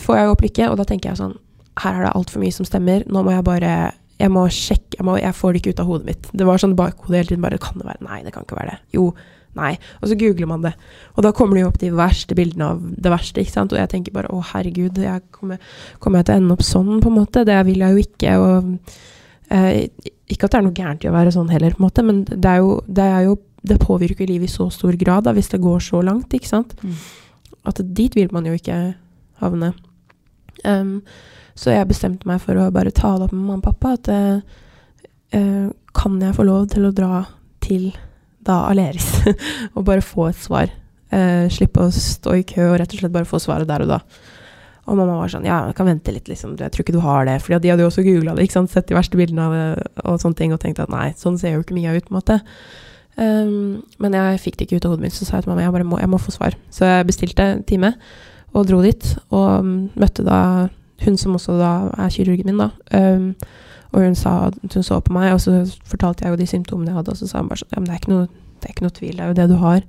får 0.00 0.20
jeg 0.20 0.32
opp 0.32 0.44
Lykke, 0.46 0.70
og 0.72 0.80
da 0.80 0.88
tenker 0.88 1.12
jeg 1.12 1.20
sånn 1.20 1.36
Her 1.80 1.96
er 1.96 2.06
det 2.06 2.14
altfor 2.18 2.42
mye 2.42 2.54
som 2.54 2.68
stemmer. 2.68 3.04
Nå 3.08 3.24
må 3.24 3.34
jeg 3.34 3.46
bare 3.46 3.74
Jeg 4.20 4.30
må 4.32 4.44
sjekke 4.52 4.98
Jeg, 4.98 5.04
må, 5.08 5.16
jeg 5.16 5.36
får 5.36 5.52
det 5.52 5.60
ikke 5.60 5.74
ut 5.74 5.82
av 5.82 5.90
hodet 5.90 6.08
mitt. 6.10 6.30
Det 6.32 6.46
var 6.46 6.60
sånn 6.60 6.78
bakhodet 6.78 7.20
hele 7.22 7.30
tiden. 7.32 7.44
Bare 7.44 7.60
Kan 7.62 7.80
det 7.80 7.88
være 7.88 8.06
Nei, 8.06 8.22
det 8.24 8.34
kan 8.34 8.46
ikke 8.46 8.58
være 8.58 8.74
det. 8.74 8.80
Jo. 8.96 9.10
Nei. 9.58 9.72
Og 10.00 10.10
så 10.10 10.16
googler 10.18 10.46
man 10.46 10.62
det. 10.62 10.72
Og 11.16 11.24
da 11.26 11.32
kommer 11.34 11.56
det 11.56 11.64
jo 11.64 11.70
opp 11.72 11.80
de 11.82 11.90
verste 11.96 12.36
bildene 12.38 12.70
av 12.70 12.82
det 13.02 13.12
verste, 13.12 13.42
ikke 13.42 13.56
sant. 13.56 13.74
Og 13.74 13.80
jeg 13.80 13.90
tenker 13.90 14.14
bare 14.14 14.30
å 14.30 14.42
herregud, 14.52 15.00
jeg 15.02 15.24
kommer, 15.34 15.58
kommer 15.98 16.20
jeg 16.20 16.28
til 16.28 16.36
å 16.36 16.42
ende 16.42 16.56
opp 16.56 16.66
sånn, 16.66 16.92
på 17.02 17.10
en 17.10 17.18
måte? 17.18 17.46
Det 17.48 17.58
vil 17.66 17.82
jeg 17.82 17.96
jo 17.96 18.04
ikke. 18.04 18.36
Og 18.44 19.56
eh, 19.56 20.12
ikke 20.30 20.46
at 20.46 20.54
det 20.54 20.60
er 20.60 20.66
noe 20.68 20.76
gærent 20.76 21.06
i 21.06 21.10
å 21.10 21.16
være 21.16 21.34
sånn 21.34 21.50
heller, 21.50 21.74
på 21.74 21.82
en 21.82 21.88
måte, 21.88 22.06
men 22.06 22.22
det 22.30 22.56
jo 22.60 22.76
Det, 22.86 23.08
jo, 23.26 23.36
det 23.66 23.80
påvirker 23.82 24.30
livet 24.30 24.48
i 24.48 24.52
så 24.52 24.70
stor 24.72 24.96
grad 24.96 25.26
da, 25.26 25.34
hvis 25.36 25.50
det 25.52 25.60
går 25.60 25.82
så 25.84 26.00
langt, 26.06 26.32
ikke 26.32 26.48
sant. 26.48 26.76
Mm. 26.82 26.96
At 27.68 27.82
dit 27.82 28.14
vil 28.16 28.30
man 28.32 28.46
jo 28.46 28.54
ikke 28.56 28.78
havne. 29.42 29.74
Um, 30.64 31.02
så 31.60 31.74
jeg 31.74 31.88
bestemte 31.90 32.28
meg 32.28 32.40
for 32.40 32.56
å 32.56 32.70
bare 32.72 32.92
ta 32.94 33.12
det 33.18 33.28
opp 33.28 33.34
med 33.36 33.44
mamma 33.44 33.60
og 33.60 33.66
pappa 33.66 33.94
at 33.98 34.08
eh, 34.08 34.60
eh, 35.36 35.68
kan 35.96 36.20
jeg 36.22 36.36
få 36.36 36.46
lov 36.48 36.70
til 36.72 36.88
å 36.88 36.94
dra 36.96 37.24
til 37.60 37.90
da 38.46 38.62
Aleris 38.70 39.08
og 39.74 39.84
bare 39.84 40.04
få 40.04 40.30
et 40.30 40.40
svar. 40.40 40.72
Eh, 41.12 41.50
slippe 41.52 41.84
å 41.84 41.92
stå 41.92 42.38
i 42.38 42.46
kø 42.48 42.70
og 42.70 42.78
rett 42.80 42.94
og 42.94 43.02
slett 43.02 43.12
bare 43.12 43.28
få 43.28 43.42
svaret 43.42 43.68
der 43.68 43.84
og 43.84 43.92
da. 43.92 44.00
Og 44.88 44.96
mamma 44.96 45.18
var 45.20 45.30
sånn 45.30 45.44
Ja, 45.46 45.60
jeg 45.68 45.76
kan 45.78 45.90
vente 45.90 46.14
litt, 46.14 46.30
liksom. 46.30 46.56
Jeg 46.58 46.72
tror 46.72 46.86
ikke 46.86 46.96
du 46.96 47.02
har 47.04 47.28
det. 47.28 47.36
For 47.44 47.52
de 47.60 47.70
hadde 47.70 47.84
jo 47.84 47.90
også 47.90 48.06
googla 48.06 48.34
det, 48.34 48.48
ikke 48.48 48.56
sant. 48.56 48.72
Sett 48.72 48.88
de 48.88 48.96
verste 48.96 49.20
bildene 49.20 49.44
av 49.44 49.54
det 49.54 49.92
og 50.06 50.16
sånne 50.22 50.38
ting 50.40 50.54
og 50.56 50.62
tenkt 50.62 50.80
at 50.82 50.90
nei, 50.90 51.10
sånn 51.20 51.38
ser 51.38 51.54
jo 51.58 51.64
ikke 51.64 51.76
Mia 51.76 51.92
ut, 51.94 52.08
på 52.08 52.14
en 52.14 52.18
måte. 52.18 52.40
Um, 53.20 53.82
men 54.00 54.16
jeg 54.16 54.40
fikk 54.46 54.56
det 54.56 54.66
ikke 54.66 54.80
ut 54.80 54.88
av 54.88 54.94
hodet 54.94 55.04
mitt, 55.04 55.14
så 55.14 55.28
sa 55.28 55.36
jeg 55.36 55.44
til 55.44 55.52
mamma 55.52 55.66
jeg 55.66 55.86
må, 55.86 56.00
jeg 56.00 56.10
må 56.10 56.18
få 56.22 56.34
svar. 56.34 56.56
Så 56.72 56.88
jeg 56.88 57.06
bestilte 57.10 57.52
time 57.68 57.92
og 58.56 58.66
dro 58.66 58.80
dit, 58.82 59.12
og 59.28 59.60
um, 59.60 59.74
møtte 60.00 60.24
da 60.26 60.40
hun 61.04 61.16
som 61.20 61.34
også 61.34 61.56
da 61.58 61.72
er 61.98 62.12
kirurgen 62.14 62.50
min, 62.50 62.60
da. 62.60 62.70
Um, 62.94 63.34
og 63.90 64.04
hun 64.04 64.14
sa 64.14 64.50
hun 64.50 64.82
så 64.86 65.00
på 65.02 65.12
meg, 65.12 65.32
og 65.34 65.40
så 65.40 65.64
fortalte 65.88 66.24
jeg 66.24 66.34
jo 66.34 66.40
de 66.40 66.46
symptomene 66.46 66.92
jeg 66.92 67.00
hadde, 67.00 67.14
og 67.14 67.18
så 67.18 67.26
sa 67.26 67.42
hun 67.42 67.50
bare 67.50 67.62
sånn 67.62 67.72
Ja, 67.74 67.80
men 67.80 67.88
det 67.88 67.96
er 67.96 68.02
ikke 68.02 68.12
noe, 68.12 68.26
det 68.60 68.68
er 68.68 68.74
ikke 68.74 68.86
noe 68.86 68.96
tvil, 68.98 69.16
det 69.16 69.24
er 69.24 69.32
jo 69.32 69.38
det 69.40 69.48
du 69.50 69.56
har. 69.60 69.86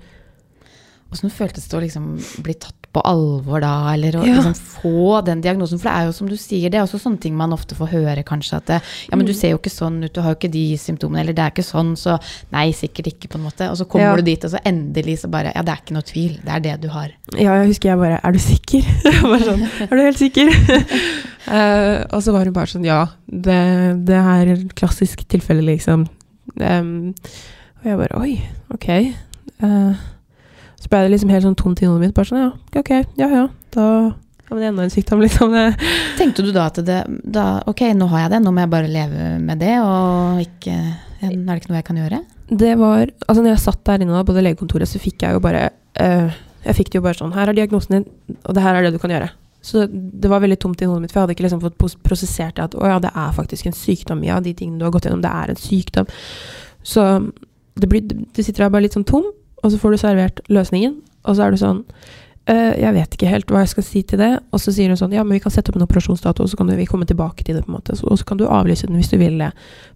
Åssen 1.12 1.34
føltes 1.34 1.68
det 1.68 1.78
å 1.78 1.84
liksom 1.84 2.08
bli 2.46 2.56
tatt 2.56 2.81
på 2.92 3.00
alvor 3.08 3.62
da, 3.64 3.94
eller 3.94 4.18
å 4.20 4.26
Ja. 4.28 4.34
liksom 4.42 4.54
få 4.82 5.24
den 5.24 5.40
diagnosen. 5.42 5.80
For 5.80 5.88
det 5.90 5.94
er 5.98 6.06
jo 6.10 6.12
som 6.12 6.28
du 6.28 6.36
sier, 6.36 6.70
det 6.70 6.76
er 6.80 6.84
også 6.84 7.00
sånne 7.00 7.22
ting 7.24 7.38
man 7.38 7.54
ofte 7.56 7.74
får 7.78 7.88
høre 7.94 8.24
kanskje 8.28 8.58
at 8.58 8.66
det, 8.68 8.82
ja, 9.10 9.16
men 9.16 9.26
du 9.26 9.32
ser 9.34 9.52
jo 9.54 9.58
ikke 9.62 9.72
sånn 9.72 10.04
ut, 10.04 10.12
du 10.14 10.20
har 10.22 10.34
jo 10.34 10.40
ikke 10.42 10.52
de 10.52 10.76
symptomene, 10.78 11.22
eller 11.24 11.34
det 11.34 11.40
er 11.46 11.52
ikke 11.54 11.64
sånn, 11.64 11.94
så 11.96 12.18
nei, 12.52 12.72
sikkert 12.76 13.08
ikke, 13.14 13.30
på 13.32 13.40
en 13.40 13.46
måte. 13.46 13.70
Og 13.72 13.78
så 13.80 13.86
kommer 13.88 14.12
Ja. 14.12 14.16
du 14.18 14.22
dit, 14.24 14.44
og 14.44 14.52
så 14.52 14.60
endelig 14.66 15.20
så 15.24 15.30
bare, 15.32 15.54
ja, 15.56 15.62
det 15.62 15.70
er 15.72 15.80
ikke 15.86 15.94
noe 15.96 16.04
tvil, 16.04 16.40
det 16.44 16.52
er 16.52 16.60
det 16.60 16.82
du 16.82 16.88
har. 16.90 17.10
Ja, 17.38 17.54
jeg 17.64 17.68
husker 17.72 17.90
jeg 17.90 17.98
bare 17.98 18.20
Er 18.24 18.32
du 18.32 18.40
sikker? 18.40 18.84
Bare 19.24 19.40
sånn, 19.40 19.64
er 19.82 19.96
du 19.96 20.02
helt 20.04 20.20
sikker? 20.20 20.50
uh, 21.48 22.06
og 22.16 22.22
så 22.24 22.32
var 22.36 22.44
hun 22.44 22.54
bare 22.54 22.68
sånn 22.68 22.86
Ja, 22.86 23.06
det, 23.30 24.06
det 24.06 24.18
er 24.20 24.52
et 24.58 24.76
klassisk 24.76 25.24
tilfelle, 25.32 25.64
liksom. 25.64 26.08
Um, 26.60 27.14
og 27.82 27.86
jeg 27.88 27.98
bare 27.98 28.20
Oi, 28.20 28.42
ok. 28.74 28.90
Eh, 29.64 29.94
så 30.82 30.90
ble 30.90 31.06
det 31.06 31.14
liksom 31.14 31.32
helt 31.34 31.46
sånn 31.46 31.58
tomt 31.60 31.82
i 31.84 31.88
hodet 31.88 32.08
mitt. 32.08 32.16
Bare 32.18 32.30
sånn 32.30 32.42
Ja, 32.42 32.52
ok, 32.82 32.92
ja 33.22 33.30
ja. 33.30 33.46
Da 33.76 33.88
det 34.52 34.66
er 34.66 34.74
enda 34.74 34.84
en 34.84 34.92
sykdom, 34.92 35.22
liksom. 35.26 35.54
Det. 35.56 35.92
Tenkte 36.18 36.44
du 36.44 36.52
da 36.52 36.66
at 36.68 36.82
det, 36.84 36.98
da, 37.24 37.46
ok, 37.72 37.86
nå 37.96 38.10
har 38.12 38.26
jeg 38.26 38.34
det, 38.34 38.42
nå 38.44 38.52
må 38.52 38.66
jeg 38.66 38.72
bare 38.74 38.92
leve 38.92 39.30
med 39.40 39.62
det, 39.64 39.78
og 39.80 40.42
ikke, 40.44 40.76
er 41.24 41.32
det 41.32 41.60
ikke 41.62 41.72
noe 41.72 41.80
jeg 41.80 41.88
kan 41.88 42.02
gjøre? 42.02 42.20
det 42.52 42.76
var 42.76 43.12
Altså, 43.28 43.42
når 43.42 43.54
jeg 43.54 43.64
satt 43.64 43.84
der 43.88 44.04
inne 44.04 44.16
da, 44.16 44.24
på 44.28 44.36
det 44.36 44.44
legekontoret, 44.44 44.90
så 44.90 45.00
fikk 45.02 45.24
jeg 45.24 45.38
jo 45.38 45.44
bare 45.44 45.70
uh, 46.02 46.34
Jeg 46.66 46.78
fikk 46.78 46.92
det 46.92 47.00
jo 47.00 47.06
bare 47.06 47.20
sånn 47.20 47.36
Her 47.36 47.52
er 47.52 47.58
diagnosen 47.58 47.96
din, 47.98 48.10
og 48.44 48.58
det 48.58 48.66
her 48.66 48.78
er 48.78 48.86
det 48.86 48.94
du 48.96 49.00
kan 49.02 49.14
gjøre. 49.14 49.30
Så 49.66 49.86
det 49.88 50.30
var 50.30 50.42
veldig 50.42 50.58
tomt 50.62 50.82
i 50.82 50.90
hodet 50.90 51.04
mitt, 51.04 51.14
for 51.14 51.22
jeg 51.22 51.28
hadde 51.28 51.36
ikke 51.38 51.46
liksom 51.46 51.62
fått 51.62 51.98
prosessert 52.04 52.58
det 52.58 52.66
at 52.66 52.76
å 52.76 52.88
ja, 52.90 52.98
det 53.02 53.12
er 53.14 53.36
faktisk 53.36 53.70
en 53.70 53.78
sykdom. 53.78 54.24
Ja, 54.26 54.40
de 54.42 54.56
tingene 54.58 54.82
du 54.82 54.88
har 54.88 54.94
gått 54.94 55.06
gjennom, 55.06 55.22
det 55.22 55.30
er 55.30 55.54
en 55.54 55.60
sykdom. 55.62 56.10
Så 56.82 57.04
det, 57.78 57.90
blir, 57.90 58.02
det 58.10 58.46
sitter 58.46 58.66
der 58.66 58.74
bare 58.74 58.88
litt 58.88 58.98
sånn 58.98 59.06
tom, 59.06 59.28
og 59.62 59.72
så 59.72 59.80
får 59.82 59.94
du 59.94 60.02
servert 60.02 60.44
løsningen, 60.50 61.00
og 61.24 61.38
så 61.38 61.46
er 61.46 61.54
du 61.54 61.62
sånn 61.62 61.82
«Øh, 62.50 62.74
jeg 62.82 62.94
vet 62.96 63.16
ikke 63.16 63.30
helt 63.30 63.52
hva 63.54 63.62
jeg 63.62 63.70
skal 63.76 63.86
si 63.86 64.02
til 64.08 64.20
det. 64.20 64.32
Og 64.50 64.62
så 64.64 64.74
sier 64.74 64.90
hun 64.90 64.98
sånn 64.98 65.14
Ja, 65.14 65.22
men 65.24 65.38
vi 65.38 65.44
kan 65.44 65.54
sette 65.54 65.70
opp 65.70 65.78
en 65.78 65.86
operasjonsdato, 65.86 66.42
og 66.42 66.50
så 66.50 66.58
kan 66.58 66.72
du, 66.72 66.74
vi 66.76 66.88
komme 66.90 67.06
tilbake 67.06 67.46
til 67.46 67.56
det. 67.56 67.68
på 67.68 67.70
en 67.70 67.78
måte 67.78 67.96
så, 67.96 68.08
Og 68.10 68.18
så 68.18 68.26
kan 68.26 68.42
du 68.42 68.48
avlyse 68.50 68.90
den 68.90 68.98
hvis 68.98 69.12
du 69.12 69.20
vil 69.22 69.38
det. 69.38 69.52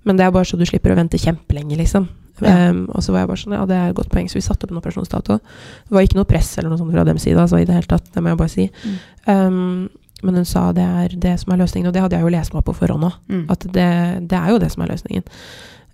Men 0.06 0.20
det 0.20 0.28
er 0.28 0.36
bare 0.36 0.46
så 0.46 0.60
du 0.60 0.66
slipper 0.70 0.94
å 0.94 1.00
vente 1.00 1.18
kjempelenge, 1.18 1.76
liksom. 1.82 2.06
Ja. 2.44 2.70
Um, 2.70 2.86
og 2.92 3.02
så 3.02 3.14
var 3.16 3.24
jeg 3.24 3.32
bare 3.32 3.42
sånn 3.42 3.56
Ja, 3.56 3.66
det 3.66 3.76
er 3.76 3.90
et 3.90 3.98
godt 3.98 4.14
poeng. 4.14 4.30
Så 4.30 4.38
vi 4.38 4.46
satte 4.46 4.68
opp 4.68 4.76
en 4.76 4.80
operasjonsdato. 4.84 5.40
Det 5.42 5.98
var 5.98 6.06
ikke 6.06 6.20
noe 6.20 6.30
press 6.30 6.54
eller 6.60 6.70
noe 6.70 6.80
sånt 6.80 6.94
fra 6.94 7.06
dem 7.08 7.20
side, 7.22 7.42
altså, 7.42 7.60
i 7.60 7.68
det 7.68 7.80
hele 7.80 7.90
tatt. 7.90 8.12
Det 8.14 8.22
må 8.24 8.34
jeg 8.34 8.42
bare 8.44 8.54
si. 8.54 8.70
Mm. 8.86 8.98
Um, 9.26 9.90
men 10.26 10.42
hun 10.42 10.48
sa 10.48 10.70
det 10.76 10.86
er 10.86 11.16
det 11.22 11.38
som 11.42 11.54
er 11.54 11.64
løsningen, 11.64 11.90
og 11.90 11.96
det 11.96 12.04
hadde 12.04 12.20
jeg 12.20 12.26
jo 12.28 12.34
lest 12.34 12.54
meg 12.54 12.66
på 12.68 12.78
forhånd 12.78 13.10
òg. 13.10 13.18
Mm. 13.32 13.46
At 13.52 13.66
det, 13.66 13.90
det 14.30 14.38
er 14.38 14.54
jo 14.54 14.62
det 14.62 14.70
som 14.74 14.86
er 14.86 14.94
løsningen. 14.94 15.26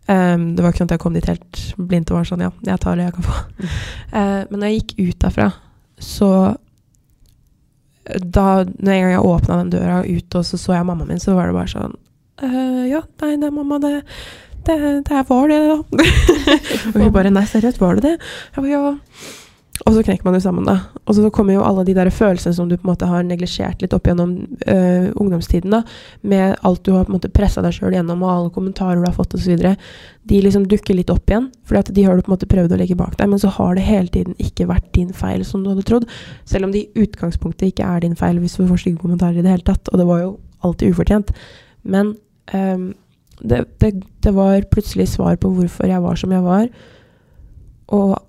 Um, 0.10 0.56
det 0.56 0.64
var 0.64 0.74
ikke 0.74 0.82
sånn 0.82 0.90
at 0.90 0.96
jeg 0.96 1.04
kom 1.04 1.16
dit 1.16 1.28
helt 1.30 1.60
blindt 1.78 2.10
og 2.12 2.18
var 2.18 2.28
sånn 2.28 2.42
Ja, 2.44 2.50
jeg 2.66 2.82
tar 2.82 2.98
det 2.98 3.06
jeg 3.06 3.16
kan 3.18 3.28
få. 3.28 3.38
Uh, 4.12 4.42
men 4.50 4.56
når 4.58 4.68
jeg 4.68 4.80
gikk 4.80 4.94
ut 5.00 5.20
derfra, 5.24 5.48
så 6.02 6.30
da 8.18 8.46
når 8.66 8.94
en 8.96 9.04
gang 9.04 9.14
jeg 9.14 9.26
åpna 9.30 9.58
den 9.62 9.74
døra 9.76 10.00
ut, 10.04 10.36
og 10.36 10.46
så 10.48 10.58
så 10.58 10.74
jeg 10.74 10.88
mammaen 10.88 11.14
min, 11.14 11.22
så 11.22 11.36
var 11.38 11.48
det 11.52 11.58
bare 11.60 11.70
sånn 11.72 11.94
uh, 12.42 12.84
Ja, 12.90 13.04
nei, 13.22 13.36
det, 13.44 13.52
mamma, 13.54 13.78
det, 13.84 13.94
det, 14.68 14.80
det 15.08 15.22
var 15.30 15.54
det, 15.54 15.62
da. 15.70 15.78
og 16.94 16.98
hun 16.98 17.14
bare 17.14 17.34
Nei, 17.34 17.46
seriøst, 17.50 17.82
var 17.82 18.02
det 18.02 18.10
det? 18.10 18.16
Jeg 18.56 18.66
bare, 18.66 18.74
ja. 18.74 19.38
Og 19.82 19.96
så 19.96 20.04
knekker 20.06 20.28
man 20.28 20.36
jo 20.38 20.44
sammen, 20.44 20.68
da. 20.68 20.76
Og 21.10 21.16
så 21.18 21.30
kommer 21.34 21.56
jo 21.56 21.64
alle 21.66 21.84
de 21.88 21.96
der 21.98 22.10
følelsene 22.14 22.54
som 22.54 22.68
du 22.70 22.76
på 22.78 22.86
en 22.86 22.92
måte 22.92 23.08
har 23.10 23.24
neglisjert 23.26 23.82
litt 23.82 23.96
opp 23.98 24.06
gjennom 24.08 24.36
øh, 24.70 25.08
ungdomstiden, 25.16 25.74
da. 25.74 25.82
Med 26.22 26.60
alt 26.68 26.84
du 26.86 26.92
har 26.94 27.08
på 27.08 27.14
en 27.14 27.18
måte 27.18 27.32
pressa 27.34 27.64
deg 27.66 27.74
sjøl 27.76 27.96
gjennom, 27.98 28.22
og 28.22 28.34
alle 28.34 28.54
kommentarer 28.54 29.02
du 29.02 29.08
har 29.08 29.18
fått 29.18 29.34
osv. 29.40 29.66
De 30.30 30.42
liksom 30.46 30.68
dukker 30.70 30.98
litt 30.98 31.10
opp 31.14 31.34
igjen, 31.34 31.50
for 31.66 31.82
de 31.82 32.06
har 32.06 32.14
du 32.14 32.22
på 32.22 32.32
en 32.32 32.36
måte 32.36 32.50
prøvd 32.52 32.76
å 32.76 32.80
legge 32.84 33.00
bak 33.00 33.18
deg. 33.18 33.34
Men 33.34 33.42
så 33.42 33.54
har 33.58 33.76
det 33.78 33.88
hele 33.88 34.14
tiden 34.14 34.38
ikke 34.38 34.70
vært 34.70 34.92
din 34.98 35.12
feil 35.18 35.46
som 35.48 35.66
du 35.66 35.72
hadde 35.74 35.88
trodd. 35.90 36.10
Selv 36.46 36.70
om 36.70 36.76
det 36.76 36.86
i 36.86 37.06
utgangspunktet 37.08 37.72
ikke 37.72 37.90
er 37.90 38.06
din 38.06 38.18
feil 38.20 38.42
hvis 38.44 38.60
du 38.60 38.68
får 38.70 38.86
stygge 38.86 39.02
kommentarer 39.02 39.42
i 39.42 39.46
det 39.46 39.56
hele 39.56 39.66
tatt. 39.66 39.90
Og 39.90 40.02
det 40.02 40.10
var 40.10 40.26
jo 40.28 40.34
alltid 40.62 40.94
ufortjent. 40.94 41.34
Men 41.82 42.16
øh, 42.54 42.92
det, 43.42 43.66
det, 43.82 43.96
det 44.22 44.36
var 44.38 44.62
plutselig 44.70 45.10
svar 45.16 45.42
på 45.42 45.50
hvorfor 45.56 45.90
jeg 45.90 46.06
var 46.06 46.22
som 46.22 46.38
jeg 46.38 46.46
var. 46.46 46.68
Og 47.92 48.20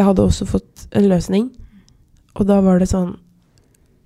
jeg 0.00 0.08
hadde 0.08 0.24
også 0.24 0.48
fått 0.48 0.86
en 0.96 1.08
løsning. 1.10 1.50
Og 2.38 2.46
da 2.48 2.60
var 2.64 2.80
det 2.80 2.88
sånn 2.88 3.18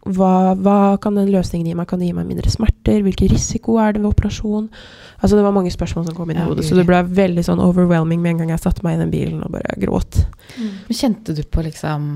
hva, 0.05 0.53
hva 0.61 0.99
kan 1.01 1.17
den 1.17 1.31
løsningen 1.33 1.71
gi 1.71 1.75
meg? 1.79 1.87
Kan 1.89 2.03
det 2.03 2.11
gi 2.11 2.17
meg 2.17 2.27
mindre 2.29 2.51
smerter? 2.53 2.99
Hvilken 3.07 3.31
risiko 3.33 3.79
er 3.81 3.95
det 3.95 4.03
ved 4.03 4.11
operasjon? 4.11 4.67
Altså 5.17 5.39
Det 5.39 5.45
var 5.47 5.55
mange 5.57 5.73
spørsmål 5.73 6.05
som 6.09 6.17
kom 6.17 6.29
inn 6.29 6.43
i 6.43 6.45
hodet, 6.45 6.67
så 6.69 6.77
det 6.77 6.85
ble 6.85 6.99
veldig 7.09 7.45
sånn 7.47 7.63
overwhelming 7.65 8.21
med 8.21 8.35
en 8.35 8.43
gang 8.43 8.53
jeg 8.53 8.65
satte 8.67 8.85
meg 8.85 8.99
i 8.99 9.01
den 9.01 9.15
bilen 9.15 9.41
og 9.47 9.55
bare 9.55 9.79
gråt. 9.81 10.19
Mm. 10.59 10.75
Kjente 10.91 11.37
du 11.37 11.41
på 11.49 11.65
liksom 11.65 12.11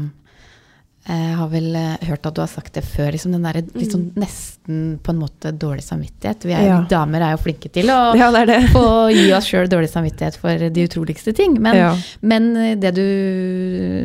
Jeg 1.09 1.37
har 1.39 1.49
vel 1.49 1.69
eh, 1.81 1.97
hørt 2.05 2.27
at 2.29 2.35
du 2.37 2.41
har 2.43 2.51
sagt 2.53 2.75
det 2.77 2.83
før, 2.85 3.11
liksom 3.15 3.33
den 3.33 3.47
der, 3.49 3.59
liksom, 3.73 3.89
sånn 3.91 4.21
nesten 4.21 4.81
på 5.03 5.15
en 5.15 5.21
måte 5.23 5.53
dårlig 5.57 5.83
samvittighet. 5.87 6.45
Vi 6.45 6.53
er, 6.53 6.67
Ja. 6.69 6.79
damer 6.91 7.23
er 7.25 7.31
jo 7.33 7.41
flinke 7.47 7.71
til 7.73 7.89
å 7.89 7.97
Ja, 8.21 8.29
det 8.35 8.43
det. 8.51 8.59
få 8.75 9.09
gi 9.15 9.33
oss 9.33 9.49
sjøl 9.49 9.71
dårlig 9.73 9.89
samvittighet 9.89 10.37
for 10.37 10.67
de 10.69 10.85
utroligste 10.85 11.33
ting. 11.35 11.57
Men, 11.65 11.77
ja. 11.81 11.95
men 12.21 12.51
eh, 12.57 12.75
det 12.77 12.93
du 12.99 13.07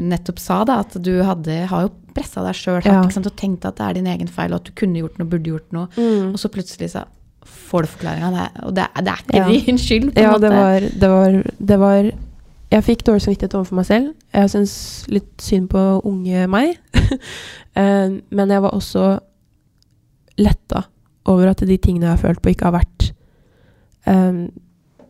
nettopp 0.08 0.40
sa, 0.40 0.62
da, 0.64 0.80
at 0.86 0.96
du 1.04 1.12
hadde, 1.28 1.66
har 1.70 1.88
jo 1.90 1.92
pressa 2.14 2.44
deg 2.46 2.56
sjøl 2.56 2.80
og 2.86 3.36
tenkt 3.36 3.66
at 3.66 3.76
det 3.80 3.86
er 3.90 3.94
din 4.00 4.08
egen 4.08 4.28
feil, 4.32 4.54
og 4.54 4.62
at 4.62 4.70
du 4.70 4.72
kunne 4.78 5.02
gjort 5.02 5.18
noe, 5.20 5.28
burde 5.28 5.50
gjort 5.50 5.72
noe, 5.76 5.88
Mm. 5.98 6.34
og 6.34 6.40
så 6.40 6.50
plutselig 6.54 6.92
så 6.94 7.04
får 7.44 7.84
du 7.84 7.88
forklaringa. 7.98 8.44
Og 8.68 8.76
det, 8.78 8.86
det 9.04 9.12
er 9.12 9.24
ikke 9.28 9.66
din 9.68 9.78
skyld, 9.82 10.14
på 10.14 10.22
en 10.22 10.24
Ja, 10.24 10.32
måte. 10.38 10.48
det 10.48 10.52
var, 10.56 10.80
det 11.04 11.10
var, 11.10 11.44
det 11.60 11.80
var 11.82 12.12
Jeg 12.74 12.86
fikk 12.88 13.04
dårlig 13.06 13.22
samvittighet 13.22 13.54
overfor 13.58 13.78
meg 13.78 13.86
selv. 13.86 14.14
Jeg 14.34 14.50
syns 14.50 14.74
litt 15.14 15.44
synd 15.44 15.70
på 15.74 15.84
unge 16.10 16.48
meg. 16.52 16.78
Eh, 17.74 18.10
Men 18.30 18.52
jeg 18.54 18.62
var 18.62 18.76
også 18.78 19.04
letta 20.38 20.84
over 21.26 21.50
at 21.50 21.64
de 21.66 21.78
tingene 21.82 22.06
jeg 22.06 22.12
har 22.12 22.20
følt 22.22 22.42
på, 22.44 22.52
ikke 22.54 22.68
har 22.68 22.76
vært 22.76 23.08
um, 24.06 24.44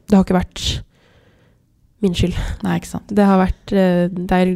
Det 0.08 0.16
har 0.16 0.24
ikke 0.24 0.38
vært 0.38 0.62
min 2.00 2.16
skyld. 2.16 2.38
Nei, 2.64 2.78
ikke 2.80 2.88
sant. 2.94 3.12
Det 3.12 3.26
har 3.28 3.42
vært 3.42 3.74
eh, 3.76 4.06
Det 4.08 4.40
er 4.40 4.54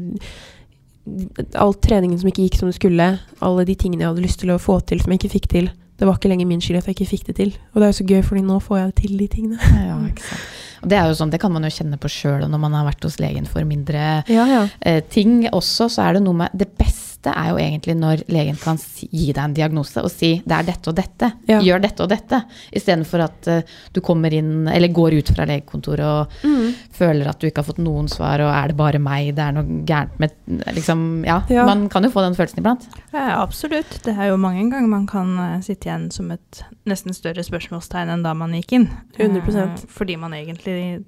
all 1.60 1.76
treningen 1.84 2.16
som 2.22 2.32
ikke 2.32 2.46
gikk 2.46 2.56
som 2.62 2.72
det 2.72 2.78
skulle, 2.80 3.10
alle 3.44 3.68
de 3.68 3.76
tingene 3.76 4.06
jeg 4.06 4.14
hadde 4.14 4.24
lyst 4.24 4.40
til 4.46 4.56
å 4.56 4.60
få 4.62 4.80
til 4.88 5.04
som 5.04 5.12
jeg 5.12 5.20
ikke 5.26 5.36
fikk 5.36 5.52
til. 5.58 5.68
Det 6.00 6.08
var 6.08 6.16
ikke 6.16 6.32
lenger 6.32 6.48
min 6.48 6.64
skyld 6.64 6.80
at 6.80 6.88
jeg 6.88 6.96
ikke 6.96 7.12
fikk 7.12 7.28
det 7.28 7.36
til. 7.42 7.52
Og 7.74 7.82
det 7.82 7.90
er 7.90 7.92
jo 7.92 8.00
så 8.00 8.08
gøy, 8.08 8.24
fordi 8.24 8.48
nå 8.48 8.62
får 8.64 8.80
jeg 8.86 8.96
til 9.04 9.20
de 9.20 9.28
tingene. 9.36 9.60
Ja, 9.84 10.00
ikke 10.08 10.30
sant. 10.30 10.67
Og 10.84 10.90
det 10.92 10.98
er 11.00 11.08
jo 11.10 11.18
sånn, 11.20 11.32
det 11.34 11.40
kan 11.42 11.52
man 11.54 11.64
jo 11.68 11.72
kjenne 11.74 11.98
på 12.02 12.10
sjøl 12.12 12.46
når 12.50 12.60
man 12.62 12.76
har 12.78 12.86
vært 12.90 13.04
hos 13.08 13.20
legen 13.24 13.46
for 13.50 13.66
mindre 13.68 14.24
Ja, 14.30 14.46
ja. 14.50 14.64
eh, 14.82 15.02
ting 15.10 15.46
også, 15.52 15.88
så 15.90 16.06
er 16.08 16.18
det 16.18 16.24
noe 16.28 16.38
med 16.46 16.50
Det 16.58 16.70
beste 16.78 17.07
er 17.26 17.50
jo 17.50 17.58
egentlig 17.58 17.96
når 17.98 18.22
legen 18.30 18.56
kan 18.62 18.78
gi 18.78 19.32
deg 19.34 19.40
en 19.44 19.54
diagnose 19.54 19.98
og 20.04 20.12
si 20.12 20.42
det 20.46 20.54
er 20.54 20.64
dette 20.64 20.88
og 20.92 20.96
dette, 20.96 21.32
Ja. 21.48 21.60
gjør 21.60 21.82
dette 21.82 22.04
og 22.04 22.10
dette, 22.10 22.44
istedenfor 22.72 23.24
at 23.24 23.48
eh, 23.48 23.62
du 23.94 24.00
kommer 24.02 24.32
inn 24.34 24.68
eller 24.68 24.88
går 24.94 25.18
ut 25.18 25.30
fra 25.36 25.46
legekontoret 25.46 26.06
og 26.06 26.28
Mm. 26.44 26.74
føler 26.94 27.28
at 27.28 27.40
du 27.40 27.48
ikke 27.48 27.58
har 27.64 27.74
fått 27.74 27.80
noen 27.84 28.08
svar, 28.08 28.40
og 28.40 28.54
er 28.54 28.68
det 28.68 28.78
bare 28.78 29.00
meg, 29.00 29.34
det 29.36 29.40
er 29.44 29.52
noe 29.52 29.84
gærent 29.86 30.20
med 30.20 30.32
liksom, 30.76 31.26
ja, 31.26 31.42
Ja. 31.50 31.66
man 31.66 31.90
kan 31.90 32.04
jo 32.04 32.10
få 32.10 32.22
den 32.22 32.36
følelsen 32.36 32.60
iblant. 32.60 32.88
Ja, 33.14 33.42
absolutt. 33.42 34.02
Det 34.04 34.16
er 34.18 34.30
jo 34.30 34.38
mange 34.38 34.70
ganger 34.72 34.88
man 34.88 35.08
kan 35.08 35.38
eh, 35.40 35.60
sitte 35.62 35.88
igjen 35.90 36.12
som 36.12 36.32
et 36.32 36.64
nesten 36.86 37.14
større 37.14 37.44
spørsmålstegn 37.44 38.10
enn 38.14 38.24
da 38.24 38.34
man 38.34 38.52
gikk 38.54 38.72
inn. 38.74 38.90
100%. 39.18 39.58
Eh, 39.84 39.86
fordi 39.90 40.18
man 40.18 40.32
egentlig 40.34 41.04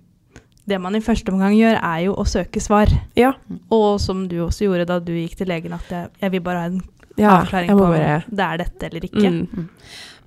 Det 0.70 0.78
man 0.82 0.96
i 0.98 1.02
første 1.04 1.34
omgang 1.34 1.56
gjør, 1.58 1.80
er 1.82 2.04
jo 2.06 2.14
å 2.20 2.26
søke 2.30 2.62
svar. 2.62 2.92
Ja. 3.18 3.34
Og 3.74 3.98
som 4.04 4.28
du 4.30 4.38
også 4.46 4.68
gjorde 4.68 4.86
da 4.92 5.00
du 5.02 5.12
gikk 5.18 5.36
til 5.40 5.50
legen, 5.52 5.74
at 5.76 5.90
jeg, 5.94 6.10
jeg 6.22 6.34
vil 6.38 6.46
bare 6.46 6.64
ha 6.66 6.70
en 6.74 6.80
ja 7.20 7.34
avklaring 7.42 7.74
på 7.74 7.82
bare 7.82 8.14
om 8.22 8.36
det 8.38 8.46
er 8.46 8.62
dette 8.62 8.88
eller 8.88 9.06
ikke. 9.10 9.32
mm. 9.34 9.68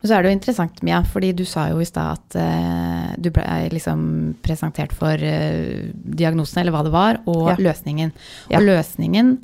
Men 0.03 0.11
så 0.11 0.17
er 0.17 0.25
det 0.25 0.31
jo 0.33 0.35
interessant, 0.35 0.81
Mia, 0.83 0.97
fordi 1.07 1.29
du 1.39 1.45
sa 1.47 1.69
jo 1.71 1.79
i 1.79 1.87
stad 1.87 2.19
at 2.19 2.35
uh, 2.35 3.13
du 3.23 3.29
ble 3.31 3.45
liksom 3.71 4.01
presentert 4.43 4.91
for 4.99 5.15
uh, 5.15 5.85
diagnosen, 6.19 6.59
eller 6.59 6.75
hva 6.75 6.81
det 6.83 6.91
var, 6.91 7.21
og 7.31 7.53
Ja. 7.53 7.55
løsningen. 7.71 8.11
Ja. 8.51 8.59
Og 8.59 8.67
løsningen 8.67 9.37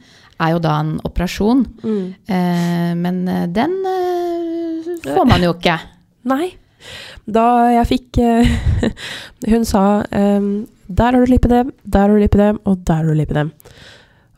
er 0.42 0.56
jo 0.56 0.58
da 0.66 0.80
en 0.82 0.96
operasjon, 1.06 1.62
Mm. 1.84 2.08
Uh, 2.26 2.90
men 2.98 3.20
eh, 3.30 3.46
den 3.54 3.76
eh, 3.86 4.90
får 5.14 5.26
man 5.30 5.46
jo 5.46 5.54
ikke. 5.54 5.78
Nei. 6.26 6.50
Da 7.26 7.46
jeg 7.76 7.86
fikk 7.90 8.18
eh, 8.22 8.50
Hun 9.52 9.64
sa 9.66 10.02
ehm, 10.10 10.66
Der 10.88 11.12
har 11.12 11.20
du 11.20 11.30
lipidem, 11.30 11.72
der 11.84 12.06
har 12.06 12.08
du 12.08 12.16
lipidem, 12.16 12.58
og 12.64 12.80
der 12.86 13.02
har 13.02 13.04
du 13.04 13.12
lipidem. 13.16 13.52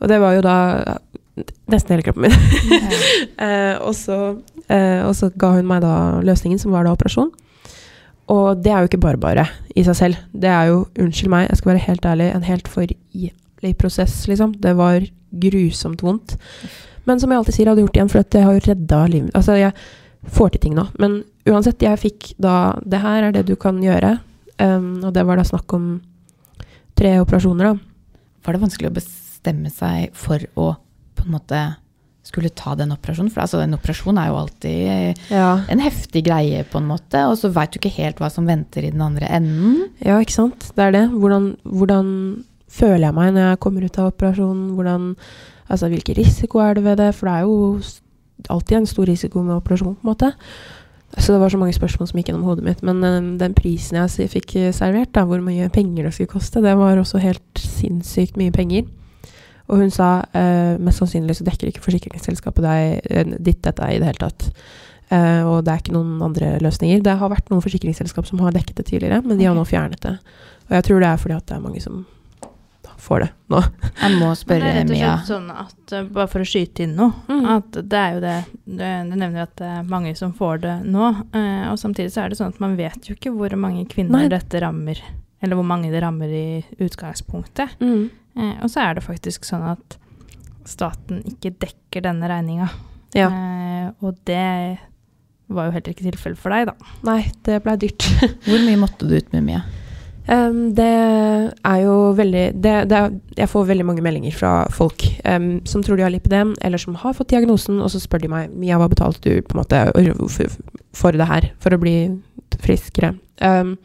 Og 0.01 0.09
det 0.09 0.19
var 0.21 0.35
jo 0.35 0.43
da 0.45 0.57
nesten 1.71 1.95
hele 1.95 2.07
kroppen 2.07 2.27
min. 2.27 2.35
Eh, 3.41 3.77
og, 3.81 3.95
så, 3.97 4.37
eh, 4.69 5.01
og 5.07 5.15
så 5.17 5.31
ga 5.41 5.55
hun 5.55 5.69
meg 5.69 5.81
da 5.81 6.21
løsningen, 6.25 6.59
som 6.61 6.75
var 6.75 6.85
da 6.85 6.93
operasjon. 6.93 7.31
Og 8.31 8.61
det 8.61 8.73
er 8.73 8.83
jo 8.83 8.91
ikke 8.91 9.01
bare 9.01 9.21
bare 9.21 9.47
i 9.73 9.85
seg 9.87 9.97
selv. 9.97 10.19
Det 10.37 10.51
er 10.51 10.69
jo, 10.69 10.83
unnskyld 11.01 11.33
meg, 11.33 11.47
jeg 11.49 11.61
skal 11.61 11.73
være 11.73 11.85
helt 11.87 12.05
ærlig, 12.11 12.27
en 12.35 12.45
helt 12.45 12.69
forjævlig 12.69 13.73
prosess, 13.81 14.27
liksom. 14.29 14.53
Det 14.61 14.75
var 14.77 15.07
grusomt 15.31 16.05
vondt. 16.05 16.37
Men 17.09 17.23
som 17.23 17.33
jeg 17.33 17.41
alltid 17.41 17.57
sier, 17.57 17.65
jeg 17.65 17.73
hadde 17.73 17.87
gjort 17.87 17.95
det 17.95 18.01
igjen, 18.01 18.13
for 18.13 18.31
det 18.37 18.45
har 18.45 18.59
jo 18.59 18.65
redda 18.67 19.01
livet. 19.15 19.33
Altså, 19.41 19.57
jeg 19.57 19.73
får 20.37 20.53
til 20.53 20.65
ting 20.67 20.77
nå. 20.77 20.87
Men 21.01 21.23
uansett, 21.49 21.83
jeg 21.83 22.03
fikk 22.03 22.35
da 22.39 22.77
Det 22.85 23.01
her 23.01 23.31
er 23.31 23.35
det 23.35 23.47
du 23.49 23.57
kan 23.57 23.81
gjøre. 23.83 24.19
Um, 24.61 25.01
og 25.09 25.15
det 25.17 25.25
var 25.25 25.41
da 25.41 25.47
snakk 25.49 25.73
om 25.73 25.95
tre 26.99 27.19
operasjoner, 27.21 27.73
da. 27.75 27.75
Var 28.47 28.57
det 28.57 28.63
vanskelig 28.63 28.91
å 28.91 28.97
bestemme 28.97 29.71
seg 29.73 30.15
for 30.17 30.39
å 30.57 30.73
på 31.17 31.27
en 31.27 31.35
måte 31.35 31.61
skulle 32.31 32.51
ta 32.55 32.75
den 32.79 32.93
operasjonen. 32.95 33.31
For 33.33 33.43
altså, 33.43 33.59
en 33.65 33.75
operasjon 33.75 34.19
er 34.21 34.29
jo 34.31 34.37
alltid 34.39 35.19
Ja. 35.33 35.65
en 35.69 35.81
heftig 35.81 36.25
greie, 36.25 36.65
på 36.65 36.79
en 36.79 36.87
måte. 36.89 37.25
Og 37.29 37.37
så 37.37 37.51
veit 37.53 37.73
du 37.73 37.79
ikke 37.79 37.93
helt 37.97 38.17
hva 38.21 38.31
som 38.31 38.47
venter 38.47 38.85
i 38.85 38.91
den 38.91 39.01
andre 39.03 39.27
enden. 39.27 39.91
ja, 40.05 40.19
ikke 40.21 40.33
sant. 40.33 40.71
Det 40.77 40.79
er 40.85 40.93
det. 40.93 41.11
Hvordan, 41.11 41.57
hvordan 41.65 42.45
føler 42.69 43.07
jeg 43.09 43.15
meg 43.15 43.35
når 43.35 43.51
jeg 43.51 43.61
kommer 43.61 43.85
ut 43.85 43.99
av 43.99 44.13
operasjonen? 44.13 44.75
Hvordan, 44.77 45.17
altså, 45.69 45.89
hvilken 45.89 46.17
risiko 46.17 46.59
er 46.61 46.75
det 46.75 46.85
ved 46.85 46.97
det? 46.99 47.15
For 47.15 47.27
det 47.27 47.35
er 47.35 47.41
jo 47.43 47.83
alltid 48.49 48.77
en 48.77 48.87
stor 48.87 49.05
risiko 49.07 49.43
med 49.43 49.57
operasjon, 49.57 49.97
på 49.97 50.05
en 50.05 50.15
måte. 50.15 50.33
Så 51.19 51.35
det 51.35 51.41
var 51.43 51.51
så 51.51 51.59
mange 51.59 51.75
spørsmål 51.75 52.09
som 52.09 52.21
gikk 52.21 52.31
gjennom 52.31 52.47
hodet 52.47 52.65
mitt. 52.67 52.85
Men 52.87 53.03
eh, 53.07 53.19
den 53.41 53.57
prisen 53.57 53.99
jeg 53.99 54.31
fikk 54.31 54.55
eh, 54.61 54.75
servert, 54.77 55.13
da, 55.17 55.25
hvor 55.27 55.43
mye 55.43 55.71
penger 55.73 56.07
det 56.07 56.15
skulle 56.15 56.31
koste, 56.31 56.63
det 56.63 56.77
var 56.79 57.01
også 57.01 57.23
helt 57.23 57.59
sinnssykt 57.59 58.39
mye 58.39 58.55
penger. 58.55 58.87
Og 59.71 59.83
hun 59.83 59.91
sa 59.95 60.21
eh, 60.35 60.79
mest 60.83 61.03
sannsynlig 61.03 61.39
så 61.39 61.47
dekker 61.47 61.71
ikke 61.71 61.83
forsikringsselskapet 61.85 62.65
deg 62.67 63.35
ditt 63.39 63.61
dette 63.67 63.91
i 63.91 63.99
det 64.03 64.09
hele 64.09 64.23
tatt. 64.23 64.49
Eh, 65.11 65.43
og 65.43 65.65
det 65.67 65.73
er 65.73 65.83
ikke 65.83 65.97
noen 65.97 66.23
andre 66.23 66.55
løsninger. 66.63 67.03
Det 67.03 67.17
har 67.19 67.33
vært 67.33 67.51
noen 67.51 67.63
forsikringsselskap 67.65 68.29
som 68.29 68.43
har 68.45 68.55
dekket 68.55 68.79
det 68.79 68.87
tidligere, 68.93 69.23
men 69.27 69.39
de 69.41 69.49
har 69.49 69.57
nå 69.59 69.67
fjernet 69.67 70.03
det. 70.05 70.17
Og 70.69 70.77
jeg 70.79 70.87
tror 70.87 71.03
det 71.03 71.11
er 71.11 71.23
fordi 71.25 71.39
at 71.39 71.47
det 71.51 71.57
er 71.57 71.65
mange 71.65 71.83
som 71.83 72.05
får 73.01 73.21
det 73.25 73.29
nå. 73.53 73.61
Jeg 74.01 74.19
må 74.21 74.29
spørre 74.37 74.41
spørre 74.41 74.61
det 74.61 74.71
er 74.71 74.77
rett 74.81 74.91
og 74.91 74.97
Mia. 74.97 75.13
slett 75.17 75.31
sånn 75.31 75.51
at, 75.55 75.93
uh, 75.97 76.03
bare 76.15 76.29
for 76.33 76.41
å 76.45 76.49
skyte 76.51 76.85
inn 76.85 76.95
noe, 76.97 77.13
Mm. 77.31 77.47
at 77.57 77.71
det 77.73 78.01
er 78.01 78.13
jo 78.15 78.21
det 78.21 78.37
Du, 78.67 78.85
du 79.11 79.17
nevner 79.17 79.43
at 79.43 79.57
det 79.57 79.67
er 79.67 79.83
mange 79.91 80.13
som 80.17 80.33
får 80.37 80.61
det 80.61 80.75
nå, 80.87 81.09
eh, 81.35 81.65
og 81.71 81.79
samtidig 81.79 82.13
så 82.15 82.25
er 82.25 82.29
det 82.31 82.39
sånn 82.39 82.53
at 82.55 82.61
man 82.61 82.77
vet 82.79 83.09
jo 83.09 83.15
ikke 83.17 83.33
hvor 83.35 83.57
mange 83.59 83.87
kvinner 83.91 84.23
Nei. 84.25 84.29
dette 84.29 84.61
rammer, 84.63 85.01
eller 85.43 85.57
hvor 85.59 85.65
mange 85.67 85.91
det 85.91 86.03
rammer 86.03 86.29
i 86.29 86.65
utgangspunktet. 86.79 87.77
Eh, 87.81 88.55
og 88.63 88.69
så 88.71 88.81
er 88.91 88.95
det 88.95 89.03
faktisk 89.05 89.45
sånn 89.45 89.65
at 89.73 89.97
staten 90.65 91.23
ikke 91.27 91.51
dekker 91.59 92.03
denne 92.05 92.29
regninga. 92.31 92.69
Ja. 93.17 93.27
Eh, 93.29 93.91
og 94.05 94.17
det 94.25 94.79
var 95.51 95.67
jo 95.67 95.73
heller 95.75 95.91
ikke 95.95 96.07
tilfellet 96.13 96.39
for 96.39 96.51
deg, 96.55 96.69
da. 96.71 96.75
Nei, 97.09 97.25
det 97.43 97.57
ble 97.65 97.75
dyrt. 97.83 98.05
Hvor 98.47 98.61
mye 98.63 98.79
måtte 98.79 99.09
du 99.09 99.17
ut 99.17 99.33
med, 99.35 99.43
Mia? 99.49 99.63
Em, 100.29 100.59
det 100.77 100.87
er 101.65 101.79
jo 101.81 101.95
veldig 102.19 102.45
det, 102.61 102.75
det 102.91 102.97
er, 102.97 103.15
Jeg 103.39 103.51
får 103.51 103.69
veldig 103.71 103.87
mange 103.89 104.05
meldinger 104.05 104.35
fra 104.37 104.53
folk 104.75 105.07
um, 105.25 105.53
som 105.67 105.83
tror 105.83 105.97
de 105.97 106.05
har 106.05 106.13
lipidem, 106.13 106.53
eller 106.61 106.79
som 106.79 106.99
har 107.01 107.17
fått 107.17 107.33
diagnosen, 107.33 107.81
og 107.81 107.91
så 107.91 108.03
spør 108.03 108.25
de 108.25 108.33
meg 108.33 108.55
Mia, 108.55 108.79
hva 108.79 108.91
betalte 108.91 109.23
du 109.25 109.43
på 109.43 109.57
en 109.57 109.63
måte 109.63 109.85
for, 110.29 110.59
for 110.97 111.17
det 111.17 111.31
her, 111.31 111.51
for 111.63 111.75
å 111.75 111.81
bli 111.81 111.97
friskere? 112.61 113.15
Um, 113.41 113.79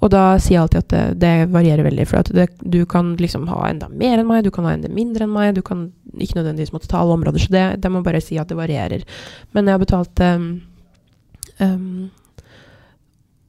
og 0.00 0.08
da 0.14 0.24
sier 0.40 0.56
jeg 0.56 0.62
alltid 0.62 0.80
at 0.80 0.92
det, 0.92 1.02
det 1.20 1.32
varierer 1.52 1.84
veldig, 1.84 2.06
for 2.08 2.32
det, 2.34 2.46
du 2.60 2.80
kan 2.88 3.12
liksom 3.20 3.44
ha 3.52 3.66
enda 3.68 3.90
mer 3.92 4.18
enn 4.18 4.28
meg, 4.28 4.46
du 4.46 4.52
kan 4.54 4.64
ha 4.64 4.72
enda 4.72 4.88
mindre 4.92 5.26
enn 5.26 5.34
meg, 5.34 5.52
du 5.56 5.60
kan 5.64 5.90
ikke 6.16 6.38
nødvendigvis 6.38 6.72
måtte 6.72 6.88
ta 6.90 7.02
alle 7.02 7.18
områder, 7.18 7.44
så 7.44 7.52
det, 7.52 7.66
det 7.84 7.92
må 7.92 8.00
bare 8.04 8.22
si 8.24 8.40
at 8.40 8.48
det 8.48 8.56
varierer. 8.58 9.04
Men 9.52 9.68
jeg 9.68 9.76
har 9.76 9.84
betalt 9.84 10.24
um, 10.24 12.08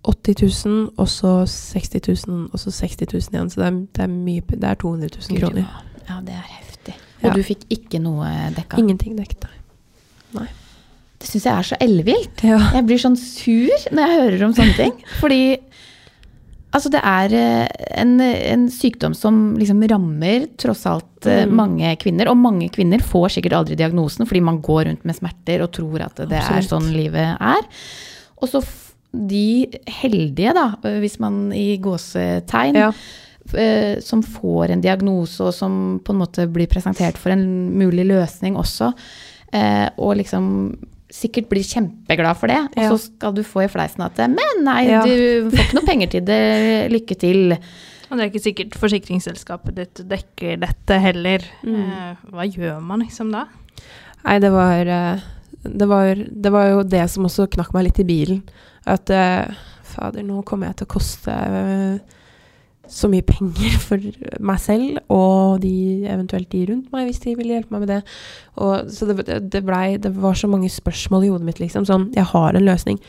80 0.04 0.66
000, 0.66 0.94
og 0.98 1.08
så 1.08 1.32
60 1.46 2.26
000, 2.28 2.50
og 2.54 2.60
så 2.60 2.72
60 2.74 3.06
000 3.14 3.36
igjen. 3.36 3.50
Så 3.54 3.62
det 3.62 3.68
er, 3.68 3.80
det 3.94 4.04
er 4.08 4.08
mye 4.12 4.42
Det 4.50 4.64
er 4.72 4.76
200 4.82 5.10
000 5.30 5.40
kroner. 5.40 5.68
Ja, 6.10 6.20
det 6.26 6.34
er 6.34 6.48
heftig. 6.58 6.96
Og 7.22 7.28
Ja. 7.30 7.34
du 7.38 7.44
fikk 7.46 7.68
ikke 7.70 8.00
noe 8.02 8.26
dekka? 8.56 8.80
Ingenting 8.82 9.16
dekket, 9.20 9.46
nei. 10.34 10.48
Det 11.22 11.28
syns 11.30 11.44
jeg 11.46 11.54
er 11.54 11.68
så 11.70 11.78
ellevilt. 11.86 12.42
Ja. 12.42 12.58
Jeg 12.74 12.86
blir 12.88 12.98
sånn 12.98 13.16
sur 13.20 13.70
når 13.94 14.08
jeg 14.08 14.22
hører 14.24 14.46
om 14.48 14.54
sånne 14.58 14.74
ting. 14.80 14.96
Fordi 15.22 15.58
altså 16.74 16.90
det 16.90 17.02
er 17.06 17.34
eh, 17.38 17.68
en, 18.02 18.16
en 18.24 18.64
sykdom 18.74 19.14
som 19.14 19.54
liksom 19.60 19.84
rammer 19.92 20.48
tross 20.58 20.86
alt 20.90 21.28
eh, 21.30 21.44
Mm. 21.46 21.54
mange 21.60 21.92
kvinner. 22.02 22.32
Og 22.32 22.38
mange 22.42 22.72
kvinner 22.74 23.04
får 23.06 23.36
sikkert 23.36 23.54
aldri 23.60 23.76
diagnosen 23.78 24.26
fordi 24.26 24.42
man 24.42 24.58
går 24.66 24.88
rundt 24.90 25.06
med 25.06 25.16
smerter 25.20 25.62
og 25.62 25.70
tror 25.78 26.02
at 26.08 26.16
det 26.26 26.40
er 26.42 26.66
sånn 26.66 26.90
livet 26.96 27.38
er. 27.38 27.70
Og 28.42 28.50
så 28.50 28.64
de 29.14 29.68
heldige, 30.02 30.54
da, 30.56 30.70
eh, 30.88 31.00
hvis 31.04 31.20
man 31.20 31.52
i 31.54 31.78
gåsetegn, 31.78 32.76
Ja. 32.76 32.92
eh, 33.54 34.00
som 34.00 34.22
får 34.24 34.70
en 34.72 34.82
diagnose, 34.82 35.42
og 35.42 35.54
som 35.54 36.00
på 36.04 36.14
en 36.14 36.20
måte 36.22 36.48
blir 36.52 36.68
presentert 36.68 37.18
for 37.18 37.32
en 37.32 37.72
mulig 37.78 38.06
løsning 38.08 38.56
også, 38.56 38.94
eh, 39.54 39.90
og 39.98 40.16
liksom 40.18 40.78
sikkert 41.12 41.50
blir 41.50 41.64
kjempeglad 41.68 42.38
for 42.38 42.48
det, 42.48 42.58
og 42.78 42.78
Ja. 42.78 42.90
så 42.90 42.98
skal 43.00 43.34
du 43.34 43.44
få 43.44 43.66
i 43.66 43.68
fleisen 43.68 44.00
at 44.06 44.16
Men 44.18 44.64
nei, 44.64 44.88
Ja. 44.88 45.04
du 45.04 45.50
får 45.52 45.60
ikke 45.60 45.74
noe 45.74 45.86
penger 45.86 46.08
til 46.10 46.22
det, 46.22 46.92
lykke 46.92 47.18
til. 47.20 47.52
Og 48.10 48.18
det 48.18 48.20
er 48.20 48.30
ikke 48.30 48.56
sikkert 48.56 48.76
forsikringsselskapet 48.80 49.76
ditt 49.76 49.94
dekker 50.08 50.60
dette 50.60 51.00
heller. 51.02 51.40
Mm. 51.66 51.76
Eh, 51.92 52.16
hva 52.32 52.46
gjør 52.50 52.82
man 52.82 53.02
liksom 53.02 53.32
da? 53.32 53.46
Nei, 54.26 54.40
det 54.40 54.52
var, 54.52 54.82
eh, 54.88 55.20
det 55.64 55.88
var 55.88 56.16
Det 56.16 56.52
var 56.52 56.70
jo 56.70 56.84
det 56.84 57.10
som 57.10 57.26
også 57.26 57.48
knakk 57.50 57.74
meg 57.74 57.84
litt 57.86 58.00
i 58.00 58.04
bilen. 58.04 58.44
At 58.90 59.12
eh, 59.14 59.52
fader, 59.92 60.26
nå 60.26 60.42
kommer 60.48 60.72
jeg 60.72 60.82
til 60.82 60.88
å 60.88 60.94
koste 60.96 61.36
eh, 61.36 62.18
så 62.92 63.08
mye 63.12 63.26
penger 63.26 63.78
for 63.88 64.08
meg 64.44 64.62
selv 64.62 65.00
og 65.14 65.62
de 65.64 65.74
eventuelt 66.12 66.50
de 66.52 66.66
rundt 66.70 66.92
meg, 66.94 67.08
hvis 67.08 67.22
de 67.24 67.36
ville 67.40 67.56
hjelpe 67.56 67.76
meg 67.76 67.86
med 67.86 67.94
det. 67.96 68.00
Og, 68.58 68.90
så 68.92 69.08
det, 69.10 69.26
det, 69.54 69.64
blei 69.66 69.98
Det 70.02 70.14
var 70.16 70.38
så 70.38 70.50
mange 70.52 70.70
spørsmål 70.70 71.28
i 71.28 71.34
hodet 71.34 71.48
mitt, 71.48 71.62
liksom. 71.64 71.88
Sånn, 71.88 72.10
jeg 72.18 72.28
har 72.34 72.58
en 72.58 72.68
løsning, 72.68 73.00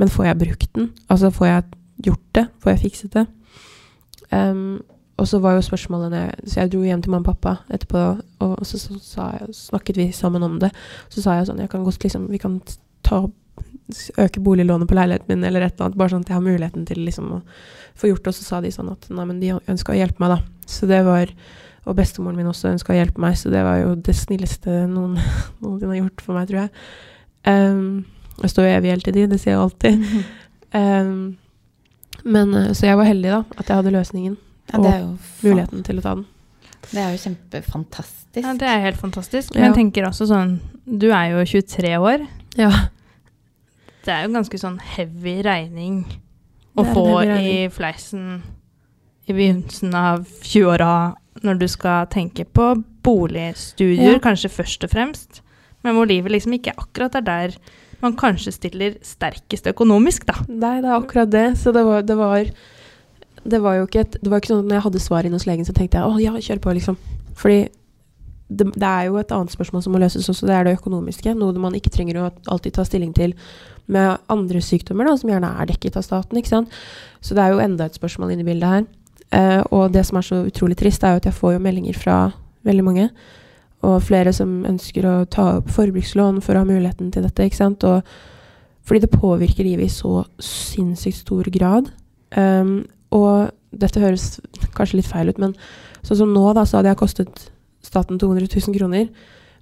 men 0.00 0.12
får 0.12 0.30
jeg 0.30 0.42
brukt 0.44 0.68
den? 0.76 0.92
Altså, 1.08 1.32
får 1.34 1.50
jeg 1.50 1.64
gjort 2.10 2.28
det? 2.36 2.46
Får 2.62 2.74
jeg 2.74 2.84
fikset 2.84 3.16
det? 3.16 3.26
Um, 4.30 4.82
og 5.16 5.28
så 5.28 5.38
var 5.38 5.54
jo 5.54 5.62
spørsmålet 5.62 6.12
jeg, 6.12 6.32
Så 6.50 6.60
jeg 6.60 6.72
dro 6.72 6.82
hjem 6.82 7.02
til 7.02 7.10
mamma 7.10 7.30
og 7.30 7.36
pappa 7.36 7.56
etterpå, 7.72 8.00
og 8.44 8.66
så, 8.66 8.78
så, 8.78 8.98
så 9.00 9.28
jeg, 9.38 9.54
snakket 9.54 9.96
vi 9.96 10.10
sammen 10.12 10.42
om 10.42 10.58
det. 10.60 10.70
Så 11.08 11.22
sa 11.22 11.38
jeg 11.38 11.48
sånn 11.48 11.62
Jeg 11.62 11.70
kan 11.72 11.84
godt 11.86 12.02
liksom 12.04 12.28
Vi 12.30 12.40
kan 12.42 12.60
ta 13.06 13.24
øke 14.18 14.40
boliglånet 14.42 14.88
på 14.90 14.96
leiligheten 14.98 15.28
min, 15.30 15.44
eller 15.46 15.62
et 15.62 15.74
eller 15.76 15.86
annet, 15.86 15.98
bare 16.00 16.10
sånn 16.14 16.24
at 16.24 16.30
jeg 16.32 16.36
har 16.36 16.42
muligheten 16.46 16.86
til 16.88 16.98
liksom 17.06 17.28
å 17.36 17.42
få 17.96 18.10
gjort 18.10 18.24
det. 18.24 18.32
Og 18.32 18.38
så 18.38 18.44
sa 18.46 18.60
de 18.64 18.72
sånn 18.74 18.90
at 18.92 19.06
nei, 19.14 19.24
men 19.28 19.38
de 19.40 19.52
ønska 19.70 19.94
å 19.94 19.98
hjelpe 19.98 20.22
meg, 20.24 20.34
da. 20.36 20.66
Så 20.66 20.88
det 20.90 21.04
var 21.06 21.30
Og 21.86 21.94
bestemoren 21.94 22.34
min 22.34 22.48
også 22.50 22.72
ønska 22.72 22.90
å 22.90 22.96
hjelpe 22.96 23.20
meg, 23.22 23.36
så 23.38 23.46
det 23.52 23.60
var 23.62 23.76
jo 23.78 23.92
det 23.94 24.14
snilleste 24.18 24.72
noen 24.90 25.12
noensinne 25.62 25.92
har 25.92 26.00
gjort 26.00 26.24
for 26.24 26.34
meg, 26.34 26.48
tror 26.48 26.64
jeg. 26.64 26.70
Um, 27.46 27.84
jeg 28.42 28.50
står 28.50 28.66
jo 28.66 28.72
evig 28.74 28.90
gjeld 28.90 29.04
til 29.06 29.14
de, 29.14 29.26
det 29.30 29.38
sier 29.38 29.52
jeg 29.52 29.60
alltid. 29.62 30.02
Um, 30.74 31.36
men 32.34 32.54
eh, 32.58 32.72
Så 32.74 32.88
jeg 32.88 32.98
var 32.98 33.06
heldig, 33.06 33.30
da, 33.30 33.38
at 33.54 33.70
jeg 33.70 33.78
hadde 33.78 33.92
løsningen. 33.94 34.34
Ja, 34.72 34.80
det 34.82 34.90
er 34.90 34.98
jo 35.04 35.12
faen- 35.14 35.46
Muligheten 35.46 35.86
til 35.86 36.02
å 36.02 36.02
ta 36.08 36.16
den. 36.18 36.26
Det 36.90 36.98
er 37.04 37.14
jo 37.14 37.22
kjempefantastisk. 37.22 38.42
Ja, 38.42 38.52
det 38.58 38.66
er 38.72 38.82
helt 38.88 38.98
fantastisk. 39.00 39.54
Ja. 39.54 39.60
Men 39.60 39.68
jeg 39.70 39.78
tenker 39.78 40.08
også 40.10 40.26
sånn 40.26 40.56
Du 40.86 41.06
er 41.14 41.36
jo 41.36 41.44
23 41.46 41.94
år. 42.02 42.26
Ja. 42.58 42.70
Det 44.06 44.14
er 44.14 44.26
jo 44.26 44.34
ganske 44.36 44.58
sånn 44.62 44.78
heavy 44.94 45.40
regning 45.46 46.04
å 46.78 46.84
få 46.94 47.06
i 47.26 47.66
fleisen 47.72 48.42
i 49.26 49.34
begynnelsen 49.34 49.94
av 49.98 50.26
20-åra 50.46 50.90
når 51.42 51.58
du 51.60 51.66
skal 51.68 52.06
tenke 52.12 52.44
på 52.46 52.68
boligstudier, 53.06 54.14
Ja. 54.16 54.22
kanskje 54.22 54.50
først 54.52 54.84
og 54.86 54.92
fremst. 54.92 55.40
Men 55.84 55.94
hvor 55.96 56.06
livet 56.08 56.32
liksom 56.32 56.54
ikke 56.56 56.74
akkurat 56.78 57.14
er 57.18 57.26
der 57.26 57.56
man 58.02 58.14
kanskje 58.16 58.52
stiller 58.52 58.96
sterkest 59.02 59.66
økonomisk, 59.66 60.26
da. 60.28 60.34
Nei, 60.48 60.80
det 60.84 60.90
er 60.90 60.96
akkurat 61.00 61.30
det. 61.32 61.46
Så 61.58 61.72
det 61.72 61.84
var, 61.84 62.02
det 62.02 62.16
var 62.16 62.44
Det 63.46 63.60
var 63.62 63.76
jo 63.76 63.86
ikke 63.86 64.00
et 64.00 64.16
Det 64.22 64.28
var 64.30 64.40
ikke 64.40 64.50
sånn 64.50 64.64
at 64.64 64.68
når 64.70 64.76
jeg 64.76 64.82
hadde 64.88 65.00
svar 65.00 65.24
inn 65.24 65.32
hos 65.32 65.46
legen, 65.46 65.64
så 65.64 65.72
tenkte 65.72 65.98
jeg 66.00 66.04
å 66.04 66.18
ja, 66.20 66.32
kjør 66.32 66.60
på, 66.60 66.74
liksom. 66.74 66.96
Fordi 67.34 67.68
det, 68.48 68.68
det 68.78 68.88
er 68.88 69.08
jo 69.08 69.16
et 69.18 69.32
annet 69.34 69.54
spørsmål 69.54 69.82
som 69.82 69.94
må 69.94 70.00
løses 70.02 70.28
også, 70.30 70.46
det 70.46 70.54
er 70.54 70.66
det 70.66 70.76
økonomiske. 70.78 71.34
Noe 71.38 71.56
man 71.62 71.74
ikke 71.74 71.90
trenger 71.94 72.20
å 72.20 72.28
alltid 72.52 72.76
ta 72.76 72.84
stilling 72.86 73.14
til 73.16 73.34
med 73.90 74.22
andre 74.32 74.60
sykdommer, 74.62 75.06
da, 75.06 75.16
som 75.18 75.30
gjerne 75.30 75.50
er 75.60 75.70
dekket 75.70 75.98
av 75.98 76.06
staten. 76.06 76.38
ikke 76.38 76.52
sant? 76.52 76.78
Så 77.20 77.34
det 77.34 77.42
er 77.42 77.54
jo 77.54 77.62
enda 77.62 77.86
et 77.86 77.98
spørsmål 77.98 78.34
inne 78.34 78.46
i 78.46 78.48
bildet 78.48 78.72
her. 78.72 78.86
Eh, 79.34 79.62
og 79.74 79.90
det 79.94 80.04
som 80.06 80.18
er 80.18 80.26
så 80.26 80.40
utrolig 80.46 80.78
trist, 80.78 81.04
er 81.04 81.14
jo 81.14 81.22
at 81.22 81.28
jeg 81.30 81.38
får 81.38 81.56
jo 81.56 81.64
meldinger 81.64 81.98
fra 81.98 82.16
veldig 82.66 82.86
mange. 82.86 83.08
Og 83.86 84.00
flere 84.02 84.32
som 84.34 84.64
ønsker 84.66 85.06
å 85.06 85.16
ta 85.30 85.48
opp 85.60 85.70
forbrukslån 85.74 86.40
for 86.42 86.54
å 86.54 86.62
ha 86.62 86.68
muligheten 86.68 87.12
til 87.14 87.26
dette. 87.26 87.46
ikke 87.46 87.62
sant? 87.62 87.84
Og 87.84 88.02
fordi 88.86 89.02
det 89.02 89.10
påvirker 89.18 89.66
livet 89.66 89.90
i 89.90 89.92
så 89.92 90.24
sinnssykt 90.38 91.24
stor 91.24 91.50
grad. 91.50 91.90
Um, 92.36 92.86
og 93.10 93.50
dette 93.74 94.02
høres 94.02 94.38
kanskje 94.76 95.00
litt 95.00 95.10
feil 95.10 95.30
ut, 95.30 95.40
men 95.42 95.54
sånn 96.06 96.22
som 96.22 96.32
nå, 96.34 96.44
da, 96.54 96.62
så 96.66 96.78
hadde 96.78 96.92
jeg 96.92 97.00
kostet 97.00 97.46
staten 97.86 98.20
200 98.20 98.48
000 98.50 98.76
kroner. 98.76 99.10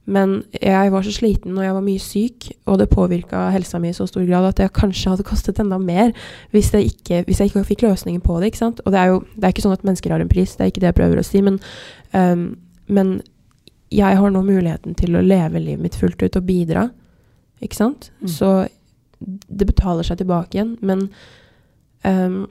Men 0.05 0.43
jeg 0.61 0.93
var 0.93 1.05
så 1.05 1.13
sliten 1.17 1.57
og 1.57 1.65
jeg 1.65 1.75
var 1.75 1.85
mye 1.85 2.01
syk, 2.03 2.51
og 2.69 2.77
det 2.81 2.91
påvirka 2.93 3.47
helsa 3.55 3.79
mi 3.81 3.89
i 3.89 3.97
så 3.97 4.05
stor 4.09 4.27
grad 4.29 4.51
at 4.51 4.61
jeg 4.61 4.75
kanskje 4.77 5.15
hadde 5.15 5.25
kostet 5.25 5.61
enda 5.63 5.79
mer 5.81 6.13
hvis 6.53 6.75
jeg 6.75 6.91
ikke, 6.91 7.23
hvis 7.25 7.41
jeg 7.41 7.49
ikke 7.51 7.65
fikk 7.71 7.87
løsningen 7.87 8.21
på 8.25 8.37
det. 8.41 8.53
ikke 8.53 8.61
sant? 8.61 8.83
Og 8.85 8.93
det 8.93 9.01
er 9.01 9.15
jo 9.15 9.23
det 9.33 9.47
er 9.47 9.55
ikke 9.55 9.65
sånn 9.65 9.77
at 9.77 9.87
mennesker 9.87 10.13
har 10.13 10.21
en 10.21 10.33
pris, 10.33 10.53
det 10.57 10.67
er 10.67 10.73
ikke 10.73 10.83
det 10.85 10.91
jeg 10.93 10.99
prøver 11.01 11.23
å 11.23 11.25
si, 11.25 11.41
men, 11.45 11.57
um, 12.13 12.45
men 12.87 13.15
jeg 13.95 14.21
har 14.21 14.35
nå 14.35 14.43
muligheten 14.45 14.97
til 14.99 15.17
å 15.17 15.25
leve 15.25 15.63
livet 15.63 15.87
mitt 15.87 15.97
fullt 15.97 16.21
ut 16.21 16.37
og 16.37 16.45
bidra, 16.45 16.89
ikke 17.65 17.81
sant? 17.81 18.11
Mm. 18.21 18.29
Så 18.29 18.53
det 19.25 19.71
betaler 19.71 20.05
seg 20.05 20.21
tilbake 20.21 20.59
igjen, 20.59 20.77
men 20.85 21.09
um, 22.05 22.45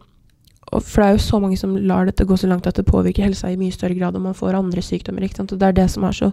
For 0.81 1.01
det 1.01 1.07
er 1.07 1.17
jo 1.17 1.23
så 1.25 1.39
mange 1.43 1.57
som 1.59 1.75
lar 1.77 2.07
dette 2.09 2.25
gå 2.25 2.37
så 2.39 2.49
langt 2.49 2.67
at 2.69 2.79
det 2.79 2.87
påvirker 2.87 3.27
helsa 3.27 3.51
i 3.51 3.59
mye 3.59 3.73
større 3.73 3.97
grad 3.97 4.15
om 4.15 4.25
man 4.29 4.37
får 4.37 4.57
andre 4.57 4.81
sykdommer. 4.81 5.25
ikke 5.25 5.41
sant? 5.41 5.53
Og 5.53 5.59
det 5.59 5.67
er 5.67 5.77
det 5.81 5.89
som 5.91 6.03
er 6.07 6.17
så 6.17 6.31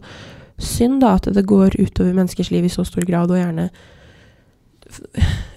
synd 0.60 1.00
da 1.00 1.14
at 1.16 1.28
det 1.34 1.46
går 1.48 1.76
utover 1.80 2.14
menneskers 2.16 2.50
liv 2.50 2.64
i 2.64 2.72
så 2.72 2.84
stor 2.84 3.04
grad, 3.08 3.30
og 3.30 3.40
gjerne 3.40 3.70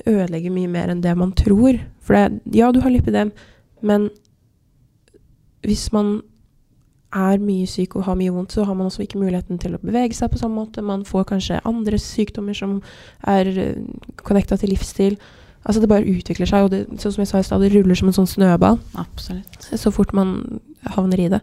ødelegger 0.07 0.53
mye 0.53 0.69
mer 0.71 0.91
enn 0.91 1.01
det 1.03 1.15
man 1.17 1.33
tror. 1.35 1.79
For 2.03 2.15
det, 2.15 2.41
ja, 2.55 2.71
du 2.71 2.81
har 2.83 2.93
lipidem, 2.93 3.31
men 3.81 4.09
hvis 5.63 5.91
man 5.95 6.21
er 7.13 7.37
mye 7.41 7.67
syk 7.69 7.95
og 7.95 8.07
har 8.07 8.17
mye 8.17 8.33
vondt, 8.33 8.55
så 8.55 8.65
har 8.65 8.73
man 8.73 8.89
også 8.89 9.03
ikke 9.05 9.21
muligheten 9.21 9.59
til 9.61 9.75
å 9.75 9.81
bevege 9.83 10.15
seg 10.17 10.31
på 10.33 10.39
samme 10.41 10.63
måte. 10.63 10.81
Man 10.81 11.05
får 11.05 11.27
kanskje 11.29 11.61
andre 11.67 11.99
sykdommer 12.01 12.57
som 12.57 12.79
er 13.29 13.51
connecta 14.23 14.57
til 14.57 14.73
livsstil. 14.73 15.19
Altså 15.65 15.79
det 15.79 15.87
bare 15.89 16.03
utvikler 16.11 16.49
seg, 16.49 16.65
og 16.65 16.71
det, 16.73 16.81
sånn 16.99 17.13
som 17.15 17.21
jeg 17.23 17.29
sa 17.29 17.39
i 17.39 17.45
stad, 17.47 17.61
det 17.63 17.69
ruller 17.73 17.95
som 17.95 18.09
en 18.11 18.15
sånn 18.17 18.27
snøball 18.27 18.79
Absolutt. 18.99 19.69
så 19.79 19.91
fort 19.95 20.11
man 20.13 20.59
havner 20.95 21.21
i 21.23 21.29
det. 21.31 21.39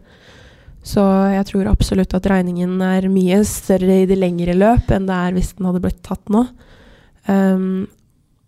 Så 0.85 1.01
jeg 1.33 1.45
tror 1.49 1.69
absolutt 1.69 2.13
at 2.17 2.25
regningen 2.29 2.75
er 2.85 3.07
mye 3.09 3.39
større 3.45 4.01
i 4.03 4.05
det 4.09 4.17
lengre 4.17 4.53
løp 4.57 4.89
enn 4.93 5.05
det 5.09 5.17
er 5.17 5.33
hvis 5.37 5.53
den 5.57 5.65
hadde 5.69 5.81
blitt 5.83 6.03
tatt 6.05 6.29
nå. 6.33 6.47
Um, 7.27 7.87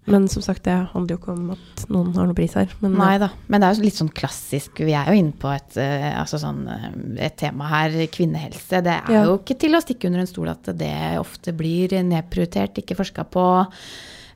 men 0.05 0.25
som 0.27 0.41
sagt, 0.43 0.65
det 0.65 0.73
handler 0.91 1.13
jo 1.15 1.19
ikke 1.21 1.31
om 1.31 1.51
at 1.53 1.83
noen 1.93 2.09
har 2.17 2.25
noe 2.27 2.35
pris 2.35 2.53
her. 2.59 2.71
Men 2.83 2.97
Nei 2.99 3.13
da, 3.21 3.29
men 3.47 3.61
det 3.63 3.67
er 3.69 3.77
jo 3.77 3.85
litt 3.85 3.99
sånn 4.01 4.09
klassisk. 4.11 4.81
Vi 4.83 4.91
er 4.97 5.07
jo 5.07 5.15
inne 5.21 5.31
på 5.39 5.47
et, 5.53 5.77
eh, 5.79 6.09
altså 6.19 6.41
sånn, 6.41 6.65
eh, 6.67 6.89
et 7.29 7.37
tema 7.39 7.69
her, 7.71 7.95
kvinnehelse. 8.11 8.81
Det 8.83 8.97
er 8.97 9.13
Ja. 9.13 9.23
jo 9.29 9.37
ikke 9.39 9.57
til 9.57 9.71
å 9.77 9.81
stikke 9.81 10.09
under 10.09 10.19
en 10.19 10.27
stol 10.27 10.49
at 10.51 10.63
det 10.75 10.91
ofte 11.21 11.53
blir 11.55 11.87
nedprioritert, 12.03 12.75
ikke 12.83 12.97
forska 12.99 13.23
på. 13.31 13.45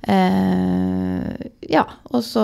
Eh, 0.07 1.47
ja, 1.69 1.83
og 2.11 2.23
så 2.23 2.43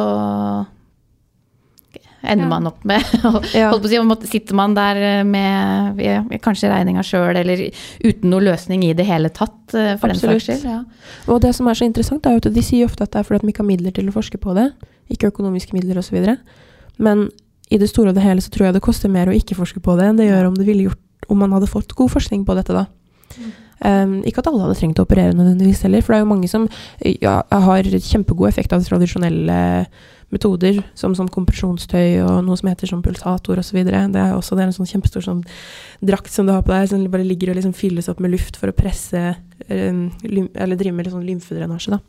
ender 2.23 2.45
Ja. 2.45 2.49
man 2.49 2.67
opp 2.67 2.83
med 2.87 3.03
Ja. 3.53 3.69
holdt 3.71 3.83
på 3.83 3.89
å 3.89 4.21
si, 4.23 4.27
Sitter 4.31 4.55
man 4.55 4.73
der 4.75 5.23
med 5.27 5.99
ja, 5.99 6.21
kanskje 6.39 6.69
regninga 6.71 7.03
sjøl, 7.03 7.35
eller 7.35 7.65
uten 8.03 8.29
noe 8.31 8.39
løsning 8.45 8.83
i 8.87 8.93
det 8.93 9.05
hele 9.05 9.29
tatt, 9.29 9.73
eh, 9.75 9.95
for 9.99 10.09
Absolutt. 10.09 10.21
den 10.21 10.39
saks 10.39 10.63
skyld. 10.63 10.63
Ja. 10.63 10.83
Og 11.27 11.41
det 11.43 11.53
som 11.55 11.67
er 11.67 11.73
så 11.79 11.85
interessant, 11.87 12.25
er 12.25 12.31
jo 12.37 12.43
at 12.43 12.53
de 12.53 12.61
sier 12.63 12.85
ofte 12.87 13.03
at 13.03 13.11
det 13.11 13.19
er 13.19 13.23
fordi 13.27 13.35
at 13.41 13.41
de 13.47 13.51
ikke 13.53 13.63
har 13.63 13.71
midler 13.71 13.91
til 13.95 14.07
å 14.07 14.15
forske 14.15 14.39
på 14.39 14.55
det. 14.55 14.69
Ikke 15.11 15.31
økonomiske 15.31 15.73
midler 15.75 15.99
osv. 15.99 16.37
Men 16.97 17.29
i 17.71 17.77
det 17.77 17.89
store 17.89 18.09
og 18.09 18.15
det 18.15 18.23
hele 18.23 18.41
så 18.43 18.51
tror 18.51 18.67
jeg 18.69 18.73
det 18.77 18.81
koster 18.85 19.09
mer 19.11 19.27
å 19.27 19.35
ikke 19.35 19.55
forske 19.57 19.79
på 19.83 19.95
det 19.99 20.05
enn 20.07 20.17
det 20.19 20.29
gjør 20.29 20.47
om 20.51 20.55
det 20.55 20.65
ville 20.67 20.87
gjort 20.89 20.99
om 21.31 21.39
man 21.39 21.51
hadde 21.55 21.67
fått 21.71 21.95
god 21.95 22.11
forskning 22.11 22.43
på 22.45 22.55
dette, 22.55 22.73
da. 22.75 22.85
Um, 23.83 24.21
ikke 24.23 24.39
at 24.39 24.47
alle 24.47 24.63
hadde 24.63 24.79
trengt 24.79 24.99
å 25.01 25.03
operere 25.03 25.35
nødvendigvis 25.35 25.83
heller, 25.83 26.03
for 26.03 26.13
det 26.13 26.21
er 26.21 26.23
jo 26.23 26.31
mange 26.31 26.49
som 26.51 26.67
ja, 27.03 27.41
har 27.51 27.89
kjempegod 27.91 28.47
effekt 28.47 28.71
av 28.75 28.85
tradisjonelle 28.87 29.57
metoder, 30.33 30.79
som 30.97 31.13
sånn 31.17 31.29
kompresjonstøy 31.33 32.23
og 32.23 32.39
noe 32.47 32.57
som 32.59 32.69
heter 32.71 32.89
sånn 32.89 33.03
pulsator 33.05 33.59
osv. 33.61 33.79
Det 33.85 33.93
er 33.93 34.33
også 34.33 34.57
det 34.57 34.65
er 34.65 34.71
en 34.71 34.75
sånn 34.75 34.89
kjempestor 34.89 35.25
sånn 35.25 35.43
drakt 36.05 36.33
som 36.33 36.47
du 36.47 36.53
har 36.55 36.63
på 36.65 36.73
deg, 36.73 36.89
som 36.89 37.03
bare 37.13 37.27
ligger 37.27 37.51
og 37.51 37.59
liksom 37.59 37.75
fylles 37.77 38.09
opp 38.11 38.23
med 38.23 38.33
luft 38.33 38.57
for 38.59 38.71
å 38.71 38.75
presse 38.75 39.21
um, 39.69 40.07
Eller 40.23 40.79
drive 40.79 40.95
med 40.95 41.07
litt 41.07 41.15
sånn 41.15 41.27
lymfedrenasje, 41.27 41.97
da. 41.97 42.01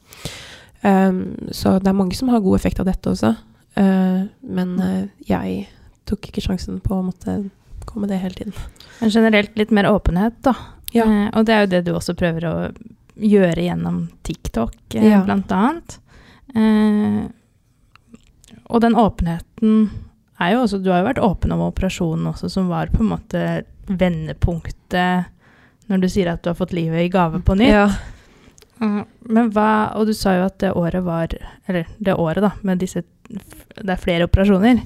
Um, 0.85 1.51
så 1.55 1.79
det 1.81 1.91
er 1.91 1.97
mange 1.97 2.17
som 2.17 2.31
har 2.33 2.45
god 2.45 2.59
effekt 2.59 2.81
av 2.83 2.89
dette 2.89 3.13
også. 3.13 3.35
Uh, 3.75 4.25
men 4.45 4.75
uh, 4.81 5.05
jeg 5.27 5.67
tok 6.09 6.31
ikke 6.31 6.45
sjansen 6.45 6.81
på 6.85 6.97
å 6.97 7.05
måtte 7.07 7.39
komme 7.89 8.09
det 8.11 8.21
hele 8.23 8.37
tiden. 8.37 8.57
Men 9.01 9.13
generelt 9.13 9.57
litt 9.59 9.73
mer 9.75 9.89
åpenhet, 9.91 10.37
da. 10.45 10.55
Ja. 10.95 11.05
Eh, 11.05 11.31
og 11.35 11.45
det 11.47 11.55
er 11.55 11.61
jo 11.65 11.71
det 11.75 11.83
du 11.89 11.93
også 11.99 12.15
prøver 12.19 12.47
å 12.49 12.55
gjøre 13.19 13.63
gjennom 13.67 14.09
TikTok, 14.27 14.75
eh, 14.95 15.09
Ja. 15.11 15.23
blant 15.27 15.51
annet. 15.55 15.99
Eh, 16.55 17.29
og 18.71 18.81
den 18.81 18.95
åpenheten 18.95 19.91
er 20.41 20.53
jo 20.55 20.63
også 20.65 20.83
Du 20.83 20.91
har 20.91 21.03
jo 21.03 21.09
vært 21.13 21.23
åpen 21.23 21.53
om 21.53 21.61
operasjonen 21.71 22.27
også, 22.33 22.49
som 22.51 22.69
var 22.69 22.87
på 22.93 23.01
en 23.05 23.11
måte 23.13 23.65
vendepunktet 23.87 25.27
når 25.91 26.01
du 26.01 26.09
sier 26.09 26.31
at 26.33 26.43
du 26.43 26.49
har 26.51 26.57
fått 26.57 26.73
livet 26.73 27.05
i 27.05 27.11
gave 27.13 27.41
på 27.45 27.57
nytt. 27.59 27.69
Ja. 27.75 27.89
Mm, 28.81 29.05
Men 29.31 29.51
hva 29.55 29.95
Og 29.97 30.07
du 30.09 30.13
sa 30.17 30.33
jo 30.35 30.47
at 30.49 30.59
det 30.59 30.73
året 30.75 31.05
var 31.05 31.29
Eller 31.69 31.87
det 32.03 32.15
året, 32.19 32.41
da, 32.43 32.51
med 32.63 32.81
disse 32.83 33.05
Det 33.29 33.89
er 33.93 34.01
flere 34.03 34.27
operasjoner. 34.27 34.81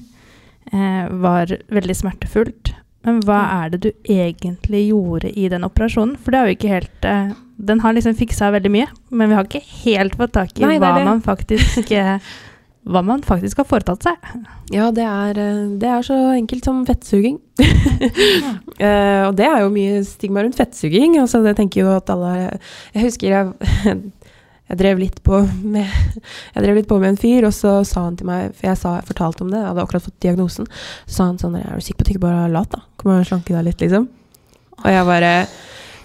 Eh, 0.71 1.07
var 1.09 1.47
veldig 1.73 1.95
smertefullt. 1.97 2.68
Men 3.09 3.23
hva 3.25 3.39
er 3.63 3.71
det 3.73 3.79
du 3.87 3.89
egentlig 4.05 4.85
gjorde 4.91 5.31
i 5.33 5.47
den 5.51 5.65
operasjonen? 5.65 6.17
For 6.21 6.31
det 6.31 6.41
har 6.41 6.49
jo 6.49 6.57
ikke 6.57 6.75
helt 6.75 7.07
eh, 7.09 7.31
Den 7.69 7.81
har 7.83 7.95
liksom 7.97 8.17
fiksa 8.19 8.51
veldig 8.55 8.71
mye, 8.71 8.91
men 9.09 9.31
vi 9.31 9.39
har 9.39 9.49
ikke 9.49 9.65
helt 9.81 10.15
fått 10.19 10.35
tak 10.37 10.53
i 10.55 10.67
Nei, 10.67 10.77
hva 10.81 10.93
man 11.03 11.23
faktisk 11.25 11.91
eh, 11.97 12.21
Hva 12.89 13.01
man 13.05 13.21
faktisk 13.25 13.59
har 13.59 13.67
foretatt 13.67 14.05
seg. 14.07 14.29
Ja, 14.73 14.87
det 14.95 15.03
er, 15.03 15.41
eh, 15.41 15.65
det 15.81 15.89
er 15.89 16.05
så 16.05 16.19
enkelt 16.37 16.69
som 16.69 16.85
fettsuging. 16.87 17.41
Eh, 18.79 19.25
og 19.27 19.33
det 19.35 19.43
er 19.43 19.65
jo 19.65 19.71
mye 19.73 19.97
stigma 20.07 20.39
rundt 20.39 20.55
fettsuging. 20.55 21.17
Altså, 21.19 21.41
jeg 21.43 21.57
tenker 21.57 21.81
jo 21.81 21.89
at 21.91 22.07
alle 22.13 22.29
Jeg 22.93 23.01
husker 23.09 23.27
jeg, 23.27 23.49
jeg 24.69 24.77
drev 24.77 24.99
litt 25.01 25.17
på 25.25 25.41
med 25.63 25.87
Jeg 26.55 26.63
drev 26.63 26.77
litt 26.77 26.89
på 26.89 26.99
med 27.01 27.13
en 27.13 27.19
fyr, 27.19 27.47
og 27.47 27.55
så 27.55 27.79
sa 27.87 28.05
han 28.05 28.19
til 28.19 28.29
meg 28.29 28.53
For 28.57 28.69
jeg, 28.69 28.79
sa, 28.81 28.95
jeg 28.99 29.09
fortalte 29.09 29.45
om 29.45 29.49
det, 29.53 29.63
jeg 29.63 29.71
hadde 29.71 29.85
akkurat 29.85 30.05
fått 30.05 30.21
diagnosen. 30.25 30.69
Så 31.07 31.17
sa 31.17 31.29
han 31.31 31.41
sånn 31.41 31.57
Er 31.59 31.73
du 31.73 31.85
sikker 31.85 32.03
på 32.03 32.05
at 32.05 32.11
du 32.11 32.15
ikke 32.15 32.27
bare 32.27 32.45
er 32.45 32.53
lat, 32.53 32.71
da? 32.75 32.85
Kan 32.99 33.11
man 33.11 33.27
slanke 33.27 33.55
deg 33.55 33.67
litt, 33.71 33.83
liksom? 33.83 34.07
Og 34.79 34.87
jeg 34.93 35.09
bare 35.09 35.33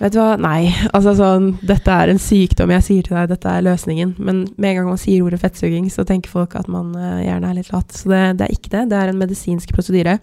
Vet 0.01 0.11
du 0.11 0.19
hva, 0.19 0.35
nei. 0.41 0.73
Altså 0.97 1.15
sånn 1.19 1.53
Dette 1.63 1.99
er 2.03 2.11
en 2.13 2.23
sykdom, 2.23 2.73
jeg 2.75 2.87
sier 2.89 3.07
til 3.07 3.19
deg, 3.19 3.31
dette 3.31 3.53
er 3.53 3.67
løsningen. 3.67 4.17
Men 4.19 4.45
med 4.57 4.71
en 4.73 4.81
gang 4.81 4.91
man 4.95 5.01
sier 5.01 5.23
ordet 5.27 5.43
fettsuging, 5.45 5.87
så 5.93 6.07
tenker 6.09 6.33
folk 6.33 6.57
at 6.59 6.71
man 6.73 6.91
eh, 6.99 7.27
gjerne 7.29 7.53
er 7.53 7.61
litt 7.61 7.71
lat. 7.73 7.95
Så 7.95 8.11
det, 8.11 8.23
det 8.41 8.49
er 8.49 8.57
ikke 8.57 8.73
det. 8.75 8.89
Det 8.91 8.99
er 8.99 9.13
en 9.13 9.21
medisinsk 9.21 9.77
prosedyre. 9.77 10.19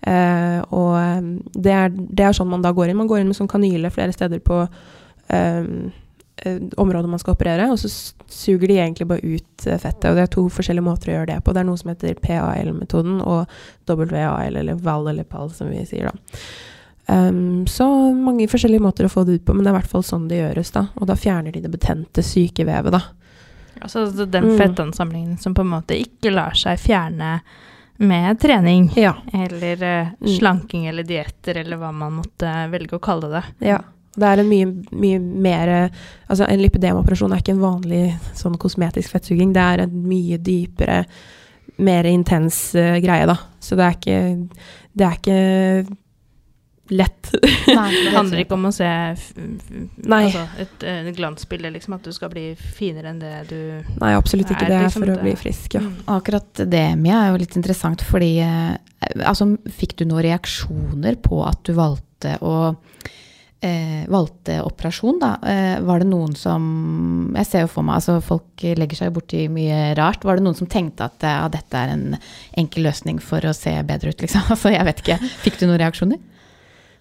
Uh, 0.00 0.60
og 0.72 0.94
eh, 0.96 1.26
det 1.60 1.72
er, 1.76 1.90
det 1.92 2.24
er 2.24 2.36
sånn 2.36 2.48
man 2.50 2.62
da 2.64 2.74
går 2.76 2.90
inn. 2.90 3.00
Man 3.00 3.08
går 3.08 3.22
inn 3.22 3.32
med 3.32 3.38
sånn 3.38 3.50
kanyle 3.50 3.90
flere 3.92 4.14
steder 4.16 4.40
på 4.44 4.62
eh, 5.32 5.66
området 6.76 7.08
man 7.10 7.18
skal 7.18 7.34
operere, 7.34 7.66
og 7.70 7.78
så 7.78 7.88
suger 8.30 8.68
de 8.68 8.78
egentlig 8.78 9.06
bare 9.10 9.20
ut 9.24 9.66
eh, 9.66 9.78
fettet. 9.78 10.08
Og 10.10 10.16
det 10.16 10.22
er 10.24 10.32
to 10.34 10.46
forskjellige 10.48 10.86
måter 10.86 11.10
å 11.10 11.14
gjøre 11.18 11.26
det 11.34 11.38
på. 11.44 11.52
Det 11.52 11.60
er 11.60 11.68
noe 11.68 11.76
som 11.80 11.90
heter 11.92 12.14
PAL-metoden 12.22 13.20
og 13.20 13.46
WAL, 13.86 14.56
eller 14.56 14.74
VAL 14.74 15.08
eller 15.12 15.24
PAL, 15.24 15.50
som 15.50 15.68
vi 15.70 15.84
sier 15.84 16.08
da. 16.10 16.12
Um, 17.10 17.66
så 17.66 17.84
mange 18.14 18.46
forskjellige 18.48 18.80
måter 18.84 19.04
å 19.04 19.10
få 19.10 19.24
det 19.26 19.40
ut 19.40 19.44
på, 19.44 19.54
men 19.54 19.64
det 19.64 19.72
er 19.72 19.74
i 19.74 19.80
hvert 19.80 19.90
fall 19.90 20.04
sånn 20.06 20.28
det 20.30 20.38
gjøres. 20.38 20.70
da. 20.72 20.86
Og 20.96 21.08
da 21.10 21.16
fjerner 21.18 21.52
de 21.52 21.60
det 21.64 21.70
betente 21.72 22.22
sykevevet. 22.22 22.92
da. 22.92 23.00
Altså 23.82 24.06
den 24.26 24.44
Mm. 24.44 24.58
fettansamlingen 24.58 25.38
som 25.40 25.54
på 25.54 25.60
en 25.62 25.70
måte 25.72 25.96
ikke 25.98 26.32
lar 26.32 26.52
seg 26.54 26.78
fjerne 26.78 27.40
med 27.98 28.38
trening. 28.40 28.92
Ja. 28.96 29.14
Eller 29.32 29.82
eh, 29.82 30.06
Mm. 30.20 30.38
slanking 30.38 30.86
eller 30.86 31.02
dietter, 31.02 31.56
eller 31.56 31.76
hva 31.76 31.92
man 31.92 32.12
måtte 32.22 32.70
velge 32.70 32.96
å 32.98 33.00
kalle 33.00 33.28
det. 33.28 33.44
ja. 33.66 33.80
Det 34.16 34.26
er 34.26 34.42
en 34.42 34.48
mye, 34.50 34.66
mye 34.90 35.18
mer 35.20 35.70
Altså, 36.30 36.44
en 36.46 36.62
lipidemoperasjon 36.62 37.32
er 37.34 37.42
ikke 37.42 37.54
en 37.54 37.62
vanlig 37.62 38.04
sånn 38.38 38.58
kosmetisk 38.60 39.14
fettsuging. 39.14 39.54
Det 39.54 39.62
er 39.62 39.84
en 39.84 39.96
mye 40.06 40.38
dypere, 40.42 41.04
mer 41.82 42.06
intens 42.10 42.58
uh, 42.78 42.98
greie, 43.02 43.26
da. 43.30 43.36
Så 43.62 43.78
det 43.78 43.86
er 43.86 43.98
ikke 43.98 44.20
Det 44.92 45.06
er 45.06 45.18
ikke 45.18 45.96
lett. 46.90 47.30
Nei, 47.70 47.90
Det 48.04 48.12
handler 48.18 48.42
ikke 48.42 48.56
om 48.56 48.68
å 48.68 48.72
se 48.74 48.86
f 48.86 49.30
f 49.36 49.70
Nei. 50.10 50.22
altså 50.26 50.42
et 50.64 50.86
uh, 50.86 51.10
glansbilde, 51.16 51.72
liksom, 51.76 51.96
at 51.96 52.06
du 52.06 52.14
skal 52.14 52.32
bli 52.32 52.46
finere 52.58 53.12
enn 53.12 53.20
det 53.22 53.34
du 53.50 53.60
Nei, 54.00 54.12
absolutt 54.16 54.50
ikke. 54.50 54.66
Er 54.66 54.74
Det 54.74 54.78
er 54.78 54.86
liksom 54.88 55.06
for 55.06 55.14
å 55.14 55.18
bli 55.22 55.34
frisk, 55.38 55.78
ja. 55.78 55.84
Mm. 55.86 55.96
Akkurat 56.16 56.64
det, 56.74 56.84
Mia, 57.00 57.22
er 57.24 57.32
jo 57.32 57.40
litt 57.44 57.56
interessant, 57.58 58.04
fordi 58.06 58.32
eh, 58.44 58.74
altså, 59.22 59.52
Fikk 59.80 59.98
du 60.00 60.06
noen 60.08 60.26
reaksjoner 60.30 61.20
på 61.22 61.42
at 61.46 61.62
du 61.68 61.74
valgte 61.78 62.36
å 62.44 62.74
eh, 63.64 64.08
valgte 64.10 64.60
operasjon, 64.64 65.20
da? 65.20 65.30
Eh, 65.46 65.76
var 65.86 66.02
det 66.02 66.08
noen 66.10 66.34
som 66.38 67.32
Jeg 67.36 67.46
ser 67.46 67.64
jo 67.64 67.70
for 67.70 67.86
meg 67.86 68.00
altså 68.00 68.18
Folk 68.24 68.64
legger 68.64 68.98
seg 68.98 69.14
borti 69.14 69.44
mye 69.52 69.92
rart. 69.98 70.24
Var 70.26 70.38
det 70.38 70.46
noen 70.46 70.58
som 70.58 70.68
tenkte 70.70 71.06
at 71.06 71.24
ja, 71.26 71.46
dette 71.52 71.78
er 71.78 71.94
en 71.94 72.18
enkel 72.60 72.88
løsning 72.88 73.20
for 73.24 73.44
å 73.46 73.54
se 73.56 73.74
bedre 73.86 74.14
ut, 74.14 74.26
liksom? 74.26 74.48
Altså, 74.54 74.72
jeg 74.74 74.86
vet 74.88 75.04
ikke. 75.04 75.18
Fikk 75.44 75.60
du 75.60 75.66
noen 75.68 75.80
reaksjoner? 75.84 76.20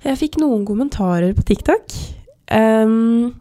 Jeg 0.06 0.20
fikk 0.22 0.40
noen 0.40 0.64
kommentarer 0.68 1.34
på 1.36 1.44
TikTok. 1.50 1.96
Ehm, 2.56 3.34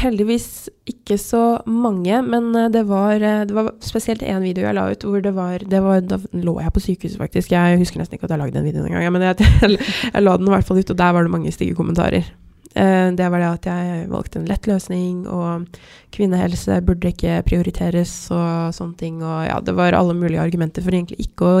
heldigvis 0.00 0.68
ikke 0.88 1.18
så 1.20 1.42
mange, 1.66 2.20
men 2.26 2.48
eh, 2.56 2.70
det 2.72 2.84
var, 2.88 3.16
eh, 3.20 3.44
det 3.48 3.56
var 3.56 3.72
spesielt 3.84 4.22
én 4.22 4.42
video 4.44 4.66
jeg 4.66 4.76
la 4.76 4.88
ut 4.92 5.06
hvor 5.06 5.22
det 5.22 5.34
var, 5.36 5.62
det 5.62 5.82
var 5.82 6.00
Da 6.06 6.18
lå 6.32 6.58
jeg 6.60 6.72
på 6.74 6.82
sykehuset, 6.84 7.20
faktisk. 7.20 7.52
Jeg 7.52 7.78
husker 7.80 8.00
nesten 8.00 8.18
ikke 8.18 8.28
at 8.28 8.36
jeg 8.36 8.42
lagde 8.42 8.58
den 8.58 8.66
videoen 8.68 8.90
engang. 8.90 9.12
Men 9.12 9.22
jeg, 9.28 9.78
jeg 10.12 10.22
la 10.24 10.36
den 10.36 10.50
i 10.50 10.54
hvert 10.54 10.68
fall 10.68 10.80
ut, 10.80 10.92
og 10.92 11.00
der 11.00 11.14
var 11.16 11.26
det 11.26 11.34
mange 11.34 11.54
stygge 11.54 11.78
kommentarer. 11.78 12.28
Eh, 12.76 13.08
det 13.16 13.28
var 13.32 13.40
det 13.40 13.50
at 13.50 13.68
jeg 13.70 14.08
valgte 14.12 14.40
en 14.40 14.48
lett 14.50 14.66
løsning, 14.68 15.26
og 15.32 15.68
kvinnehelse 16.12 16.80
burde 16.84 17.12
ikke 17.12 17.40
prioriteres 17.48 18.14
og 18.34 18.74
sånne 18.76 18.98
ting. 19.00 19.20
Og 19.24 19.46
ja, 19.48 19.60
det 19.64 19.76
var 19.78 19.96
alle 19.96 20.16
mulige 20.16 20.42
argumenter 20.42 20.84
for 20.84 20.96
egentlig 20.96 21.28
ikke 21.28 21.52
å 21.52 21.60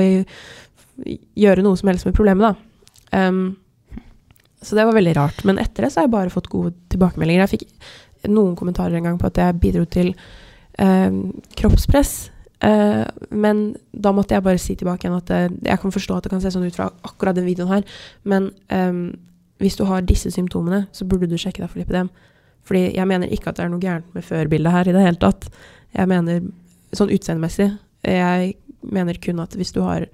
gjøre 1.36 1.64
noe 1.64 1.78
som 1.80 1.92
helst 1.92 2.08
med 2.08 2.16
problemet, 2.16 2.52
da. 2.52 2.56
Um, 3.16 3.56
så 4.62 4.76
det 4.76 4.86
var 4.88 4.96
veldig 4.96 5.14
rart. 5.16 5.44
Men 5.48 5.60
etter 5.62 5.86
det 5.86 5.92
så 5.92 6.00
har 6.00 6.08
jeg 6.08 6.16
bare 6.16 6.32
fått 6.32 6.50
gode 6.52 6.74
tilbakemeldinger. 6.92 7.44
Jeg 7.44 7.54
fikk 7.54 7.66
noen 8.30 8.56
kommentarer 8.58 8.96
en 8.98 9.10
gang 9.10 9.20
på 9.20 9.28
at 9.30 9.40
jeg 9.40 9.60
bidro 9.62 9.84
til 9.90 10.14
eh, 10.78 11.20
kroppspress. 11.58 12.14
Eh, 12.64 13.04
men 13.30 13.62
da 13.92 14.12
måtte 14.16 14.36
jeg 14.36 14.44
bare 14.46 14.60
si 14.60 14.76
tilbake 14.78 15.06
igjen 15.06 15.18
at 15.18 15.32
eh, 15.34 15.48
jeg 15.68 15.80
kan 15.82 15.92
forstå 15.92 16.16
at 16.16 16.26
det 16.26 16.32
kan 16.32 16.44
se 16.44 16.52
sånn 16.54 16.66
ut 16.66 16.76
fra 16.78 16.88
akkurat 17.04 17.36
den 17.36 17.48
videoen 17.48 17.74
her, 17.74 17.98
men 18.24 18.48
eh, 18.72 19.02
hvis 19.60 19.76
du 19.76 19.84
har 19.88 20.04
disse 20.04 20.32
symptomene, 20.32 20.86
så 20.92 21.08
burde 21.08 21.28
du 21.30 21.36
sjekke 21.40 21.62
deg 21.62 21.72
for 21.72 21.80
lipidem. 21.80 22.10
Fordi 22.66 22.88
jeg 22.96 23.08
mener 23.08 23.30
ikke 23.32 23.50
at 23.50 23.58
det 23.58 23.64
er 23.64 23.72
noe 23.72 23.82
gærent 23.82 24.14
med 24.14 24.24
førbildet 24.26 24.74
her 24.74 24.88
i 24.88 24.94
det 24.96 25.04
hele 25.04 25.20
tatt. 25.22 25.46
Jeg 25.94 26.10
mener 26.10 26.48
sånn 26.96 27.12
utseendemessig. 27.14 27.68
Jeg 28.04 28.56
mener 28.82 29.20
kun 29.22 29.40
at 29.42 29.54
hvis 29.56 29.72
du 29.72 29.80
har 29.86 30.08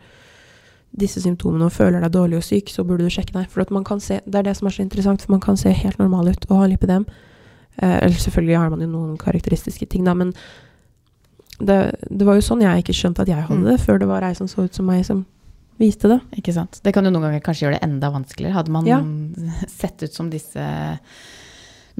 disse 1.01 1.23
symptomene 1.25 1.67
og 1.67 1.73
føler 1.73 2.05
deg 2.05 2.13
dårlig 2.13 2.39
og 2.39 2.45
syk, 2.45 2.69
så 2.69 2.85
burde 2.85 3.09
du 3.09 3.13
sjekke 3.13 3.35
deg. 3.35 3.49
For 3.51 3.65
man 3.73 3.87
kan 3.89 4.03
se, 4.05 4.21
det 4.27 4.43
er 4.43 4.51
det 4.51 4.57
som 4.59 4.69
er 4.69 4.77
så 4.77 4.85
interessant, 4.85 5.25
for 5.25 5.33
man 5.35 5.43
kan 5.45 5.57
se 5.59 5.73
helt 5.73 5.99
normal 5.99 6.29
ut 6.35 6.47
og 6.51 6.59
ha 6.61 6.69
lipidem. 6.69 7.07
Eh, 7.81 7.99
eller 8.05 8.19
selvfølgelig 8.21 8.59
har 8.59 8.71
man 8.71 8.81
jo 8.81 8.87
noen 8.87 9.17
karakteristiske 9.19 9.89
ting, 9.89 10.05
da, 10.05 10.13
men 10.15 10.33
det, 11.63 11.95
det 12.11 12.27
var 12.27 12.35
jo 12.37 12.45
sånn 12.45 12.63
jeg 12.65 12.83
ikke 12.85 12.97
skjønte 12.97 13.23
at 13.23 13.29
jeg 13.29 13.45
hadde 13.47 13.61
Mm. 13.61 13.65
det, 13.71 13.81
før 13.81 13.99
det 13.99 14.09
var 14.09 14.23
ei 14.27 14.35
som 14.35 14.47
så 14.49 14.65
ut 14.65 14.75
som 14.75 14.87
meg, 14.87 15.05
som 15.07 15.25
viste 15.79 16.09
det. 16.09 16.21
Ikke 16.39 16.53
sant. 16.53 16.81
Det 16.85 16.93
kan 16.95 17.05
jo 17.05 17.11
noen 17.11 17.23
ganger 17.29 17.41
kanskje 17.41 17.67
gjøre 17.69 17.79
det 17.79 17.83
enda 17.87 18.11
vanskeligere. 18.11 18.53
Hadde 18.53 18.71
man 18.71 18.87
Ja. 18.87 19.01
sett 19.69 20.03
ut 20.03 20.13
som 20.13 20.29
disse 20.31 20.61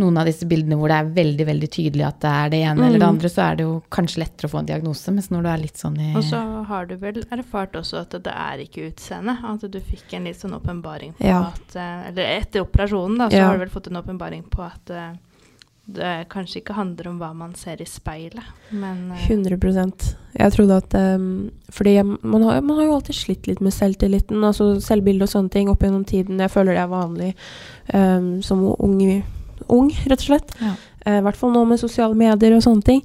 noen 0.01 0.17
av 0.17 0.25
disse 0.25 0.47
bildene 0.49 0.77
hvor 0.81 0.89
det 0.89 0.97
er 0.97 1.09
veldig 1.13 1.45
veldig 1.47 1.69
tydelig 1.69 2.05
at 2.07 2.21
det 2.25 2.31
er 2.33 2.49
det 2.49 2.61
ene 2.65 2.87
eller 2.87 2.99
det 2.99 3.03
Mm. 3.09 3.15
andre, 3.15 3.29
så 3.29 3.43
er 3.53 3.57
det 3.57 3.65
jo 3.67 3.83
kanskje 3.93 4.19
lettere 4.25 4.49
å 4.49 4.51
få 4.51 4.59
en 4.61 4.67
diagnose. 4.67 5.13
Mens 5.13 5.29
når 5.31 5.43
du 5.43 5.49
er 5.53 5.59
litt 5.59 5.77
sånn 5.77 5.99
i 6.01 6.15
Og 6.17 6.23
så 6.25 6.65
har 6.65 6.87
du 6.87 6.97
vel 6.97 7.23
erfart 7.31 7.73
også 7.77 8.01
at 8.01 8.11
det 8.11 8.33
er 8.33 8.57
ikke 8.65 8.89
utseendet. 8.91 9.45
At 9.45 9.71
du 9.71 9.81
fikk 9.81 10.15
en 10.15 10.25
litt 10.25 10.37
sånn 10.41 10.55
åpenbaring 10.59 11.13
på 11.19 11.25
Ja. 11.27 11.43
at 11.53 11.77
eh, 11.77 12.09
Eller 12.09 12.41
etter 12.41 12.61
operasjonen, 12.65 13.19
da, 13.19 13.29
så 13.29 13.33
Ja. 13.37 13.47
har 13.49 13.53
du 13.59 13.65
vel 13.67 13.69
fått 13.69 13.87
en 13.89 13.97
åpenbaring 14.03 14.45
på 14.49 14.65
at 14.65 14.91
eh, 14.91 15.13
det 15.87 16.29
kanskje 16.31 16.61
ikke 16.61 16.77
handler 16.77 17.09
om 17.11 17.17
hva 17.19 17.33
man 17.35 17.57
ser 17.59 17.81
i 17.83 17.87
speilet, 17.89 18.45
men 18.71 19.11
uh. 19.11 19.25
100 19.27 19.59
Jeg 20.39 20.53
trodde 20.55 20.77
at 20.79 20.95
um, 20.95 21.51
Fordi 21.71 21.97
man, 22.03 22.43
har, 22.43 22.61
man 22.63 22.79
har 22.79 22.87
jo 22.87 22.95
alltid 22.95 23.15
slitt 23.19 23.47
litt 23.51 23.61
med 23.61 23.75
selvtilliten, 23.75 24.45
altså 24.45 24.77
selvbilde 24.81 25.27
og 25.27 25.33
sånne 25.33 25.51
ting 25.51 25.69
opp 25.69 25.83
gjennom 25.83 26.05
tiden. 26.05 26.41
Jeg 26.41 26.51
føler 26.55 26.79
det 26.79 26.85
er 26.85 26.93
vanlig 26.93 27.35
um, 27.93 28.41
som 28.43 28.63
ung, 28.79 29.03
ung, 29.69 29.91
rett 30.07 30.21
og 30.23 30.29
slett. 30.31 30.55
Ja. 30.63 30.77
Eh, 31.05 31.19
I 31.19 31.25
hvert 31.27 31.37
fall 31.39 31.53
nå 31.55 31.65
med 31.67 31.81
sosiale 31.83 32.15
medier 32.15 32.55
og 32.57 32.63
sånne 32.65 32.87
ting. 32.87 33.03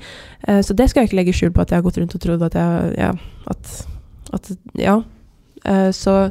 Eh, 0.48 0.62
så 0.62 0.76
det 0.78 0.90
skal 0.90 1.02
jeg 1.04 1.10
ikke 1.12 1.20
legge 1.22 1.36
skjul 1.36 1.54
på 1.56 1.63
at 1.63 1.74
jeg 1.74 1.80
har 1.82 1.86
gått 1.88 1.98
rundt 2.02 2.16
og 2.18 2.24
trodd 2.24 2.46
at 2.46 2.58
jeg 2.62 2.94
Ja. 3.02 3.12
At, 3.48 3.74
at, 4.36 4.52
ja. 4.78 4.98
Eh, 5.66 5.90
så 5.96 6.30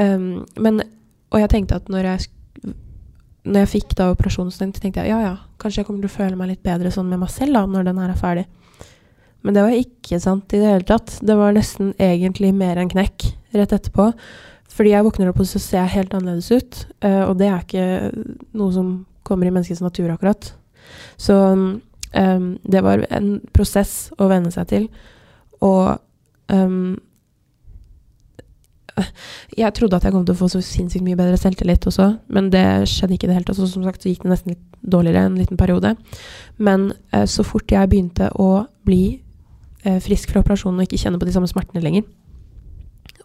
um, 0.00 0.46
Men 0.56 0.82
Og 1.30 1.40
jeg 1.42 1.50
tenkte 1.52 1.76
at 1.76 1.88
når 1.92 2.06
jeg 2.08 2.26
sk- 2.26 2.37
når 3.46 3.64
jeg 3.64 3.72
fikk 3.76 3.94
da 3.98 4.10
operasjonen, 4.12 4.72
tenkte 4.74 5.02
jeg 5.02 5.12
ja, 5.12 5.18
ja, 5.22 5.34
kanskje 5.62 5.82
jeg 5.82 5.88
kommer 5.88 6.04
til 6.04 6.10
å 6.10 6.16
føle 6.16 6.38
meg 6.38 6.52
litt 6.52 6.64
bedre 6.66 6.92
sånn 6.94 7.08
med 7.10 7.22
meg 7.22 7.32
selv 7.32 7.56
da, 7.56 7.64
når 7.70 7.88
den 7.88 8.00
her 8.02 8.12
er 8.12 8.20
ferdig. 8.20 8.46
Men 9.46 9.54
det 9.54 9.64
var 9.64 9.76
ikke 9.78 10.18
sant 10.20 10.52
i 10.52 10.60
det 10.60 10.70
hele 10.72 10.86
tatt. 10.88 11.14
Det 11.24 11.36
var 11.38 11.54
nesten 11.54 11.92
egentlig 12.02 12.50
mer 12.56 12.80
enn 12.80 12.90
knekk 12.90 13.28
rett 13.54 13.74
etterpå. 13.76 14.10
Fordi 14.78 14.92
jeg 14.92 15.06
våkner 15.06 15.30
opp 15.30 15.40
og 15.42 15.48
så 15.48 15.60
ser 15.62 15.80
jeg 15.80 15.94
helt 15.94 16.14
annerledes 16.14 16.50
ut. 16.52 16.80
eh, 17.06 17.22
og 17.24 17.38
det 17.38 17.48
er 17.48 17.62
ikke 17.62 17.86
noe 18.58 18.74
som 18.74 18.90
kommer 19.26 19.48
i 19.48 19.52
menneskets 19.54 19.82
natur, 19.84 20.10
akkurat. 20.12 20.52
Så 21.20 21.34
um, 22.14 22.58
det 22.62 22.82
var 22.84 23.04
en 23.10 23.40
prosess 23.52 24.10
å 24.18 24.28
venne 24.30 24.52
seg 24.54 24.68
til. 24.70 24.86
Og 25.64 25.98
um, 26.48 26.96
jeg 29.56 29.74
trodde 29.76 29.98
at 29.98 30.06
jeg 30.06 30.14
kom 30.14 30.24
til 30.26 30.36
å 30.36 30.38
få 30.38 30.48
så 30.52 30.60
sinnssykt 30.64 31.04
mye 31.06 31.18
bedre 31.18 31.38
selvtillit 31.40 31.86
også, 31.90 32.08
men 32.34 32.50
det 32.54 32.64
skjedde 32.90 33.16
ikke 33.16 33.28
i 33.28 33.30
det 33.30 33.38
hele 33.38 33.48
tatt. 33.48 33.58
Så 33.58 33.68
som 33.70 33.86
sagt 33.86 34.04
så 34.04 34.12
gikk 34.12 34.24
det 34.24 34.32
nesten 34.32 34.54
litt 34.54 34.64
dårligere 34.82 35.26
en 35.26 35.38
liten 35.38 35.60
periode. 35.60 35.94
Men 36.62 36.92
eh, 37.12 37.26
så 37.30 37.44
fort 37.46 37.70
jeg 37.72 37.90
begynte 37.90 38.30
å 38.38 38.64
bli 38.88 39.02
eh, 39.84 39.98
frisk 40.04 40.32
fra 40.32 40.44
operasjonen 40.44 40.80
og 40.80 40.88
ikke 40.88 41.00
kjenne 41.02 41.20
på 41.20 41.28
de 41.28 41.34
samme 41.34 41.50
smertene 41.50 41.84
lenger, 41.84 42.06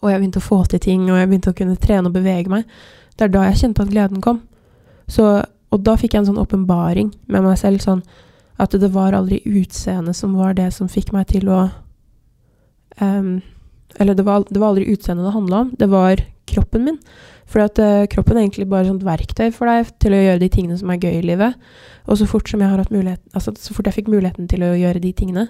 og 0.03 0.11
jeg 0.11 0.19
begynte 0.19 0.41
å 0.41 0.43
få 0.43 0.59
til 0.67 0.81
ting, 0.83 1.05
og 1.07 1.15
jeg 1.15 1.29
begynte 1.31 1.53
å 1.53 1.57
kunne 1.57 1.79
trene 1.79 2.09
og 2.09 2.15
bevege 2.17 2.51
meg, 2.51 2.67
det 3.15 3.27
er 3.27 3.31
da 3.31 3.45
jeg 3.47 3.61
kjente 3.61 3.85
at 3.85 3.91
gleden 3.93 4.23
kom. 4.23 4.41
Så, 5.07 5.29
og 5.71 5.85
da 5.85 5.95
fikk 5.99 6.15
jeg 6.15 6.23
en 6.23 6.31
sånn 6.33 6.41
åpenbaring 6.41 7.13
med 7.31 7.45
meg 7.45 7.55
selv, 7.61 7.79
sånn 7.83 8.03
at 8.61 8.75
det 8.79 8.89
var 8.93 9.15
aldri 9.15 9.39
utseendet 9.47 10.17
som 10.17 10.35
var 10.37 10.57
det 10.57 10.69
som 10.75 10.91
fikk 10.91 11.13
meg 11.15 11.29
til 11.31 11.47
å 11.51 11.61
em, 13.01 13.39
Eller 14.01 14.17
det 14.17 14.25
var, 14.25 14.45
det 14.49 14.59
var 14.59 14.73
aldri 14.73 14.89
utseendet 14.93 15.27
det 15.27 15.35
handla 15.35 15.63
om, 15.65 15.71
det 15.79 15.89
var 15.91 16.23
kroppen 16.49 16.87
min. 16.87 16.99
For 17.49 17.61
at 17.61 17.77
uh, 17.77 18.05
kroppen 18.09 18.37
er 18.37 18.47
egentlig 18.47 18.69
bare 18.71 18.89
et 18.89 19.05
verktøy 19.05 19.49
for 19.53 19.69
deg 19.69 19.91
til 20.01 20.15
å 20.15 20.21
gjøre 20.21 20.41
de 20.41 20.49
tingene 20.53 20.77
som 20.79 20.89
er 20.89 21.01
gøy 21.01 21.19
i 21.19 21.25
livet. 21.27 21.57
Og 22.07 22.17
så 22.19 22.27
fort 22.29 22.49
som 22.49 22.63
jeg 22.63 22.71
har 22.71 22.81
hatt 22.81 22.93
mulighet, 22.93 23.21
altså 23.35 23.53
så 23.59 23.75
fort 23.75 23.89
jeg 23.89 23.99
fikk 23.99 24.11
muligheten 24.11 24.49
til 24.51 24.65
å 24.65 24.73
gjøre 24.75 25.03
de 25.03 25.11
tingene, 25.15 25.47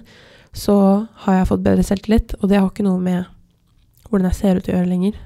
så 0.54 0.76
har 1.24 1.40
jeg 1.40 1.48
fått 1.50 1.64
bedre 1.64 1.86
selvtillit, 1.86 2.36
og 2.40 2.50
det 2.50 2.60
har 2.60 2.68
ikke 2.68 2.86
noe 2.86 3.00
med 3.02 3.24
hvordan 4.06 4.28
jeg 4.30 4.38
ser 4.38 4.60
ut 4.60 4.68
å 4.68 4.76
gjøre 4.76 4.90
lenger. 4.90 5.16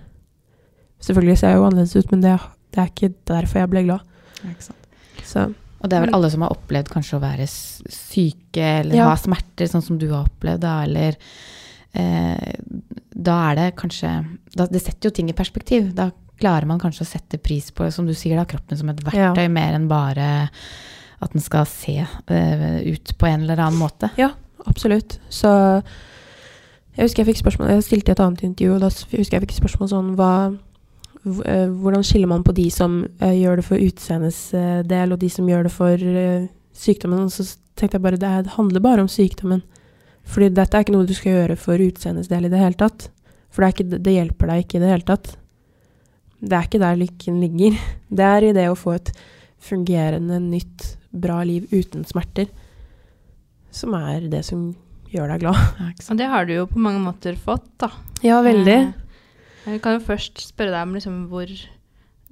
Selvfølgelig 1.05 1.39
ser 1.41 1.53
jeg 1.53 1.61
jo 1.61 1.67
annerledes 1.69 1.97
ut, 1.99 2.13
men 2.15 2.23
det, 2.25 2.37
det 2.75 2.81
er 2.83 2.93
ikke 2.93 3.11
derfor 3.29 3.61
jeg 3.61 3.73
ble 3.75 3.83
glad. 3.91 4.15
Ikke 4.49 4.69
sant. 4.71 4.89
Så 5.29 5.45
Og 5.83 5.91
det 5.91 5.99
er 5.99 6.07
vel 6.07 6.15
alle 6.17 6.31
som 6.33 6.43
har 6.47 6.55
opplevd 6.55 6.89
kanskje 6.91 7.19
å 7.19 7.23
være 7.23 7.45
syke 7.51 8.65
eller 8.81 8.97
Ja. 8.97 9.11
ha 9.13 9.19
smerter, 9.21 9.69
sånn 9.71 9.85
som 9.85 9.99
du 10.01 10.09
har 10.11 10.25
opplevd, 10.27 10.65
da, 10.65 10.79
eller 10.89 11.19
eh, 11.93 12.57
Da 13.19 13.35
er 13.51 13.59
det 13.59 13.69
kanskje 13.81 14.13
da, 14.55 14.67
Det 14.71 14.81
setter 14.83 15.11
jo 15.11 15.15
ting 15.15 15.31
i 15.31 15.37
perspektiv. 15.37 15.91
Da 15.97 16.11
klarer 16.39 16.69
man 16.71 16.79
kanskje 16.79 17.03
å 17.03 17.11
sette 17.11 17.41
pris 17.43 17.73
på, 17.75 17.89
som 17.91 18.07
du 18.07 18.15
sier, 18.15 18.39
da, 18.39 18.47
kroppen 18.47 18.79
som 18.79 18.89
et 18.93 19.01
Ja. 19.03 19.33
verktøy, 19.35 19.49
mer 19.51 19.75
enn 19.75 19.89
bare 19.91 20.49
at 21.21 21.33
den 21.33 21.43
skal 21.43 21.67
se 21.67 21.99
uh, 21.99 22.79
ut 22.87 23.19
på 23.19 23.27
en 23.27 23.43
eller 23.43 23.59
annen 23.59 23.79
måte. 23.81 24.11
Ja, 24.17 24.31
absolutt. 24.67 25.19
Så 25.29 25.51
jeg 26.95 27.09
husker 27.09 27.25
jeg 27.25 27.35
fikk 27.35 27.43
spørsmål 27.43 27.69
Jeg 27.71 27.87
stilte 27.87 28.13
et 28.13 28.21
annet 28.23 28.45
intervju, 28.47 28.75
og 28.75 28.81
da 28.81 28.91
husker 28.91 29.39
jeg 29.39 29.47
fikk 29.47 29.57
spørsmål 29.59 29.91
sånn 29.91 30.15
hva 30.19 30.33
eh, 31.47 31.67
Hvordan 31.67 32.07
skiller 32.07 32.31
man 32.31 32.47
på 32.47 32.55
de 32.55 32.69
som 32.71 33.01
uh, 33.23 33.35
gjør 33.35 33.59
det 33.59 33.67
for 33.67 33.83
utseendets 33.83 34.55
uh, 34.55 34.83
del, 34.87 35.13
og 35.13 35.19
de 35.19 35.31
som 35.31 35.49
gjør 35.49 35.67
det 35.67 35.75
for 35.75 36.07
sykdommen? 36.79 37.27
Og 37.27 37.35
så 37.35 37.49
tenkte 37.75 37.99
jeg 37.99 38.07
bare 38.07 38.23
det, 38.23 38.33
det 38.47 38.55
handler 38.55 38.81
bare 38.81 39.03
om 39.03 39.11
sykdommen. 39.11 39.63
Fordi 40.29 40.51
dette 40.53 40.77
er 40.77 40.85
ikke 40.85 40.95
noe 40.95 41.09
du 41.09 41.15
skal 41.17 41.35
gjøre 41.35 41.57
for 41.61 41.81
utseendets 41.81 42.29
del 42.31 42.47
i 42.49 42.53
det 42.53 42.61
hele 42.61 42.77
tatt. 42.79 43.09
For 43.49 43.65
det, 43.65 43.69
er 43.69 43.75
ikke, 43.77 44.01
det 44.05 44.15
hjelper 44.15 44.51
deg 44.53 44.65
ikke 44.65 44.77
i 44.79 44.83
det 44.83 44.91
hele 44.93 45.07
tatt. 45.09 45.31
Det 46.39 46.55
er 46.55 46.69
ikke 46.69 46.83
der 46.85 47.01
lykken 47.01 47.41
ligger. 47.43 47.79
Det 48.19 48.25
er 48.25 48.45
i 48.49 48.53
det 48.57 48.69
å 48.71 48.77
få 48.79 48.95
et 48.97 49.11
fungerende, 49.61 50.39
nytt, 50.41 50.95
bra 51.13 51.41
liv 51.45 51.65
uten 51.73 52.05
smerter 52.07 52.47
som 53.75 53.95
er 53.97 54.29
det 54.33 54.41
som 54.47 54.71
gjør 55.13 55.33
deg 55.33 55.43
glad. 55.45 55.59
Ja. 55.81 55.89
Og 56.13 56.19
det 56.21 56.29
har 56.31 56.47
du 56.49 56.53
jo 56.55 56.67
på 56.71 56.81
mange 56.83 57.01
måter 57.05 57.37
fått, 57.41 57.67
da. 57.81 57.91
Ja, 58.25 58.41
veldig. 58.45 58.77
Eh, 58.79 59.69
Jeg 59.73 59.83
kan 59.85 59.99
jo 59.99 60.05
først 60.05 60.41
spørre 60.51 60.73
deg 60.73 60.87
om 60.87 60.95
liksom 60.97 61.19
hvor, 61.33 61.51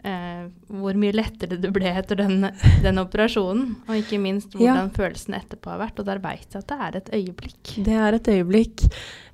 eh, 0.05 0.47
hvor 0.69 0.97
mye 0.99 1.15
lettere 1.17 1.59
det 1.61 1.71
ble 1.75 1.91
etter 1.97 2.19
den, 2.21 2.47
den 2.85 2.99
operasjonen. 3.03 3.77
Og 3.89 3.97
ikke 4.01 4.19
minst 4.23 4.53
hvordan 4.57 4.91
følelsen 4.97 5.37
etterpå 5.39 5.73
har 5.73 5.81
vært. 5.85 6.01
Og 6.03 6.09
der 6.09 6.21
veit 6.25 6.47
jeg 6.53 6.63
at 6.63 6.69
det 6.73 6.79
er 6.89 6.99
et 7.01 7.11
øyeblikk. 7.21 7.73
Det 7.87 7.97
er 8.07 8.19
et 8.19 8.29
øyeblikk. 8.35 8.85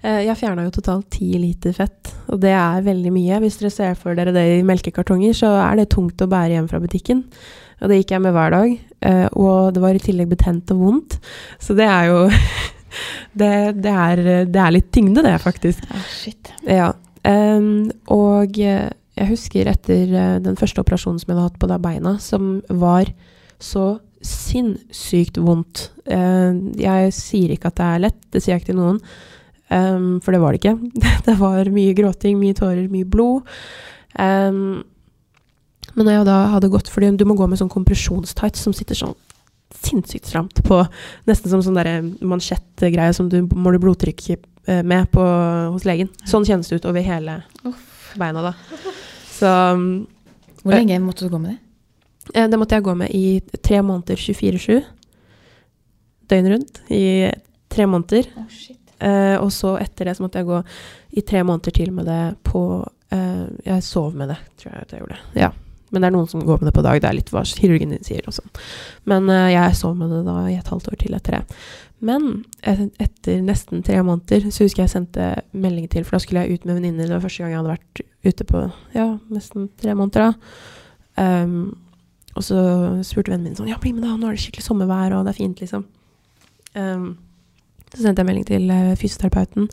Eh, 0.03 0.21
Jeg 0.29 0.37
fjerna 0.41 0.65
jo 0.69 0.75
totalt 0.79 1.11
ti 1.15 1.33
liter 1.39 1.73
fett, 1.77 2.15
og 2.29 2.41
det 2.43 2.55
er 2.57 2.83
veldig 2.87 3.13
mye. 3.15 3.41
Hvis 3.45 3.59
dere 3.61 3.71
ser 3.75 3.95
for 3.99 4.15
dere 4.19 4.33
det 4.35 4.47
i 4.59 4.63
melkekartonger, 4.67 5.35
så 5.37 5.53
er 5.67 5.83
det 5.83 5.91
tungt 5.95 6.23
å 6.25 6.31
bære 6.31 6.57
hjem 6.59 6.71
fra 6.71 6.81
butikken. 6.83 7.25
Og 7.83 7.89
det 7.91 7.97
gikk 8.03 8.13
jeg 8.15 8.23
med 8.23 8.33
hver 8.37 8.51
dag. 8.55 8.75
eh, 9.03 9.29
Og 9.35 9.73
det 9.75 9.81
var 9.83 9.95
i 9.99 9.99
tillegg 10.03 10.29
betent 10.31 10.71
og 10.71 10.79
vondt. 10.87 11.19
Så 11.59 11.75
det 11.75 11.89
er 11.91 12.11
jo 12.13 12.21
det, 13.41 13.53
det, 13.83 13.93
er, 13.93 14.23
det 14.47 14.61
er 14.63 14.75
litt 14.77 14.91
tyngde, 14.95 15.23
det, 15.25 15.37
faktisk. 15.43 15.83
Ja, 15.91 16.03
shit. 16.13 16.53
Ja. 16.69 16.93
Um, 17.23 17.91
og 18.11 18.59
eh, 18.59 18.91
jeg 19.23 19.31
husker 19.31 19.71
etter 19.71 20.15
eh, 20.19 20.39
den 20.43 20.59
første 20.59 20.83
operasjonen 20.83 21.21
som 21.23 21.31
jeg 21.31 21.39
hadde 21.39 21.51
hatt 21.51 21.61
på 21.63 21.83
beina, 21.83 22.17
som 22.23 22.57
var 22.69 23.11
så 23.63 23.97
sinnssykt 24.23 25.39
vondt. 25.43 25.89
Eh, 26.07 26.59
jeg 26.83 27.15
sier 27.17 27.55
ikke 27.55 27.71
at 27.71 27.79
det 27.79 27.89
er 27.89 28.05
lett, 28.09 28.21
det 28.35 28.43
sier 28.43 28.57
jeg 28.57 28.65
ikke 28.65 28.73
til 28.73 28.83
noen. 28.83 29.01
for 30.21 30.35
det 30.35 30.41
var 30.43 30.53
det 30.53 30.61
ikke. 30.61 30.77
det 31.29 31.39
var 31.39 31.71
mye 31.73 31.95
gråting, 31.97 32.39
mye 32.39 32.57
tårer, 32.59 32.89
mye 32.93 33.09
blod. 33.09 33.47
Men 35.93 36.07
når 36.07 36.13
jeg 36.13 36.27
da 36.29 36.39
hadde 36.53 36.71
gått 36.73 36.89
Fordi 36.93 37.11
du 37.17 37.25
må 37.29 37.37
gå 37.37 37.47
med 37.49 37.61
sånn 37.61 37.73
kompresjonstights 37.73 38.65
som 38.65 38.75
sitter 38.77 38.99
sånn 38.99 39.17
sinnssykt 39.83 40.29
stramt 40.29 40.61
på 40.67 40.83
Nesten 41.29 41.53
som 41.53 41.63
sånn 41.65 41.79
derre 41.79 42.01
mansjettgreie 42.21 43.15
som 43.17 43.31
du 43.33 43.41
måler 43.55 43.81
blodtrykk 43.83 44.25
eh, 44.35 44.83
med 44.85 45.09
på, 45.13 45.25
hos 45.73 45.87
legen. 45.89 46.13
Sånn 46.29 46.47
kjennes 46.49 46.69
det 46.69 46.81
ut 46.81 46.91
over 46.91 47.05
hele 47.05 47.41
beina 48.21 48.45
da. 48.51 48.55
Så 49.43 49.53
Hvor 50.63 50.77
lenge 50.77 51.01
måtte 51.03 51.27
du 51.27 51.33
gå 51.33 51.43
med 51.43 51.57
det? 51.57 51.59
eh, 52.35 52.49
det 52.49 52.59
måtte 52.59 52.79
jeg 52.79 52.87
gå 52.87 52.95
med 52.95 53.11
i 53.11 53.41
tre 53.63 53.83
måneder 53.83 54.17
24-7. 54.17 54.83
Døgnet 56.31 56.53
rundt 56.53 56.81
i 56.91 57.31
tre 57.73 57.87
måneder. 57.87 58.29
Oh, 58.39 58.47
shit. 58.49 58.79
Eh, 59.03 59.37
og 59.43 59.51
så 59.53 59.75
etter 59.83 60.07
det 60.07 60.17
så 60.17 60.23
måtte 60.23 60.39
jeg 60.39 60.47
gå 60.47 60.63
i 61.19 61.25
tre 61.27 61.43
måneder 61.43 61.75
til 61.75 61.93
med 61.93 62.07
det 62.07 62.23
på 62.47 62.63
eh, 63.11 63.45
Jeg 63.67 63.83
sov 63.83 64.15
med 64.15 64.31
det, 64.31 64.39
tror 64.61 64.73
jeg 64.73 64.87
at 64.87 64.93
jeg 64.95 65.05
gjorde. 65.05 65.21
Ja. 65.35 65.51
Men 65.93 66.01
det 66.03 66.09
er 66.09 66.15
noen 66.15 66.29
som 66.31 66.45
går 66.47 66.63
med 66.63 66.71
det 66.71 66.77
på 66.77 66.85
dag. 66.87 67.01
Det 67.03 67.09
er 67.09 67.17
litt 67.19 67.31
hva 67.35 67.43
kirurgen 67.45 67.91
din 67.93 68.07
sier 68.07 68.25
og 68.25 68.33
sånn. 68.33 68.49
Men 69.05 69.29
uh, 69.29 69.51
jeg 69.53 69.77
sov 69.77 69.93
med 69.99 70.09
det 70.09 70.23
da 70.25 70.39
i 70.49 70.57
et 70.57 70.71
halvt 70.73 70.89
år 70.89 70.97
til 71.03 71.17
etter 71.19 71.37
det. 71.37 71.59
Men 72.03 72.43
etter 72.67 73.43
nesten 73.47 73.85
tre 73.87 74.01
måneder 74.03 74.49
så 74.51 74.65
husker 74.65 74.83
jeg 74.83 74.89
jeg 74.89 74.95
sendte 74.97 75.27
melding 75.55 75.87
til, 75.91 76.03
for 76.05 76.17
da 76.17 76.23
skulle 76.25 76.43
jeg 76.43 76.59
ut 76.59 76.65
med 76.67 76.81
venninner. 76.81 77.07
Det 77.07 77.15
var 77.15 77.23
første 77.23 77.45
gang 77.45 77.53
jeg 77.53 77.61
hadde 77.61 77.75
vært 77.77 78.03
ute 78.27 78.47
på 78.49 78.63
ja, 78.97 79.09
nesten 79.31 79.69
tre 79.79 79.95
måneder. 79.99 80.33
da. 80.33 81.23
Um, 81.23 81.77
og 82.33 82.47
så 82.47 82.63
spurte 83.05 83.35
vennen 83.35 83.51
min 83.51 83.59
sånn 83.59 83.69
Ja, 83.69 83.77
bli 83.81 83.93
med, 83.93 84.07
da. 84.07 84.17
Nå 84.17 84.31
er 84.31 84.37
det 84.37 84.43
skikkelig 84.43 84.65
sommervær, 84.65 85.15
og 85.19 85.27
det 85.27 85.35
er 85.35 85.39
fint, 85.39 85.61
liksom. 85.63 85.85
Um, 86.75 87.07
så 87.93 88.07
sendte 88.07 88.25
jeg 88.25 88.31
melding 88.31 88.49
til 88.49 88.73
uh, 88.73 88.95
fysioterapeuten. 88.99 89.69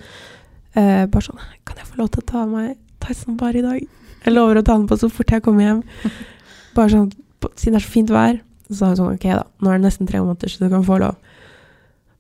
Uh, 0.76 1.08
bare 1.10 1.26
sånn 1.26 1.40
Kan 1.66 1.80
jeg 1.80 1.88
få 1.88 2.02
lov 2.02 2.12
til 2.14 2.22
å 2.22 2.28
ta 2.30 2.44
av 2.44 2.52
meg 2.52 2.76
Tyson 3.02 3.40
bare 3.40 3.58
i 3.58 3.66
dag? 3.66 3.80
Jeg 4.26 4.36
lover 4.36 4.60
å 4.60 4.66
ta 4.68 4.76
den 4.76 4.86
på 4.90 5.00
så 5.00 5.10
fort 5.10 5.32
jeg 5.32 5.42
kommer 5.46 5.66
hjem. 5.66 5.82
Bare 6.76 6.92
sånn 6.92 7.08
Siden 7.56 7.78
det 7.78 7.80
er 7.80 7.86
så 7.86 7.94
fint 7.94 8.10
vær. 8.12 8.42
Så 8.68 8.76
sa 8.82 8.90
hun 8.92 8.98
sånn 9.00 9.14
OK, 9.16 9.26
da. 9.32 9.46
Nå 9.64 9.72
er 9.72 9.80
det 9.80 9.88
nesten 9.88 10.10
tre 10.10 10.20
måneder, 10.20 10.52
så 10.52 10.66
du 10.66 10.74
kan 10.74 10.84
få 10.86 11.00
lov. 11.00 11.16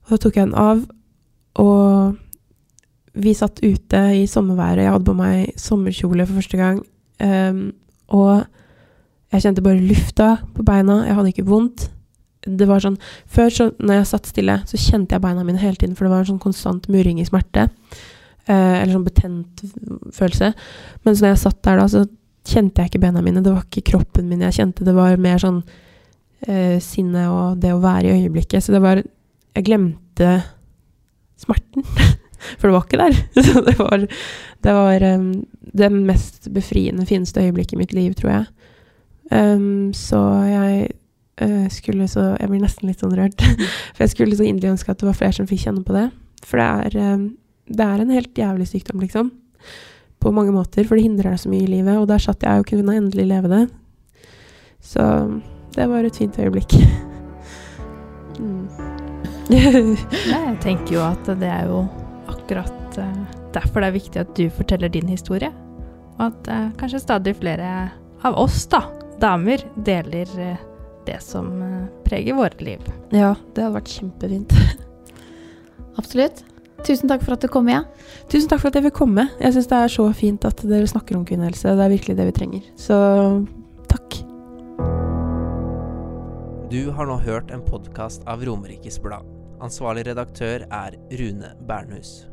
Og 0.09 0.15
så 0.15 0.23
tok 0.23 0.39
jeg 0.39 0.49
den 0.49 0.57
av, 0.57 0.81
og 1.61 2.17
vi 3.19 3.33
satt 3.37 3.61
ute 3.61 4.01
i 4.17 4.25
sommerværet. 4.29 4.85
Jeg 4.85 4.93
hadde 4.95 5.05
på 5.05 5.17
meg 5.17 5.59
sommerkjole 5.59 6.25
for 6.25 6.39
første 6.39 6.57
gang. 6.57 6.79
Um, 7.21 7.61
og 8.15 8.45
jeg 9.29 9.43
kjente 9.43 9.63
bare 9.65 9.83
lufta 9.83 10.29
på 10.55 10.65
beina. 10.65 11.03
Jeg 11.05 11.17
hadde 11.17 11.33
ikke 11.33 11.49
vondt. 11.49 11.89
Det 12.47 12.65
var 12.69 12.81
sånn 12.81 12.95
Før, 13.27 13.51
så, 13.51 13.67
når 13.77 13.99
jeg 13.99 14.09
satt 14.13 14.29
stille, 14.31 14.55
så 14.65 14.79
kjente 14.79 15.13
jeg 15.13 15.21
beina 15.21 15.43
mine 15.45 15.59
hele 15.61 15.75
tiden, 15.77 15.97
for 15.97 16.07
det 16.07 16.13
var 16.13 16.23
en 16.23 16.31
sånn 16.31 16.41
konstant 16.41 16.87
murring 16.89 17.19
i 17.21 17.27
smerte. 17.27 17.67
Uh, 18.49 18.79
eller 18.79 18.95
sånn 18.95 19.05
betent 19.05 19.61
følelse. 20.15 20.53
Mens 21.05 21.21
når 21.21 21.35
jeg 21.35 21.43
satt 21.43 21.61
der 21.67 21.83
da, 21.83 21.85
så 21.91 22.07
kjente 22.49 22.81
jeg 22.81 22.93
ikke 22.93 23.03
beina 23.03 23.21
mine. 23.21 23.43
Det 23.45 23.53
var 23.53 23.67
ikke 23.67 23.91
kroppen 23.91 24.31
min 24.31 24.41
jeg 24.47 24.57
kjente. 24.57 24.87
Det 24.87 24.95
var 24.97 25.21
mer 25.21 25.43
sånn 25.43 25.61
uh, 25.61 26.77
sinnet 26.81 27.29
og 27.29 27.61
det 27.61 27.75
å 27.75 27.83
være 27.83 28.09
i 28.09 28.23
øyeblikket. 28.23 28.65
Så 28.65 28.73
det 28.73 28.81
var 28.81 29.03
Jeg 29.55 29.65
glemte 29.67 30.31
smerten. 31.39 31.85
For 32.59 32.69
det 32.69 32.75
var 32.75 32.85
ikke 32.85 33.01
der. 33.01 33.17
Så 33.47 33.63
det 33.65 33.75
var 33.79 34.05
det, 34.05 34.73
var, 34.73 35.05
um, 35.15 35.27
det 35.73 35.91
mest 35.91 36.49
befriende, 36.53 37.05
fineste 37.05 37.43
øyeblikket 37.43 37.77
i 37.77 37.81
mitt 37.81 37.93
liv, 37.93 38.15
tror 38.15 38.31
jeg. 38.31 38.45
Um, 39.31 39.91
så 39.93 40.19
jeg 40.49 40.87
uh, 41.43 41.67
skulle 41.69 42.07
så 42.09 42.31
Jeg 42.39 42.49
blir 42.49 42.63
nesten 42.63 42.89
litt 42.89 43.03
sånn 43.03 43.13
rørt. 43.15 43.43
For 43.93 44.05
jeg 44.05 44.15
skulle 44.15 44.39
så 44.39 44.47
inderlig 44.47 44.73
ønske 44.73 44.91
at 44.91 45.01
det 45.01 45.09
var 45.09 45.19
flere 45.19 45.37
som 45.37 45.49
fikk 45.49 45.67
kjenne 45.67 45.85
på 45.85 45.95
det. 45.95 46.07
For 46.47 46.61
det 46.61 46.69
er, 46.87 47.13
um, 47.13 47.29
det 47.69 47.85
er 47.85 48.03
en 48.03 48.15
helt 48.15 48.43
jævlig 48.43 48.67
sykdom, 48.71 49.03
liksom. 49.03 49.31
På 50.19 50.33
mange 50.35 50.51
måter, 50.51 50.83
for 50.83 50.97
det 50.99 51.05
hindrer 51.05 51.31
deg 51.31 51.39
så 51.39 51.51
mye 51.51 51.63
i 51.63 51.71
livet. 51.77 51.99
Og 51.99 52.09
der 52.09 52.23
satt 52.23 52.43
jeg 52.43 52.63
og 52.63 52.67
kunne 52.67 52.97
endelig 52.99 53.29
leve 53.29 53.51
det. 53.51 53.63
Så 54.83 55.03
det 55.75 55.87
var 55.91 56.07
et 56.07 56.19
fint 56.19 56.39
øyeblikk. 56.39 56.75
Mm. 58.39 58.78
Jeg 59.49 60.57
tenker 60.61 60.93
jo 60.93 61.01
at 61.01 61.29
det 61.39 61.49
er 61.49 61.69
jo 61.69 61.83
akkurat 62.29 62.99
uh, 63.01 63.21
derfor 63.55 63.81
det 63.81 63.89
er 63.89 63.95
viktig 63.95 64.21
at 64.21 64.33
du 64.37 64.45
forteller 64.53 64.91
din 64.93 65.09
historie. 65.09 65.49
Og 66.19 66.27
at 66.27 66.49
uh, 66.51 66.67
kanskje 66.77 67.01
stadig 67.01 67.33
flere 67.39 67.89
av 68.27 68.37
oss, 68.37 68.61
da, 68.69 68.83
damer, 69.21 69.63
deler 69.75 70.29
uh, 70.37 70.67
det 71.07 71.17
som 71.25 71.49
preger 72.05 72.37
våre 72.37 72.61
liv. 72.61 72.83
Ja, 73.09 73.33
det 73.55 73.63
hadde 73.63 73.79
vært 73.79 73.93
kjempefint. 73.95 74.53
Absolutt. 75.99 76.43
Tusen 76.85 77.09
takk 77.09 77.25
for 77.25 77.35
at 77.35 77.41
du 77.43 77.49
kom, 77.51 77.67
igjen. 77.71 77.87
Tusen 78.31 78.51
takk 78.51 78.61
for 78.61 78.69
at 78.69 78.77
jeg 78.77 78.85
fikk 78.87 78.99
komme. 79.01 79.25
Jeg 79.41 79.55
syns 79.55 79.71
det 79.71 79.79
er 79.79 79.95
så 79.95 80.05
fint 80.15 80.45
at 80.47 80.61
dere 80.61 80.87
snakker 80.87 81.17
om 81.17 81.25
kvinnehelse. 81.27 81.73
Det 81.73 81.87
er 81.87 81.95
virkelig 81.95 82.15
det 82.19 82.29
vi 82.29 82.35
trenger. 82.37 82.69
Så 82.79 82.99
takk. 83.89 84.21
Du 86.69 86.81
har 86.93 87.09
nå 87.09 87.17
hørt 87.25 87.51
en 87.51 87.65
podkast 87.65 88.23
av 88.29 88.45
Romerikes 88.45 89.01
Blad. 89.01 89.38
Ansvarlig 89.59 90.05
redaktør 90.07 90.63
er 90.71 90.95
Rune 91.11 91.51
Bernhus. 91.67 92.29